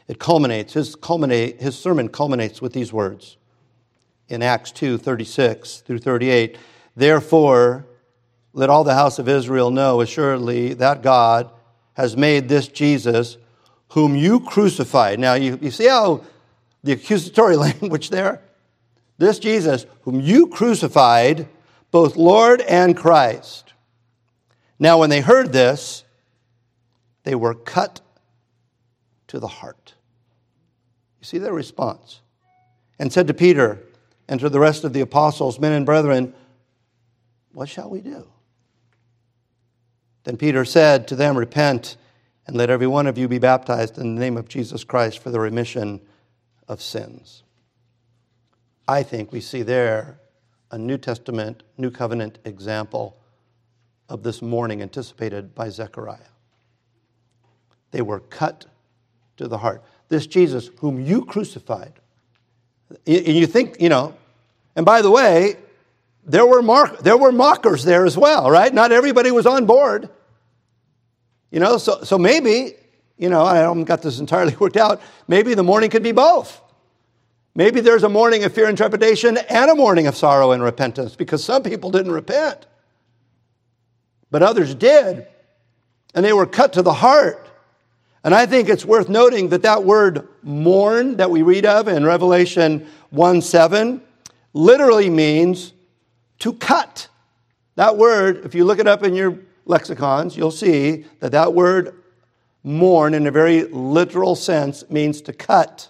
It 0.07 0.19
culminates, 0.19 0.73
his, 0.73 0.95
culminate, 0.95 1.59
his 1.59 1.77
sermon 1.77 2.09
culminates 2.09 2.61
with 2.61 2.73
these 2.73 2.93
words 2.93 3.37
in 4.29 4.41
Acts 4.41 4.71
2 4.71 4.97
36 4.97 5.79
through 5.79 5.99
38. 5.99 6.57
Therefore, 6.95 7.85
let 8.53 8.69
all 8.69 8.83
the 8.83 8.93
house 8.93 9.19
of 9.19 9.27
Israel 9.27 9.71
know 9.71 10.01
assuredly 10.01 10.73
that 10.75 11.01
God 11.01 11.51
has 11.93 12.15
made 12.15 12.47
this 12.47 12.67
Jesus, 12.67 13.37
whom 13.89 14.15
you 14.15 14.39
crucified. 14.39 15.19
Now, 15.19 15.33
you, 15.33 15.57
you 15.61 15.71
see 15.71 15.87
how 15.87 16.23
the 16.83 16.91
accusatory 16.93 17.55
language 17.57 18.09
there? 18.09 18.41
This 19.17 19.39
Jesus, 19.39 19.85
whom 20.01 20.19
you 20.19 20.47
crucified, 20.47 21.47
both 21.91 22.15
Lord 22.15 22.61
and 22.61 22.95
Christ. 22.95 23.73
Now, 24.79 24.99
when 24.99 25.09
they 25.09 25.21
heard 25.21 25.51
this, 25.51 26.03
they 27.23 27.35
were 27.35 27.55
cut 27.55 28.01
to 29.27 29.39
the 29.39 29.47
heart. 29.47 29.95
You 31.19 31.25
see 31.25 31.37
their 31.39 31.53
response. 31.53 32.21
And 32.99 33.11
said 33.11 33.27
to 33.27 33.33
Peter 33.33 33.79
and 34.27 34.39
to 34.39 34.49
the 34.49 34.59
rest 34.59 34.83
of 34.83 34.93
the 34.93 35.01
apostles, 35.01 35.59
Men 35.59 35.73
and 35.73 35.85
brethren, 35.85 36.33
what 37.53 37.69
shall 37.69 37.89
we 37.89 38.01
do? 38.01 38.27
Then 40.23 40.37
Peter 40.37 40.65
said 40.65 41.07
to 41.07 41.15
them, 41.15 41.37
Repent 41.37 41.97
and 42.45 42.55
let 42.55 42.69
every 42.69 42.87
one 42.87 43.07
of 43.07 43.17
you 43.17 43.27
be 43.27 43.39
baptized 43.39 43.97
in 43.97 44.15
the 44.15 44.21
name 44.21 44.37
of 44.37 44.47
Jesus 44.47 44.83
Christ 44.83 45.19
for 45.19 45.31
the 45.31 45.39
remission 45.39 46.01
of 46.67 46.81
sins. 46.81 47.43
I 48.87 49.03
think 49.03 49.31
we 49.31 49.41
see 49.41 49.63
there 49.63 50.19
a 50.71 50.77
New 50.77 50.97
Testament, 50.97 51.63
New 51.77 51.91
Covenant 51.91 52.39
example 52.45 53.17
of 54.09 54.23
this 54.23 54.41
mourning 54.41 54.81
anticipated 54.81 55.53
by 55.53 55.69
Zechariah. 55.69 56.19
They 57.91 58.01
were 58.01 58.19
cut 58.19 58.65
to 59.37 59.47
the 59.47 59.57
heart. 59.57 59.83
This 60.09 60.27
Jesus, 60.27 60.69
whom 60.79 60.99
you 60.99 61.25
crucified. 61.25 61.93
And 63.05 63.27
you 63.27 63.47
think, 63.47 63.81
you 63.81 63.89
know, 63.89 64.15
and 64.75 64.85
by 64.85 65.01
the 65.01 65.11
way, 65.11 65.57
there 66.25 66.45
were, 66.45 66.61
mark, 66.61 66.99
there 66.99 67.17
were 67.17 67.31
mockers 67.31 67.83
there 67.83 68.05
as 68.05 68.17
well, 68.17 68.49
right? 68.49 68.73
Not 68.73 68.91
everybody 68.91 69.31
was 69.31 69.45
on 69.45 69.65
board. 69.65 70.09
You 71.51 71.59
know, 71.59 71.77
so, 71.77 72.03
so 72.03 72.17
maybe, 72.17 72.75
you 73.17 73.29
know, 73.29 73.43
I 73.43 73.57
haven't 73.57 73.85
got 73.85 74.01
this 74.01 74.19
entirely 74.19 74.55
worked 74.59 74.77
out. 74.77 75.01
Maybe 75.27 75.53
the 75.53 75.63
mourning 75.63 75.89
could 75.89 76.03
be 76.03 76.11
both. 76.11 76.61
Maybe 77.57 77.81
there's 77.81 78.03
a 78.03 78.09
mourning 78.09 78.45
of 78.45 78.53
fear 78.53 78.69
and 78.69 78.77
trepidation 78.77 79.35
and 79.35 79.69
a 79.69 79.75
mourning 79.75 80.07
of 80.07 80.15
sorrow 80.15 80.51
and 80.51 80.63
repentance 80.63 81.17
because 81.17 81.43
some 81.43 81.61
people 81.61 81.91
didn't 81.91 82.13
repent 82.13 82.67
but 84.31 84.43
others 84.43 84.75
did. 84.75 85.27
And 86.13 86.25
they 86.25 86.33
were 86.33 86.45
cut 86.45 86.73
to 86.73 86.81
the 86.81 86.93
heart. 86.93 87.47
And 88.23 88.33
I 88.33 88.45
think 88.45 88.69
it's 88.69 88.85
worth 88.85 89.09
noting 89.09 89.49
that 89.49 89.61
that 89.61 89.83
word 89.83 90.27
mourn 90.41 91.17
that 91.17 91.29
we 91.29 91.43
read 91.43 91.65
of 91.65 91.87
in 91.87 92.05
Revelation 92.05 92.87
1 93.11 93.41
7 93.41 94.01
literally 94.53 95.09
means 95.09 95.73
to 96.39 96.53
cut. 96.53 97.07
That 97.75 97.97
word, 97.97 98.43
if 98.43 98.55
you 98.55 98.65
look 98.65 98.79
it 98.79 98.87
up 98.87 99.03
in 99.03 99.13
your 99.13 99.37
lexicons, 99.65 100.35
you'll 100.35 100.51
see 100.51 101.05
that 101.19 101.31
that 101.33 101.53
word 101.53 102.01
mourn 102.63 103.13
in 103.13 103.27
a 103.27 103.31
very 103.31 103.65
literal 103.65 104.35
sense 104.35 104.89
means 104.89 105.21
to 105.21 105.33
cut. 105.33 105.89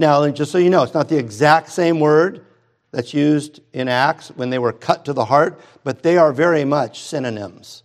Now, 0.00 0.26
just 0.30 0.50
so 0.50 0.56
you 0.56 0.70
know, 0.70 0.82
it's 0.82 0.94
not 0.94 1.10
the 1.10 1.18
exact 1.18 1.68
same 1.68 2.00
word 2.00 2.46
that's 2.90 3.12
used 3.12 3.60
in 3.74 3.86
Acts 3.86 4.30
when 4.30 4.48
they 4.48 4.58
were 4.58 4.72
cut 4.72 5.04
to 5.04 5.12
the 5.12 5.26
heart, 5.26 5.60
but 5.84 6.02
they 6.02 6.16
are 6.16 6.32
very 6.32 6.64
much 6.64 7.02
synonyms. 7.02 7.82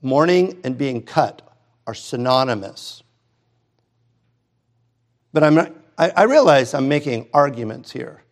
Mourning 0.00 0.60
and 0.62 0.78
being 0.78 1.02
cut 1.02 1.42
are 1.88 1.94
synonymous. 1.94 3.02
But 5.32 5.42
I'm, 5.42 5.58
I, 5.98 6.10
I 6.10 6.22
realize 6.22 6.72
I'm 6.72 6.86
making 6.86 7.26
arguments 7.34 7.90
here. 7.90 8.22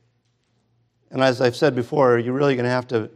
And 1.10 1.20
as 1.20 1.40
I've 1.40 1.56
said 1.56 1.74
before, 1.74 2.20
you're 2.20 2.34
really 2.34 2.54
going 2.54 2.66
to 2.66 2.70
have 2.70 2.86
to 2.88 3.10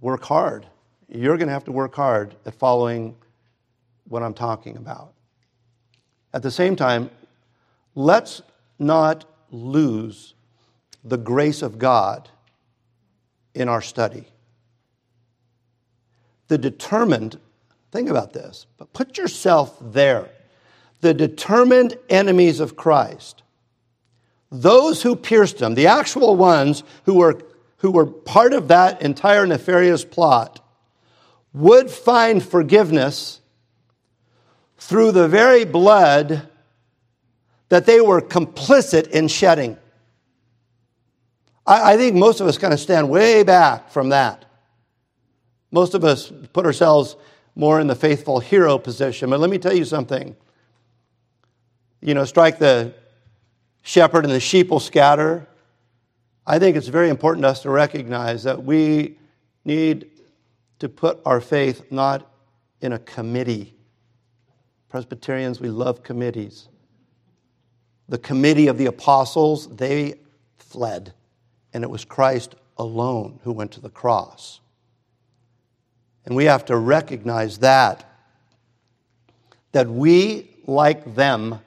work 0.00 0.22
hard. 0.22 0.68
You're 1.08 1.36
going 1.36 1.48
to 1.48 1.52
have 1.52 1.64
to 1.64 1.72
work 1.72 1.96
hard 1.96 2.36
at 2.46 2.54
following 2.54 3.16
what 4.06 4.22
I'm 4.22 4.34
talking 4.34 4.76
about. 4.76 5.14
At 6.32 6.44
the 6.44 6.50
same 6.52 6.76
time, 6.76 7.10
let's 7.96 8.42
not 8.78 9.24
lose 9.50 10.34
the 11.02 11.16
grace 11.16 11.62
of 11.62 11.78
God 11.78 12.28
in 13.54 13.68
our 13.68 13.82
study. 13.82 14.26
The 16.48 16.58
determined, 16.58 17.40
think 17.90 18.08
about 18.08 18.32
this, 18.32 18.66
but 18.76 18.92
put 18.92 19.18
yourself 19.18 19.76
there. 19.80 20.28
The 21.00 21.14
determined 21.14 21.96
enemies 22.08 22.60
of 22.60 22.76
Christ, 22.76 23.42
those 24.50 25.02
who 25.02 25.16
pierced 25.16 25.60
him, 25.60 25.74
the 25.74 25.88
actual 25.88 26.36
ones 26.36 26.84
who 27.04 27.14
were, 27.14 27.40
who 27.78 27.90
were 27.90 28.06
part 28.06 28.52
of 28.52 28.68
that 28.68 29.02
entire 29.02 29.46
nefarious 29.46 30.04
plot, 30.04 30.60
would 31.52 31.90
find 31.90 32.42
forgiveness 32.44 33.40
through 34.76 35.12
the 35.12 35.28
very 35.28 35.64
blood 35.64 36.48
that 37.68 37.86
they 37.86 38.00
were 38.00 38.20
complicit 38.20 39.08
in 39.08 39.28
shedding. 39.28 39.76
I, 41.66 41.94
I 41.94 41.96
think 41.96 42.14
most 42.14 42.40
of 42.40 42.46
us 42.46 42.58
kind 42.58 42.72
of 42.72 42.80
stand 42.80 43.10
way 43.10 43.42
back 43.42 43.90
from 43.90 44.10
that. 44.10 44.44
Most 45.70 45.94
of 45.94 46.04
us 46.04 46.32
put 46.52 46.64
ourselves 46.64 47.16
more 47.54 47.80
in 47.80 47.86
the 47.86 47.94
faithful 47.94 48.38
hero 48.38 48.78
position. 48.78 49.30
But 49.30 49.40
let 49.40 49.50
me 49.50 49.58
tell 49.58 49.74
you 49.74 49.84
something. 49.84 50.36
You 52.00 52.14
know, 52.14 52.24
strike 52.24 52.58
the 52.58 52.94
shepherd 53.82 54.24
and 54.24 54.32
the 54.32 54.40
sheep 54.40 54.68
will 54.68 54.80
scatter. 54.80 55.48
I 56.46 56.58
think 56.58 56.76
it's 56.76 56.88
very 56.88 57.08
important 57.08 57.42
to 57.44 57.48
us 57.48 57.62
to 57.62 57.70
recognize 57.70 58.44
that 58.44 58.62
we 58.62 59.18
need 59.64 60.10
to 60.78 60.88
put 60.88 61.20
our 61.24 61.40
faith 61.40 61.90
not 61.90 62.30
in 62.80 62.92
a 62.92 62.98
committee. 62.98 63.74
Presbyterians, 64.88 65.60
we 65.60 65.70
love 65.70 66.02
committees. 66.02 66.68
The 68.08 68.18
committee 68.18 68.68
of 68.68 68.78
the 68.78 68.86
apostles, 68.86 69.68
they 69.68 70.14
fled 70.56 71.12
and 71.76 71.84
it 71.84 71.90
was 71.90 72.06
Christ 72.06 72.54
alone 72.78 73.38
who 73.44 73.52
went 73.52 73.72
to 73.72 73.82
the 73.82 73.90
cross. 73.90 74.60
And 76.24 76.34
we 76.34 76.46
have 76.46 76.64
to 76.66 76.76
recognize 76.78 77.58
that, 77.58 78.02
that 79.72 79.86
we, 79.86 80.48
like 80.66 81.14
them, 81.14 81.60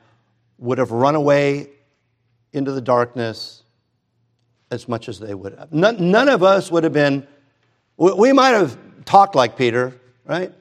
would 0.57 0.79
have 0.79 0.89
run 0.89 1.13
away 1.13 1.69
into 2.51 2.71
the 2.71 2.81
darkness 2.81 3.61
as 4.71 4.87
much 4.87 5.09
as 5.09 5.19
they 5.19 5.35
would 5.35 5.55
have. 5.59 5.71
None, 5.71 6.09
none 6.09 6.27
of 6.27 6.41
us 6.41 6.71
would 6.71 6.83
have 6.83 6.93
been, 6.93 7.27
we 7.97 8.33
might 8.33 8.55
have 8.55 8.77
talked 9.05 9.35
like 9.35 9.55
Peter, 9.57 9.93
right? 10.25 10.51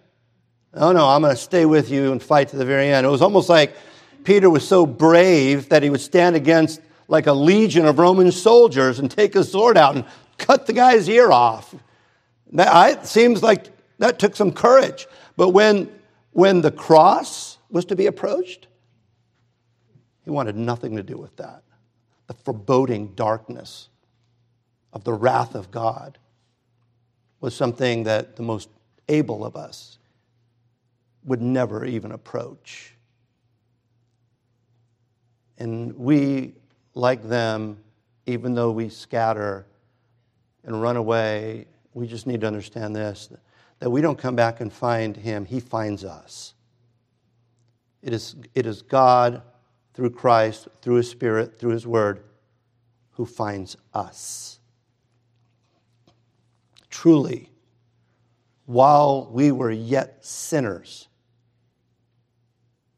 Oh 0.75 0.93
no, 0.93 1.09
I'm 1.09 1.23
going 1.23 1.35
to 1.35 1.41
stay 1.41 1.65
with 1.65 1.91
you 1.91 2.13
and 2.13 2.23
fight 2.23 2.49
to 2.49 2.57
the 2.57 2.67
very 2.67 2.93
end. 2.93 3.07
It 3.07 3.11
was 3.11 3.23
almost 3.23 3.49
like 3.49 3.75
Peter 4.29 4.51
was 4.51 4.69
so 4.69 4.85
brave 4.85 5.71
that 5.71 5.83
he 5.83 5.89
would 5.89 6.03
stand 6.03 6.37
against 6.37 6.83
like 7.09 7.27
a 7.27 7.33
legion 7.33 7.87
of 7.87 7.99
Roman 7.99 8.31
soldiers 8.31 8.99
and 8.99 9.11
take 9.11 9.33
his 9.33 9.51
sword 9.51 9.79
out 9.79 9.97
and 9.97 10.05
cut 10.37 10.67
the 10.67 10.75
guy's 10.75 11.09
ear 11.09 11.33
off. 11.33 11.75
That 12.53 13.07
seems 13.07 13.43
like 13.43 13.69
that 13.97 14.19
took 14.19 14.37
some 14.37 14.53
courage. 14.53 15.07
But 15.39 15.49
when, 15.53 15.91
when 16.33 16.61
the 16.61 16.71
cross 16.71 17.57
was 17.71 17.87
to 17.87 17.97
be 17.97 18.05
approached, 18.05 18.67
he 20.27 20.31
wanted 20.31 20.57
nothing 20.57 20.97
to 20.97 21.03
do 21.03 21.17
with 21.17 21.35
that. 21.37 21.63
The 22.27 22.35
foreboding 22.35 23.15
darkness 23.15 23.89
of 24.93 25.05
the 25.05 25.15
wrath 25.15 25.55
of 25.55 25.71
God 25.71 26.19
was 27.41 27.57
something 27.57 28.03
that 28.03 28.37
the 28.37 28.43
most 28.43 28.69
able 29.09 29.43
of 29.43 29.57
us 29.57 29.99
would 31.25 31.41
never 31.41 31.87
even 31.87 32.13
approach. 32.13 32.93
And 35.59 35.97
we 35.97 36.55
like 36.95 37.23
them, 37.23 37.79
even 38.27 38.55
though 38.55 38.71
we 38.71 38.89
scatter 38.89 39.67
and 40.65 40.81
run 40.81 40.97
away, 40.97 41.67
we 41.95 42.07
just 42.07 42.27
need 42.27 42.41
to 42.41 42.47
understand 42.47 42.95
this 42.95 43.29
that 43.81 43.91
we 43.91 44.01
don't 44.01 44.19
come 44.19 44.35
back 44.35 44.61
and 44.61 44.73
find 44.73 45.17
him, 45.17 45.45
he 45.45 45.61
finds 45.61 46.05
us. 46.05 46.55
It 48.03 48.13
is, 48.13 48.35
it 48.55 48.67
is 48.67 48.83
God 48.83 49.43
through 49.95 50.11
Christ, 50.11 50.69
through 50.83 50.97
his 50.97 51.11
Spirit, 51.11 51.59
through 51.59 51.71
his 51.71 51.87
word, 51.87 52.25
who 53.13 53.25
finds 53.25 53.77
us. 53.95 54.59
Truly, 56.91 57.51
while 58.67 59.29
we 59.31 59.53
were 59.53 59.71
yet 59.71 60.25
sinners, 60.25 61.09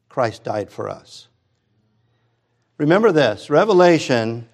Christ 0.09 0.43
died 0.43 0.69
for 0.69 0.89
us. 0.89 1.27
Remember 2.81 3.11
this 3.11 3.51
Revelation 3.51 4.49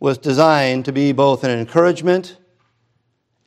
was 0.00 0.16
designed 0.16 0.86
to 0.86 0.92
be 0.92 1.12
both 1.12 1.44
an 1.44 1.50
encouragement 1.50 2.38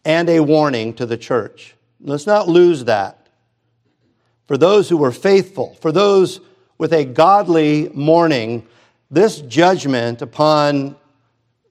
and 0.06 0.30
a 0.30 0.42
warning 0.42 0.94
to 0.94 1.08
the 1.08 1.18
church. 1.18 1.74
Let's 2.00 2.28
not 2.28 2.48
lose 2.48 2.86
that. 2.86 3.30
For 4.46 4.60
those 4.60 4.90
who 4.90 4.98
were 4.98 5.12
faithful, 5.12 5.76
for 5.82 5.92
those 5.92 6.40
with 6.78 6.94
a 6.94 7.04
godly 7.04 7.90
mourning, 7.96 8.68
this 9.10 9.42
judgment 9.42 10.22
upon 10.22 10.96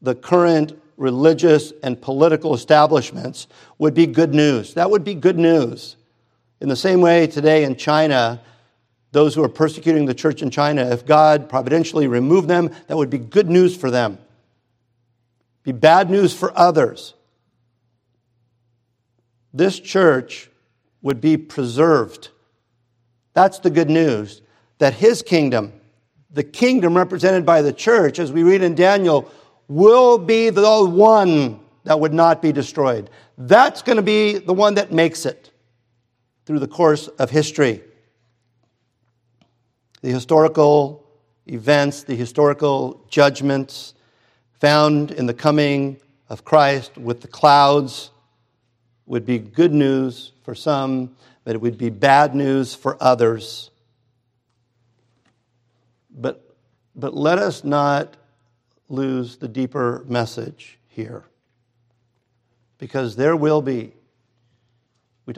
the 0.02 0.16
current 0.16 0.76
religious 0.96 1.72
and 1.84 2.02
political 2.02 2.52
establishments 2.52 3.46
would 3.78 3.94
be 3.94 4.06
good 4.08 4.34
news. 4.34 4.74
That 4.74 4.90
would 4.90 5.04
be 5.04 5.14
good 5.14 5.38
news. 5.38 5.94
In 6.60 6.68
the 6.68 6.74
same 6.74 7.00
way, 7.00 7.28
today 7.28 7.62
in 7.62 7.76
China, 7.76 8.40
those 9.12 9.34
who 9.34 9.42
are 9.42 9.48
persecuting 9.48 10.04
the 10.04 10.14
church 10.14 10.42
in 10.42 10.50
China, 10.50 10.84
if 10.90 11.06
God 11.06 11.48
providentially 11.48 12.06
removed 12.06 12.48
them, 12.48 12.70
that 12.86 12.96
would 12.96 13.10
be 13.10 13.18
good 13.18 13.48
news 13.48 13.76
for 13.76 13.90
them. 13.90 14.18
Be 15.62 15.72
bad 15.72 16.10
news 16.10 16.34
for 16.34 16.56
others. 16.56 17.14
This 19.52 19.80
church 19.80 20.50
would 21.00 21.20
be 21.20 21.36
preserved. 21.36 22.28
That's 23.32 23.58
the 23.60 23.70
good 23.70 23.88
news 23.88 24.42
that 24.78 24.94
his 24.94 25.22
kingdom, 25.22 25.72
the 26.30 26.44
kingdom 26.44 26.96
represented 26.96 27.46
by 27.46 27.62
the 27.62 27.72
church, 27.72 28.18
as 28.18 28.30
we 28.30 28.42
read 28.42 28.62
in 28.62 28.74
Daniel, 28.74 29.30
will 29.68 30.18
be 30.18 30.50
the 30.50 30.84
one 30.84 31.60
that 31.84 31.98
would 31.98 32.12
not 32.12 32.42
be 32.42 32.52
destroyed. 32.52 33.10
That's 33.38 33.80
going 33.82 33.96
to 33.96 34.02
be 34.02 34.38
the 34.38 34.52
one 34.52 34.74
that 34.74 34.92
makes 34.92 35.24
it 35.24 35.50
through 36.44 36.58
the 36.58 36.68
course 36.68 37.08
of 37.08 37.30
history 37.30 37.82
the 40.00 40.10
historical 40.10 41.04
events, 41.46 42.02
the 42.02 42.14
historical 42.14 43.04
judgments 43.08 43.94
found 44.60 45.10
in 45.10 45.26
the 45.26 45.34
coming 45.34 45.98
of 46.28 46.44
Christ 46.44 46.96
with 46.98 47.20
the 47.20 47.28
clouds 47.28 48.10
would 49.06 49.24
be 49.24 49.38
good 49.38 49.72
news 49.72 50.32
for 50.42 50.54
some, 50.54 51.16
but 51.44 51.54
it 51.54 51.60
would 51.60 51.78
be 51.78 51.90
bad 51.90 52.34
news 52.34 52.74
for 52.74 52.96
others. 53.00 53.70
But, 56.10 56.54
but 56.94 57.14
let 57.14 57.38
us 57.38 57.64
not 57.64 58.16
lose 58.88 59.36
the 59.36 59.48
deeper 59.48 60.04
message 60.06 60.78
here. 60.88 61.24
Because 62.78 63.16
there 63.16 63.36
will 63.36 63.62
be, 63.62 63.92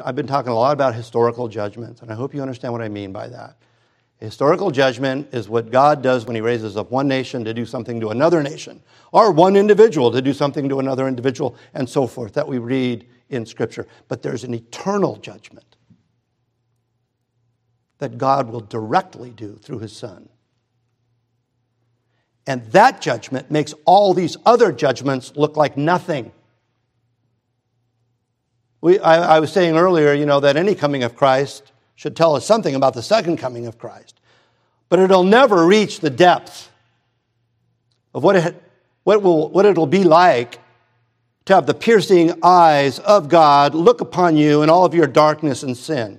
I've 0.04 0.16
been 0.16 0.26
talking 0.26 0.52
a 0.52 0.54
lot 0.54 0.72
about 0.72 0.94
historical 0.94 1.48
judgments, 1.48 2.02
and 2.02 2.10
I 2.10 2.14
hope 2.14 2.34
you 2.34 2.42
understand 2.42 2.72
what 2.72 2.82
I 2.82 2.88
mean 2.88 3.12
by 3.12 3.28
that. 3.28 3.56
Historical 4.20 4.70
judgment 4.70 5.32
is 5.32 5.48
what 5.48 5.70
God 5.70 6.02
does 6.02 6.26
when 6.26 6.36
He 6.36 6.42
raises 6.42 6.76
up 6.76 6.90
one 6.90 7.08
nation 7.08 7.42
to 7.44 7.54
do 7.54 7.64
something 7.64 7.98
to 8.00 8.10
another 8.10 8.42
nation, 8.42 8.82
or 9.12 9.32
one 9.32 9.56
individual 9.56 10.10
to 10.12 10.20
do 10.20 10.34
something 10.34 10.68
to 10.68 10.78
another 10.78 11.08
individual, 11.08 11.56
and 11.72 11.88
so 11.88 12.06
forth, 12.06 12.34
that 12.34 12.46
we 12.46 12.58
read 12.58 13.08
in 13.30 13.46
Scripture. 13.46 13.86
But 14.08 14.22
there's 14.22 14.44
an 14.44 14.52
eternal 14.52 15.16
judgment 15.16 15.76
that 17.96 18.18
God 18.18 18.50
will 18.50 18.60
directly 18.60 19.30
do 19.30 19.56
through 19.56 19.78
His 19.78 19.96
Son. 19.96 20.28
And 22.46 22.70
that 22.72 23.00
judgment 23.00 23.50
makes 23.50 23.74
all 23.86 24.12
these 24.12 24.36
other 24.44 24.70
judgments 24.70 25.32
look 25.34 25.56
like 25.56 25.78
nothing. 25.78 26.32
We, 28.82 28.98
I, 28.98 29.36
I 29.36 29.40
was 29.40 29.50
saying 29.50 29.76
earlier, 29.76 30.12
you 30.12 30.26
know, 30.26 30.40
that 30.40 30.56
any 30.56 30.74
coming 30.74 31.04
of 31.04 31.16
Christ 31.16 31.69
should 32.00 32.16
tell 32.16 32.34
us 32.34 32.46
something 32.46 32.74
about 32.74 32.94
the 32.94 33.02
second 33.02 33.36
coming 33.36 33.66
of 33.66 33.76
Christ. 33.76 34.18
But 34.88 35.00
it'll 35.00 35.22
never 35.22 35.66
reach 35.66 36.00
the 36.00 36.08
depth 36.08 36.70
of 38.14 38.24
what, 38.24 38.36
it, 38.36 38.62
what, 39.04 39.20
will, 39.20 39.50
what 39.50 39.66
it'll 39.66 39.86
be 39.86 40.02
like 40.02 40.60
to 41.44 41.54
have 41.54 41.66
the 41.66 41.74
piercing 41.74 42.42
eyes 42.42 43.00
of 43.00 43.28
God 43.28 43.74
look 43.74 44.00
upon 44.00 44.38
you 44.38 44.62
in 44.62 44.70
all 44.70 44.86
of 44.86 44.94
your 44.94 45.06
darkness 45.06 45.62
and 45.62 45.76
sin. 45.76 46.18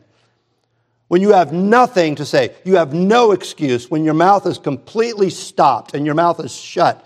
When 1.07 1.19
you 1.19 1.31
have 1.31 1.51
nothing 1.51 2.13
to 2.17 2.27
say, 2.27 2.53
you 2.63 2.75
have 2.75 2.93
no 2.93 3.31
excuse, 3.31 3.89
when 3.89 4.05
your 4.05 4.13
mouth 4.13 4.45
is 4.45 4.59
completely 4.59 5.31
stopped 5.31 5.95
and 5.95 6.05
your 6.05 6.13
mouth 6.13 6.39
is 6.41 6.53
shut, 6.53 7.03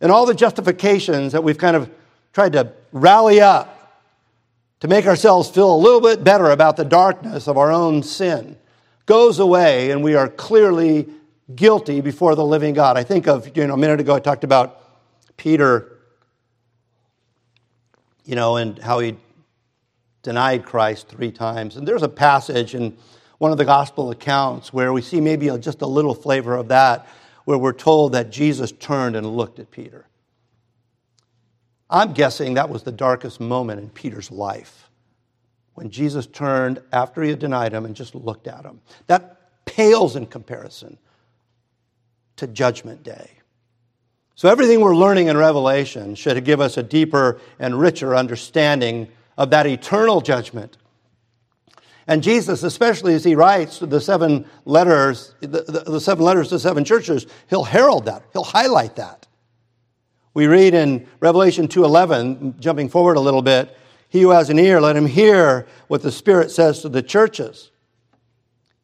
and 0.00 0.10
all 0.10 0.24
the 0.24 0.32
justifications 0.32 1.32
that 1.32 1.44
we've 1.44 1.58
kind 1.58 1.76
of 1.76 1.90
tried 2.32 2.54
to 2.54 2.72
rally 2.92 3.42
up 3.42 3.79
to 4.80 4.88
make 4.88 5.06
ourselves 5.06 5.48
feel 5.48 5.74
a 5.74 5.76
little 5.76 6.00
bit 6.00 6.24
better 6.24 6.50
about 6.50 6.76
the 6.76 6.84
darkness 6.84 7.46
of 7.46 7.56
our 7.56 7.70
own 7.70 8.02
sin 8.02 8.56
goes 9.06 9.38
away 9.38 9.90
and 9.90 10.02
we 10.02 10.14
are 10.14 10.28
clearly 10.28 11.08
guilty 11.54 12.00
before 12.00 12.34
the 12.34 12.44
living 12.44 12.74
God. 12.74 12.96
I 12.96 13.02
think 13.02 13.26
of, 13.26 13.56
you 13.56 13.66
know, 13.66 13.74
a 13.74 13.76
minute 13.76 14.00
ago 14.00 14.14
I 14.14 14.20
talked 14.20 14.44
about 14.44 14.82
Peter, 15.36 15.98
you 18.24 18.36
know, 18.36 18.56
and 18.56 18.78
how 18.78 19.00
he 19.00 19.16
denied 20.22 20.64
Christ 20.64 21.08
three 21.08 21.32
times. 21.32 21.76
And 21.76 21.88
there's 21.88 22.02
a 22.02 22.08
passage 22.08 22.74
in 22.74 22.96
one 23.38 23.52
of 23.52 23.58
the 23.58 23.64
gospel 23.64 24.10
accounts 24.10 24.72
where 24.72 24.92
we 24.92 25.02
see 25.02 25.20
maybe 25.20 25.50
just 25.58 25.82
a 25.82 25.86
little 25.86 26.14
flavor 26.14 26.54
of 26.54 26.68
that, 26.68 27.06
where 27.46 27.58
we're 27.58 27.72
told 27.72 28.12
that 28.12 28.30
Jesus 28.30 28.70
turned 28.70 29.16
and 29.16 29.26
looked 29.26 29.58
at 29.58 29.70
Peter. 29.70 30.06
I'm 31.90 32.12
guessing 32.12 32.54
that 32.54 32.70
was 32.70 32.84
the 32.84 32.92
darkest 32.92 33.40
moment 33.40 33.80
in 33.80 33.90
Peter's 33.90 34.30
life 34.30 34.88
when 35.74 35.90
Jesus 35.90 36.26
turned 36.26 36.80
after 36.92 37.22
he 37.22 37.30
had 37.30 37.40
denied 37.40 37.72
him 37.72 37.84
and 37.84 37.96
just 37.96 38.14
looked 38.14 38.46
at 38.46 38.64
him. 38.64 38.80
That 39.08 39.64
pales 39.64 40.14
in 40.14 40.26
comparison 40.26 40.98
to 42.36 42.46
Judgment 42.46 43.02
Day. 43.02 43.30
So, 44.34 44.48
everything 44.48 44.80
we're 44.80 44.96
learning 44.96 45.26
in 45.26 45.36
Revelation 45.36 46.14
should 46.14 46.42
give 46.44 46.60
us 46.60 46.78
a 46.78 46.82
deeper 46.82 47.40
and 47.58 47.78
richer 47.78 48.16
understanding 48.16 49.08
of 49.36 49.50
that 49.50 49.66
eternal 49.66 50.20
judgment. 50.20 50.78
And 52.06 52.22
Jesus, 52.22 52.62
especially 52.62 53.14
as 53.14 53.22
he 53.22 53.34
writes 53.34 53.78
the 53.78 54.00
seven 54.00 54.46
letters, 54.64 55.34
the, 55.40 55.46
the, 55.46 55.84
the 55.86 56.00
seven 56.00 56.24
letters 56.24 56.48
to 56.48 56.58
seven 56.58 56.84
churches, 56.84 57.26
he'll 57.48 57.64
herald 57.64 58.06
that, 58.06 58.22
he'll 58.32 58.42
highlight 58.42 58.96
that. 58.96 59.26
We 60.34 60.46
read 60.46 60.74
in 60.74 61.06
Revelation 61.18 61.68
2:11, 61.68 62.60
jumping 62.60 62.88
forward 62.88 63.16
a 63.16 63.20
little 63.20 63.42
bit, 63.42 63.76
he 64.08 64.22
who 64.22 64.30
has 64.30 64.50
an 64.50 64.58
ear 64.58 64.80
let 64.80 64.96
him 64.96 65.06
hear 65.06 65.66
what 65.88 66.02
the 66.02 66.12
Spirit 66.12 66.50
says 66.50 66.82
to 66.82 66.88
the 66.88 67.02
churches. 67.02 67.70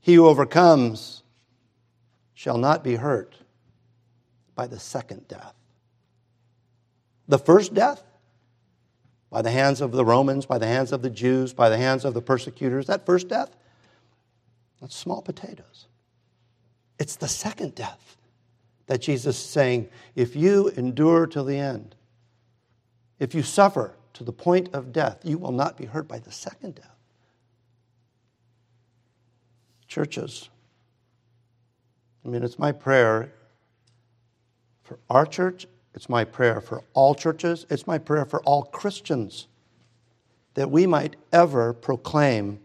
He 0.01 0.14
who 0.14 0.26
overcomes 0.26 1.22
shall 2.34 2.59
not 2.59 2.84
be 2.84 2.97
hurt 2.97 3.36
by 4.55 4.66
the 4.66 4.78
second 4.78 5.26
death. 5.28 5.55
The 7.28 7.38
first 7.38 7.74
death 7.74 8.03
by 9.30 9.42
the 9.42 9.51
hands 9.51 9.80
of 9.80 9.90
the 9.92 10.05
Romans, 10.05 10.47
by 10.47 10.59
the 10.59 10.66
hands 10.66 10.92
of 10.92 11.03
the 11.03 11.11
Jews, 11.11 11.53
by 11.53 11.68
the 11.68 11.76
hands 11.76 12.05
of 12.05 12.14
the 12.14 12.22
persecutors, 12.22 12.86
that 12.86 13.05
first 13.05 13.28
death 13.28 13.51
that's 14.80 14.97
small 14.97 15.22
potatoes. 15.22 15.88
It's 16.99 17.16
the 17.16 17.28
second 17.28 17.74
death 17.74 18.16
that 18.87 19.01
Jesus 19.01 19.37
is 19.37 19.45
saying, 19.45 19.89
if 20.14 20.37
you 20.37 20.68
endure 20.70 21.26
till 21.26 21.45
the 21.45 21.59
end, 21.59 21.95
if 23.18 23.34
you 23.34 23.43
suffer 23.43 23.95
to 24.14 24.24
the 24.24 24.32
point 24.32 24.70
of 24.72 24.93
death, 24.93 25.18
you 25.24 25.39
will 25.39 25.53
not 25.53 25.76
be 25.76 25.84
hurt 25.84 26.09
by 26.09 26.18
the 26.18 26.32
second 26.32 26.76
death. 26.76 26.95
Churches, 29.89 30.49
I 32.24 32.28
mean, 32.28 32.43
it's 32.43 32.59
my 32.59 32.72
prayer 32.72 33.32
for 34.82 34.99
our 35.11 35.26
church, 35.26 35.66
it's 35.95 36.09
my 36.09 36.24
prayer 36.24 36.61
for 36.61 36.82
all 36.93 37.14
churches, 37.14 37.66
it's 37.70 37.87
my 37.87 37.99
prayer 37.99 38.24
for 38.24 38.41
all 38.43 38.64
Christians 38.64 39.49
that 40.55 40.70
we 40.70 40.87
might 40.87 41.16
ever 41.32 41.72
proclaim 41.72 42.61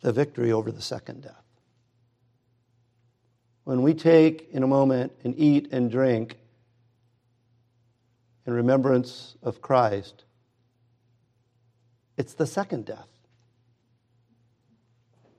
the 0.00 0.12
victory 0.12 0.52
over 0.52 0.70
the 0.70 0.82
second 0.82 1.22
death 1.22 1.47
when 3.68 3.82
we 3.82 3.92
take 3.92 4.48
in 4.50 4.62
a 4.62 4.66
moment 4.66 5.12
and 5.24 5.38
eat 5.38 5.68
and 5.72 5.90
drink 5.90 6.38
in 8.46 8.54
remembrance 8.54 9.36
of 9.42 9.60
Christ, 9.60 10.24
it's 12.16 12.32
the 12.32 12.46
second 12.46 12.86
death 12.86 13.10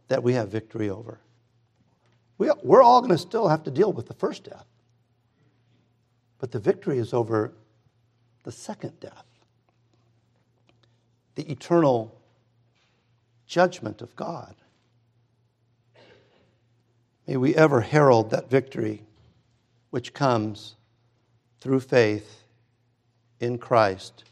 that 0.09 0.21
we 0.21 0.33
have 0.33 0.49
victory 0.49 0.91
over. 0.91 1.19
We, 2.37 2.51
we're 2.61 2.83
all 2.83 3.01
going 3.01 3.13
to 3.13 3.17
still 3.17 3.47
have 3.47 3.63
to 3.63 3.71
deal 3.71 3.91
with 3.91 4.05
the 4.05 4.13
first 4.13 4.43
death, 4.43 4.67
but 6.37 6.51
the 6.51 6.59
victory 6.59 6.99
is 6.99 7.15
over 7.15 7.51
the 8.43 8.51
second 8.51 8.99
death, 8.99 9.25
the 11.33 11.51
eternal 11.51 12.15
judgment 13.47 14.03
of 14.03 14.15
God. 14.15 14.53
May 17.29 17.37
we 17.37 17.53
ever 17.53 17.81
herald 17.81 18.31
that 18.31 18.49
victory 18.49 19.03
which 19.91 20.15
comes 20.15 20.73
through 21.59 21.81
faith 21.81 22.41
in 23.39 23.59
Christ 23.59 24.23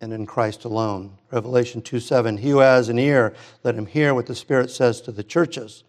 and 0.00 0.12
in 0.12 0.26
Christ 0.26 0.64
alone. 0.64 1.16
Revelation 1.30 1.82
2 1.82 2.00
7. 2.00 2.38
He 2.38 2.50
who 2.50 2.58
has 2.58 2.88
an 2.88 2.98
ear, 2.98 3.32
let 3.62 3.76
him 3.76 3.86
hear 3.86 4.12
what 4.12 4.26
the 4.26 4.34
Spirit 4.34 4.72
says 4.72 5.00
to 5.02 5.12
the 5.12 5.22
churches. 5.22 5.84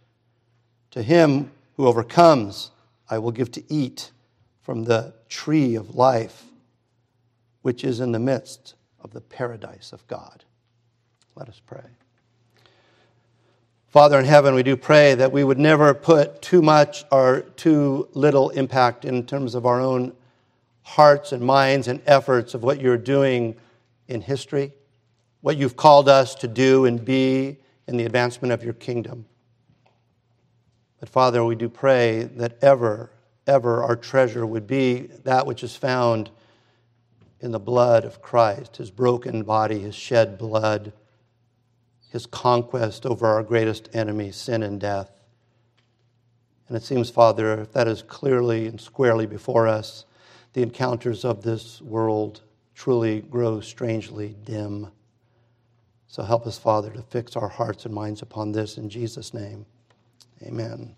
To 0.91 1.01
him 1.01 1.49
who 1.76 1.88
overcomes, 1.88 2.70
I 3.10 3.18
will 3.18 3.32
give 3.32 3.49
to 3.53 3.64
eat 3.68 4.12
from 4.62 4.84
the 4.84 5.16
tree 5.28 5.74
of 5.74 5.95
life, 5.95 6.43
which 7.64 7.84
is 7.84 7.99
in 7.99 8.12
the 8.12 8.20
midst 8.20 8.76
of 8.99 9.12
the 9.12 9.22
paradise 9.22 9.91
of 9.91 10.06
God. 10.06 10.43
Let 11.36 11.49
us 11.49 11.60
pray. 11.66 11.82
Father 13.96 14.20
in 14.20 14.26
heaven, 14.26 14.54
we 14.54 14.62
do 14.62 14.76
pray 14.76 15.16
that 15.16 15.32
we 15.32 15.46
would 15.46 15.58
never 15.58 15.93
put 15.93 16.41
too 16.41 16.62
much 16.62 17.06
or 17.14 17.43
too 17.56 18.10
little 18.12 18.50
impact 18.50 19.06
in 19.06 19.26
terms 19.26 19.56
of 19.56 19.66
our 19.66 19.80
own 19.80 20.12
hearts 20.82 21.32
and 21.32 21.41
minds 21.41 21.88
and 21.88 22.02
efforts 22.06 22.54
of 22.54 22.62
what 22.62 22.82
you're 22.82 22.98
doing 22.98 23.56
in 24.10 24.20
history, 24.20 24.74
what 25.39 25.56
you've 25.56 25.78
called 25.78 26.10
us 26.10 26.36
to 26.36 26.48
do 26.50 26.84
and 26.84 27.06
be 27.06 27.56
in 27.88 27.96
the 27.96 28.04
advancement 28.04 28.52
of 28.52 28.66
your 28.66 28.74
kingdom. 28.74 29.26
But 31.00 31.08
Father, 31.08 31.46
we 31.46 31.56
do 31.56 31.70
pray 31.70 32.24
that 32.36 32.58
ever, 32.62 33.12
ever 33.48 33.82
our 33.82 33.96
treasure 33.96 34.46
would 34.46 34.68
be 34.68 35.04
that 35.24 35.48
which 35.48 35.64
is 35.64 35.74
found 35.74 36.30
in 37.39 37.52
the 37.52 37.60
blood 37.60 38.04
of 38.04 38.22
Christ, 38.22 38.76
his 38.76 38.91
broken 38.91 39.43
body, 39.43 39.80
his 39.80 39.96
shed 39.96 40.38
blood 40.38 40.91
his 42.16 42.26
conquest 42.26 43.05
over 43.05 43.28
our 43.28 43.43
greatest 43.43 43.89
enemy, 43.93 44.32
sin 44.32 44.63
and 44.63 44.80
death. 44.80 45.11
And 46.70 46.78
it 46.78 46.82
seems, 46.82 47.09
Father, 47.09 47.59
if 47.59 47.74
that 47.74 47.89
is 47.89 48.03
clearly 48.03 48.68
and 48.68 48.80
squarely 48.80 49.26
before 49.26 49.68
us, 49.68 50.05
the 50.53 50.63
encounters 50.63 51.26
of 51.26 51.43
this 51.43 51.82
world 51.82 52.39
truly 52.74 53.20
grow 53.20 53.59
strangely 53.59 54.34
dim. 54.45 54.88
So 56.07 56.24
help 56.24 56.47
us, 56.47 56.57
Father, 56.57 56.89
to 56.91 57.01
fix 57.01 57.36
our 57.36 57.49
hearts 57.49 57.84
and 57.84 57.93
minds 57.93 58.22
upon 58.22 58.53
this 58.53 58.78
in 58.78 58.89
Jesus' 58.89 59.34
name. 59.34 59.66
Amen. 60.41 60.95